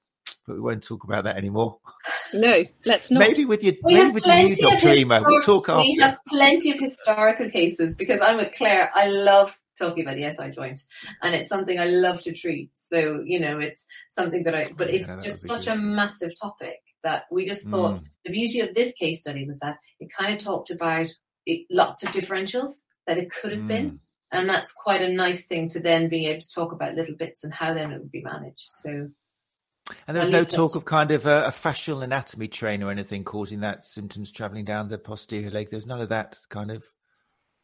but 0.47 0.55
we 0.55 0.61
won't 0.61 0.83
talk 0.83 1.05
about 1.05 1.25
that 1.25 1.37
anymore. 1.37 1.79
No, 2.35 2.65
let's 2.85 3.09
not. 3.09 3.21
Maybe 3.21 3.45
with 3.45 3.63
your 3.63 3.75
we 3.85 3.95
maybe 3.95 4.11
with 4.11 4.27
your 4.27 4.35
new 4.35 4.57
Dr. 4.57 4.91
Ema, 4.91 5.23
we'll 5.25 5.41
talk 5.41 5.69
after. 5.69 5.83
We 5.83 5.97
have 6.01 6.19
plenty 6.27 6.73
of 6.73 6.81
historical 6.81 7.49
cases 7.51 7.95
because 7.95 8.21
I'm 8.21 8.39
with 8.39 8.53
Claire. 8.53 8.91
I 8.97 9.07
love 9.07 9.57
talking 9.79 10.05
about 10.05 10.17
the 10.17 10.35
SI 10.37 10.51
joint, 10.51 10.81
and 11.23 11.37
it's 11.37 11.49
something 11.49 11.79
I 11.79 11.85
love 11.85 12.23
to 12.23 12.33
treat. 12.33 12.71
So 12.75 13.23
you 13.25 13.39
know, 13.39 13.61
it's 13.61 13.87
something 14.09 14.43
that 14.43 14.57
I. 14.57 14.65
But 14.77 14.91
it's 14.91 15.09
yeah, 15.09 15.23
just 15.23 15.47
such 15.47 15.67
good. 15.67 15.75
a 15.75 15.77
massive 15.77 16.33
topic 16.39 16.81
that 17.05 17.27
we 17.31 17.47
just 17.47 17.69
thought 17.69 18.01
mm. 18.01 18.05
the 18.25 18.33
beauty 18.33 18.59
of 18.59 18.75
this 18.75 18.93
case 18.95 19.21
study 19.21 19.47
was 19.47 19.61
that 19.61 19.79
it 20.01 20.11
kind 20.13 20.35
of 20.35 20.41
talked 20.41 20.71
about 20.71 21.09
lots 21.71 22.03
of 22.03 22.11
differentials 22.11 22.71
that 23.07 23.19
it 23.19 23.31
could 23.31 23.53
have 23.53 23.63
mm. 23.63 23.69
been. 23.69 24.01
And 24.33 24.49
that's 24.49 24.73
quite 24.73 25.01
a 25.01 25.09
nice 25.09 25.47
thing 25.47 25.69
to 25.69 25.81
then 25.81 26.09
be 26.09 26.27
able 26.27 26.41
to 26.41 26.55
talk 26.55 26.73
about 26.73 26.95
little 26.95 27.15
bits 27.15 27.45
and 27.45 27.55
how 27.55 27.75
then 27.75 27.93
it 27.93 27.99
would 27.99 28.11
be 28.11 28.23
managed. 28.23 28.65
So, 28.65 29.09
and 30.09 30.17
there 30.17 30.21
was 30.21 30.29
no 30.29 30.43
talk 30.43 30.75
of 30.75 30.85
kind 30.85 31.13
of 31.13 31.27
a, 31.27 31.45
a 31.45 31.51
fascial 31.51 32.03
anatomy 32.03 32.49
train 32.49 32.83
or 32.83 32.91
anything 32.91 33.23
causing 33.23 33.61
that 33.61 33.87
symptoms 33.87 34.33
traveling 34.33 34.65
down 34.65 34.89
the 34.89 34.99
posterior 34.99 35.51
leg. 35.51 35.71
There's 35.71 35.87
none 35.87 36.01
of 36.01 36.09
that 36.09 36.39
kind 36.49 36.73
of 36.73 36.85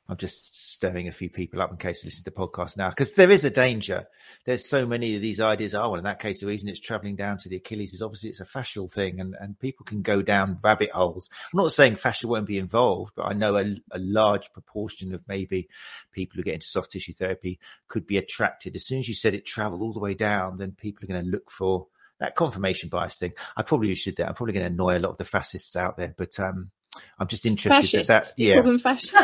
I'm 0.09 0.16
just 0.16 0.55
stirring 0.74 1.09
a 1.09 1.12
few 1.12 1.30
people 1.30 1.62
up 1.62 1.70
in 1.70 1.76
case 1.76 2.03
they 2.03 2.09
listen 2.09 2.24
to 2.24 2.30
the 2.30 2.36
podcast 2.36 2.76
now, 2.76 2.90
because 2.90 3.14
there 3.14 3.30
is 3.30 3.44
a 3.44 3.50
danger. 3.50 4.09
There's 4.44 4.68
so 4.68 4.84
many 4.84 5.14
of 5.14 5.22
these 5.22 5.40
ideas. 5.40 5.74
Oh, 5.74 5.90
well, 5.90 5.98
in 5.98 6.05
that 6.05 6.20
case, 6.20 6.40
the 6.40 6.48
reason 6.48 6.68
it's 6.68 6.80
traveling 6.80 7.14
down 7.14 7.38
to 7.38 7.48
the 7.48 7.57
Achilles 7.57 7.94
is 7.94 8.03
obviously 8.03 8.30
it's 8.30 8.40
a 8.40 8.44
fascial 8.44 8.92
thing, 8.92 9.20
and, 9.20 9.36
and 9.40 9.59
people 9.59 9.86
can 9.86 10.03
go 10.03 10.20
down 10.20 10.59
rabbit 10.62 10.90
holes. 10.90 11.30
I'm 11.53 11.59
not 11.59 11.72
saying 11.72 11.96
fascia 11.96 12.26
won't 12.26 12.48
be 12.48 12.59
involved, 12.59 13.12
but 13.14 13.26
I 13.26 13.32
know 13.32 13.57
a, 13.57 13.76
a 13.92 13.98
large 13.98 14.53
proportion 14.53 15.14
of 15.14 15.22
maybe 15.28 15.68
people 16.11 16.36
who 16.36 16.42
get 16.42 16.55
into 16.55 16.66
soft 16.66 16.90
tissue 16.90 17.14
therapy 17.14 17.61
could 17.86 18.07
be 18.07 18.18
attracted. 18.18 18.74
As 18.74 18.84
soon 18.84 18.98
as 18.98 19.09
you 19.09 19.14
said 19.14 19.34
it 19.34 19.46
traveled 19.46 19.82
all 19.82 19.92
the 19.92 20.00
way 20.00 20.14
down, 20.14 20.59
then 20.59 20.72
people 20.72 21.05
are 21.05 21.12
going 21.12 21.24
to 21.24 21.30
look 21.30 21.50
for 21.50 21.86
that 22.18 22.34
confirmation 22.34 22.88
bias 22.88 23.16
thing. 23.16 23.32
I 23.57 23.62
probably 23.62 23.94
should 23.94 24.16
that. 24.16 24.28
I'm 24.28 24.34
probably 24.34 24.55
going 24.55 24.66
to 24.66 24.72
annoy 24.72 24.98
a 24.98 25.00
lot 25.00 25.11
of 25.11 25.18
the 25.18 25.24
fascists 25.24 25.76
out 25.76 25.96
there, 25.96 26.14
but 26.16 26.38
um, 26.38 26.70
I'm 27.18 27.26
just 27.26 27.47
interested 27.47 28.07
fascists. 28.07 28.09
that, 28.09 28.24
that 28.24 28.34
yeah, 28.36 28.61
the 28.61 28.78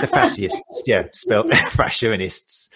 fascists, 0.06 0.84
yeah, 0.86 1.06
spelled 1.12 1.52
fascionists. 1.70 2.70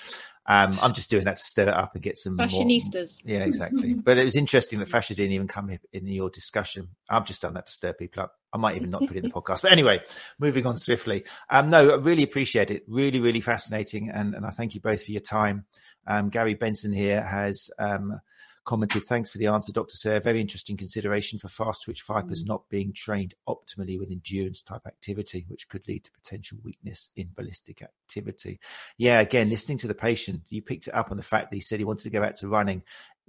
Um, 0.45 0.76
I'm 0.82 0.93
just 0.93 1.09
doing 1.09 1.24
that 1.24 1.36
to 1.36 1.45
stir 1.45 1.68
it 1.68 1.74
up 1.74 1.95
and 1.95 2.03
get 2.03 2.18
some 2.18 2.36
fashionistas. 2.36 3.24
More, 3.24 3.36
yeah, 3.36 3.45
exactly. 3.45 3.95
but 4.05 4.18
it 4.18 4.24
was 4.24 4.34
interesting 4.34 4.80
that 4.80 4.88
fascia 4.88 5.14
didn't 5.14 5.32
even 5.32 5.47
come 5.47 5.70
in 5.93 6.07
your 6.07 6.30
discussion. 6.30 6.88
I've 7.09 7.26
just 7.26 7.43
done 7.43 7.55
that 7.55 7.66
to 7.66 7.72
stir 7.72 7.93
people 7.93 8.24
up. 8.24 8.34
I 8.53 8.59
might 8.59 8.76
even 8.76 8.90
not 8.90 9.07
put 9.07 9.16
it 9.16 9.24
in 9.24 9.30
the 9.30 9.30
podcast. 9.34 9.62
But 9.62 9.72
anyway, 9.72 10.03
moving 10.40 10.66
on 10.66 10.76
swiftly. 10.76 11.24
Um, 11.49 11.70
no, 11.70 11.93
I 11.93 11.97
really 11.97 12.24
appreciate 12.24 12.70
it. 12.70 12.82
Really, 12.88 13.20
really 13.20 13.40
fascinating. 13.40 14.11
And, 14.11 14.34
and 14.34 14.45
I 14.45 14.51
thank 14.51 14.74
you 14.74 14.80
both 14.80 15.05
for 15.05 15.12
your 15.12 15.20
time. 15.20 15.64
Um, 16.09 16.28
Gary 16.28 16.55
Benson 16.55 16.93
here 16.93 17.22
has 17.22 17.70
um, 17.78 18.20
commented, 18.65 19.05
thanks 19.05 19.31
for 19.31 19.39
the 19.39 19.47
answer, 19.47 19.73
Dr. 19.73 19.95
Sarah. 19.95 20.21
Very 20.21 20.41
interesting 20.41 20.77
consideration 20.77 21.39
for 21.39 21.49
fast 21.49 21.85
twitch 21.85 22.03
fibers 22.03 22.45
mm. 22.45 22.49
not 22.49 22.69
being 22.69 22.93
trained 22.93 23.35
optimally 23.49 23.99
with 23.99 24.11
endurance 24.11 24.63
type 24.63 24.87
activity, 24.87 25.45
which 25.49 25.69
could 25.69 25.87
lead 25.89 26.05
to 26.05 26.13
potential 26.13 26.59
weakness 26.63 27.11
in 27.17 27.31
ballistic 27.35 27.83
activity. 27.83 28.61
Yeah, 28.99 29.21
again, 29.21 29.51
listening 29.51 29.79
to 29.79 29.89
the 29.89 29.95
patient, 29.95 30.43
you 30.49 30.63
picked 30.63 30.87
it 30.87 30.95
up 30.95 31.11
on 31.11 31.17
the 31.17 31.23
fact 31.23 31.51
that 31.51 31.57
he 31.57 31.63
said 31.63 31.79
he 31.79 31.85
wanted 31.85 32.05
to 32.05 32.11
go 32.11 32.21
back 32.21 32.37
to 32.37 32.49
running 32.49 32.83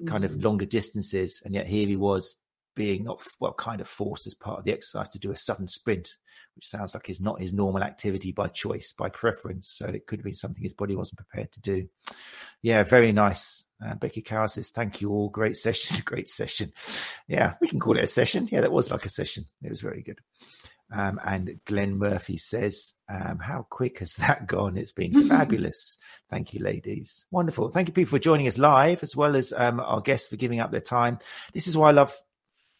kind 0.08 0.24
mm. 0.24 0.28
of 0.28 0.44
longer 0.44 0.66
distances, 0.66 1.42
and 1.46 1.54
yet 1.54 1.68
here 1.68 1.88
he 1.88 1.96
was 1.96 2.36
being 2.76 3.03
not 3.03 3.21
well 3.39 3.53
kind 3.53 3.82
of 3.82 3.88
forced 3.88 4.28
as 4.28 4.34
part 4.34 4.59
of 4.59 4.65
the 4.65 4.71
exercise 4.71 5.09
to 5.09 5.19
do 5.19 5.32
a 5.32 5.38
sudden 5.38 5.67
sprint 5.67 6.17
which 6.55 6.65
sounds 6.65 6.93
like 6.93 7.09
is 7.09 7.21
not 7.21 7.39
his 7.39 7.53
normal 7.53 7.84
activity 7.84 8.32
by 8.32 8.47
choice 8.47 8.93
by 8.93 9.09
preference 9.09 9.67
so 9.69 9.86
it 9.86 10.07
could 10.07 10.24
be 10.24 10.34
something 10.34 10.63
his 10.63 10.74
body 10.74 10.95
wasn't 10.95 11.17
prepared 11.17 11.51
to 11.51 11.61
do 11.61 11.88
yeah 12.61 12.84
very 12.84 13.11
nice 13.11 13.65
uh, 13.86 13.95
becky 13.95 14.21
carroll 14.21 14.47
says 14.47 14.69
thank 14.69 15.01
you 15.01 15.09
all 15.09 15.30
great 15.30 15.55
session 15.55 16.01
great 16.05 16.28
session 16.28 16.71
yeah 17.28 17.53
we 17.61 17.67
can 17.67 17.80
call 17.80 17.97
it 17.97 18.03
a 18.03 18.07
session 18.07 18.47
yeah 18.51 18.61
that 18.61 18.71
was 18.71 18.91
like 18.91 19.05
a 19.05 19.09
session 19.09 19.45
it 19.61 19.69
was 19.69 19.82
very 19.82 20.01
good 20.01 20.19
um, 20.93 21.19
and 21.26 21.59
Glenn 21.65 21.97
Murphy 21.97 22.38
says, 22.38 22.93
um, 23.09 23.39
How 23.39 23.65
quick 23.69 23.99
has 23.99 24.13
that 24.17 24.47
gone? 24.47 24.78
It's 24.78 24.91
been 24.91 25.28
fabulous. 25.28 25.97
Thank 26.30 26.53
you, 26.53 26.63
ladies. 26.63 27.26
Wonderful. 27.32 27.69
Thank 27.69 27.88
you, 27.88 27.93
people, 27.93 28.11
for 28.11 28.19
joining 28.19 28.47
us 28.47 28.57
live, 28.57 29.01
as 29.01 29.15
well 29.15 29.36
as 29.36 29.53
um, 29.55 29.80
our 29.80 30.01
guests 30.01 30.28
for 30.28 30.36
giving 30.36 30.59
up 30.59 30.71
their 30.71 30.82
time. 30.82 31.19
This 31.53 31.67
is 31.67 31.76
why 31.76 31.89
I 31.89 31.93
love 31.93 32.15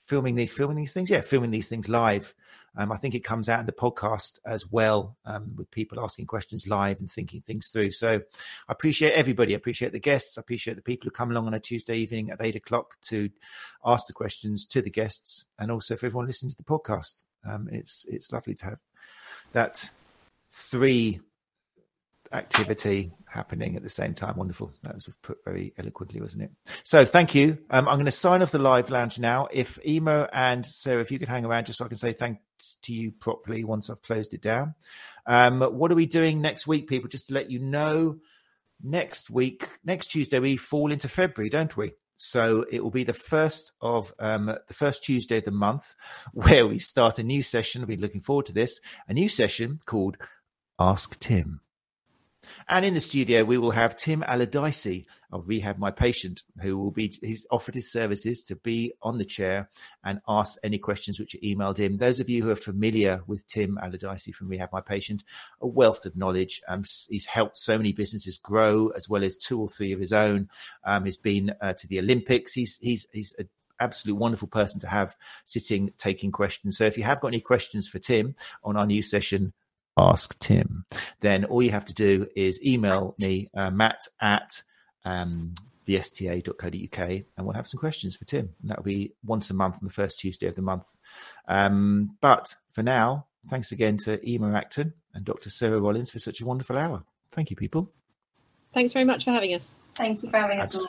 filming 0.08 0.36
these 0.36 0.54
filming 0.54 0.78
these 0.78 0.94
things. 0.94 1.10
Yeah, 1.10 1.22
filming 1.22 1.52
these 1.52 1.68
things 1.68 1.90
live. 1.90 2.34
Um, 2.76 2.92
I 2.92 2.98
think 2.98 3.14
it 3.14 3.24
comes 3.24 3.50
out 3.50 3.60
in 3.60 3.68
the 3.68 3.72
podcast 3.72 4.40
as 4.46 4.70
well, 4.72 5.16
um, 5.26 5.56
with 5.56 5.70
people 5.70 6.04
asking 6.04 6.26
questions 6.26 6.68
live 6.68 7.00
and 7.00 7.12
thinking 7.12 7.40
things 7.42 7.68
through. 7.68 7.92
So 7.92 8.16
I 8.68 8.72
appreciate 8.72 9.14
everybody. 9.14 9.54
I 9.54 9.58
appreciate 9.58 9.92
the 9.92 10.00
guests. 10.00 10.38
I 10.38 10.42
appreciate 10.42 10.76
the 10.76 10.82
people 10.82 11.06
who 11.06 11.12
come 11.12 11.30
along 11.30 11.46
on 11.46 11.54
a 11.54 11.60
Tuesday 11.60 11.98
evening 11.98 12.32
at 12.32 12.42
eight 12.42 12.56
o'clock 12.56 12.96
to 13.04 13.30
ask 13.86 14.08
the 14.08 14.14
questions 14.14 14.66
to 14.68 14.82
the 14.82 14.90
guests, 14.90 15.46
and 15.60 15.72
also 15.72 15.96
for 15.96 16.08
everyone 16.08 16.26
listening 16.26 16.50
to 16.50 16.58
the 16.58 16.64
podcast. 16.64 17.24
Um, 17.48 17.70
it's 17.72 18.06
it's 18.10 18.32
lovely 18.32 18.56
to 18.56 18.66
have 18.66 18.80
that 19.52 19.90
three 20.52 21.20
activity 22.34 23.12
happening 23.28 23.76
at 23.76 23.84
the 23.84 23.90
same 23.90 24.14
time. 24.14 24.36
Wonderful. 24.38 24.72
That 24.84 24.96
was 24.96 25.10
put 25.22 25.44
very 25.46 25.74
eloquently, 25.78 26.22
wasn't 26.22 26.44
it? 26.44 26.52
So 26.84 27.06
thank 27.06 27.34
you. 27.34 27.58
Um, 27.70 27.88
I'm 27.88 27.96
going 27.96 28.06
to 28.06 28.12
sign 28.12 28.42
off 28.42 28.52
the 28.52 28.60
live 28.60 28.90
lounge 28.90 29.20
now. 29.20 29.48
If 29.52 29.80
Ema 29.86 30.30
and 30.34 30.66
Sarah, 30.66 31.02
if 31.02 31.12
you 31.12 31.20
could 31.20 31.30
hang 31.30 31.46
around 31.46 31.66
just 31.66 31.80
so 31.80 31.86
I 31.86 31.88
can 31.88 31.98
say 31.98 32.14
thanks 32.14 32.42
to 32.84 32.94
you 32.94 33.12
properly 33.12 33.64
once 33.64 33.90
I've 33.90 34.02
closed 34.02 34.34
it 34.34 34.42
down. 34.42 34.76
Um, 35.26 35.62
what 35.62 35.92
are 35.92 35.96
we 35.96 36.06
doing 36.06 36.42
next 36.42 36.68
week, 36.68 36.88
people? 36.88 37.10
Just 37.10 37.28
to 37.28 37.34
let 37.34 37.50
you 37.50 37.60
know, 37.60 38.20
next 38.82 39.30
week, 39.30 39.68
next 39.84 40.08
Tuesday, 40.08 40.40
we 40.40 40.58
fall 40.58 40.92
into 40.92 41.08
February, 41.08 41.50
don't 41.50 41.76
we? 41.78 41.94
So 42.16 42.66
it 42.72 42.84
will 42.84 42.92
be 42.92 43.04
the 43.04 43.14
first 43.14 43.72
of 43.82 44.14
um, 44.20 44.46
the 44.46 44.74
first 44.74 45.04
Tuesday 45.04 45.40
of 45.40 45.46
the 45.46 45.52
month 45.52 45.96
where 46.34 46.68
we 46.68 46.80
start 46.80 47.20
a 47.20 47.24
new 47.24 47.42
session. 47.42 47.82
I'll 47.82 47.88
be 47.88 47.98
looking 47.98 48.22
forward 48.22 48.46
to 48.48 48.54
this. 48.54 48.80
A 49.08 49.14
new 49.14 49.30
session 49.30 49.80
called 49.86 50.18
Ask 50.80 51.20
Tim. 51.20 51.62
And 52.68 52.86
in 52.86 52.94
the 52.94 53.00
studio, 53.00 53.44
we 53.44 53.58
will 53.58 53.72
have 53.72 53.96
Tim 53.96 54.24
Allardyce 54.24 55.06
of 55.32 55.48
Rehab 55.48 55.78
My 55.78 55.92
Patient, 55.92 56.44
who 56.62 56.78
will 56.78 56.92
be, 56.92 57.14
he's 57.22 57.46
offered 57.52 57.76
his 57.76 57.92
services 57.92 58.44
to 58.46 58.56
be 58.56 58.94
on 59.02 59.18
the 59.18 59.26
chair 59.26 59.70
and 60.04 60.22
ask 60.28 60.58
any 60.64 60.78
questions 60.78 61.20
which 61.20 61.36
are 61.36 61.40
emailed 61.40 61.80
in. 61.80 61.98
Those 61.98 62.20
of 62.20 62.30
you 62.30 62.44
who 62.44 62.52
are 62.52 62.56
familiar 62.56 63.22
with 63.28 63.48
Tim 63.48 63.78
Allardyce 63.78 64.34
from 64.36 64.50
Rehab 64.50 64.70
My 64.72 64.82
Patient, 64.82 65.24
a 65.62 65.68
wealth 65.68 66.06
of 66.06 66.16
knowledge. 66.16 66.62
Um, 66.68 66.84
he's 67.10 67.26
helped 67.26 67.58
so 67.58 67.78
many 67.78 67.94
businesses 67.94 68.38
grow, 68.38 68.90
as 68.90 69.10
well 69.10 69.24
as 69.24 69.36
two 69.36 69.60
or 69.60 69.70
three 69.70 69.92
of 69.92 70.00
his 70.00 70.14
own. 70.14 70.50
Um, 70.84 71.06
he's 71.06 71.18
been 71.18 71.54
uh, 71.62 71.74
to 71.74 71.88
the 71.88 72.00
Olympics. 72.00 72.54
He's, 72.54 72.78
he's, 72.80 73.08
he's 73.12 73.36
a 73.40 73.46
absolute 73.80 74.16
wonderful 74.16 74.48
person 74.48 74.80
to 74.80 74.88
have 74.88 75.18
sitting 75.46 75.92
taking 75.98 76.32
questions. 76.32 76.78
So 76.78 76.86
if 76.86 76.98
you 76.98 77.04
have 77.04 77.20
got 77.20 77.30
any 77.30 77.42
questions 77.42 77.88
for 77.88 78.00
Tim 78.00 78.36
on 78.64 78.78
our 78.78 78.86
new 78.86 79.02
session, 79.02 79.54
ask 79.98 80.38
Tim, 80.40 80.86
then 81.22 81.46
all 81.46 81.62
you 81.62 81.72
have 81.72 81.86
to 81.86 81.94
do 81.94 82.28
is 82.36 82.64
email 82.66 83.16
me, 83.20 83.50
uh, 83.56 83.72
matt 83.72 84.02
at 84.20 84.62
um, 85.06 85.54
thesta.co.uk, 85.86 87.00
and 87.00 87.26
we'll 87.38 87.54
have 87.56 87.68
some 87.68 87.80
questions 87.80 88.16
for 88.16 88.26
Tim. 88.26 88.50
And 88.62 88.70
that'll 88.70 88.84
be 88.84 89.14
once 89.26 89.50
a 89.50 89.54
month 89.54 89.76
on 89.76 89.88
the 89.88 89.94
first 89.94 90.20
Tuesday 90.20 90.48
of 90.48 90.56
the 90.56 90.62
month. 90.62 90.88
Um, 91.48 92.18
but 92.22 92.56
for 92.70 92.84
now, 92.84 93.28
thanks 93.50 93.72
again 93.72 93.98
to 94.06 94.28
Ema 94.28 94.54
Acton 94.54 94.94
and 95.14 95.26
Dr. 95.26 95.50
Sarah 95.50 95.80
Rollins 95.80 96.12
for 96.12 96.20
such 96.20 96.42
a 96.42 96.46
wonderful 96.46 96.78
hour. 96.78 97.04
Thank 97.30 97.50
you, 97.50 97.56
people. 97.56 97.92
Thanks 98.74 98.94
very 98.94 99.06
much 99.06 99.26
for 99.26 99.32
having 99.32 99.54
us. 99.54 99.78
Thank 99.96 100.24
you 100.24 100.30
for 100.30 100.38
having 100.38 100.60
us. 100.60 100.88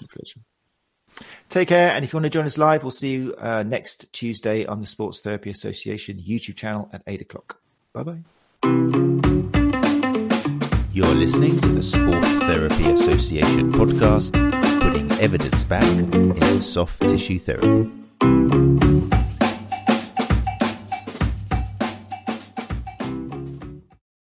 Take 1.48 1.68
care. 1.68 1.92
And 1.92 2.04
if 2.04 2.12
you 2.12 2.16
want 2.16 2.24
to 2.24 2.30
join 2.30 2.46
us 2.46 2.58
live, 2.58 2.82
we'll 2.82 2.90
see 2.90 3.12
you 3.12 3.34
uh, 3.38 3.62
next 3.62 4.12
Tuesday 4.12 4.64
on 4.66 4.80
the 4.80 4.86
Sports 4.86 5.20
Therapy 5.20 5.50
Association 5.50 6.18
YouTube 6.18 6.56
channel 6.56 6.88
at 6.92 7.02
8 7.06 7.20
o'clock. 7.20 7.60
Bye 7.92 8.02
bye. 8.02 8.33
You're 10.94 11.08
listening 11.08 11.60
to 11.60 11.68
the 11.70 11.82
Sports 11.82 12.38
Therapy 12.38 12.88
Association 12.88 13.72
podcast, 13.72 14.30
putting 14.80 15.10
evidence 15.18 15.64
back 15.64 15.82
into 15.82 16.62
soft 16.62 17.00
tissue 17.00 17.40
therapy. 17.40 17.90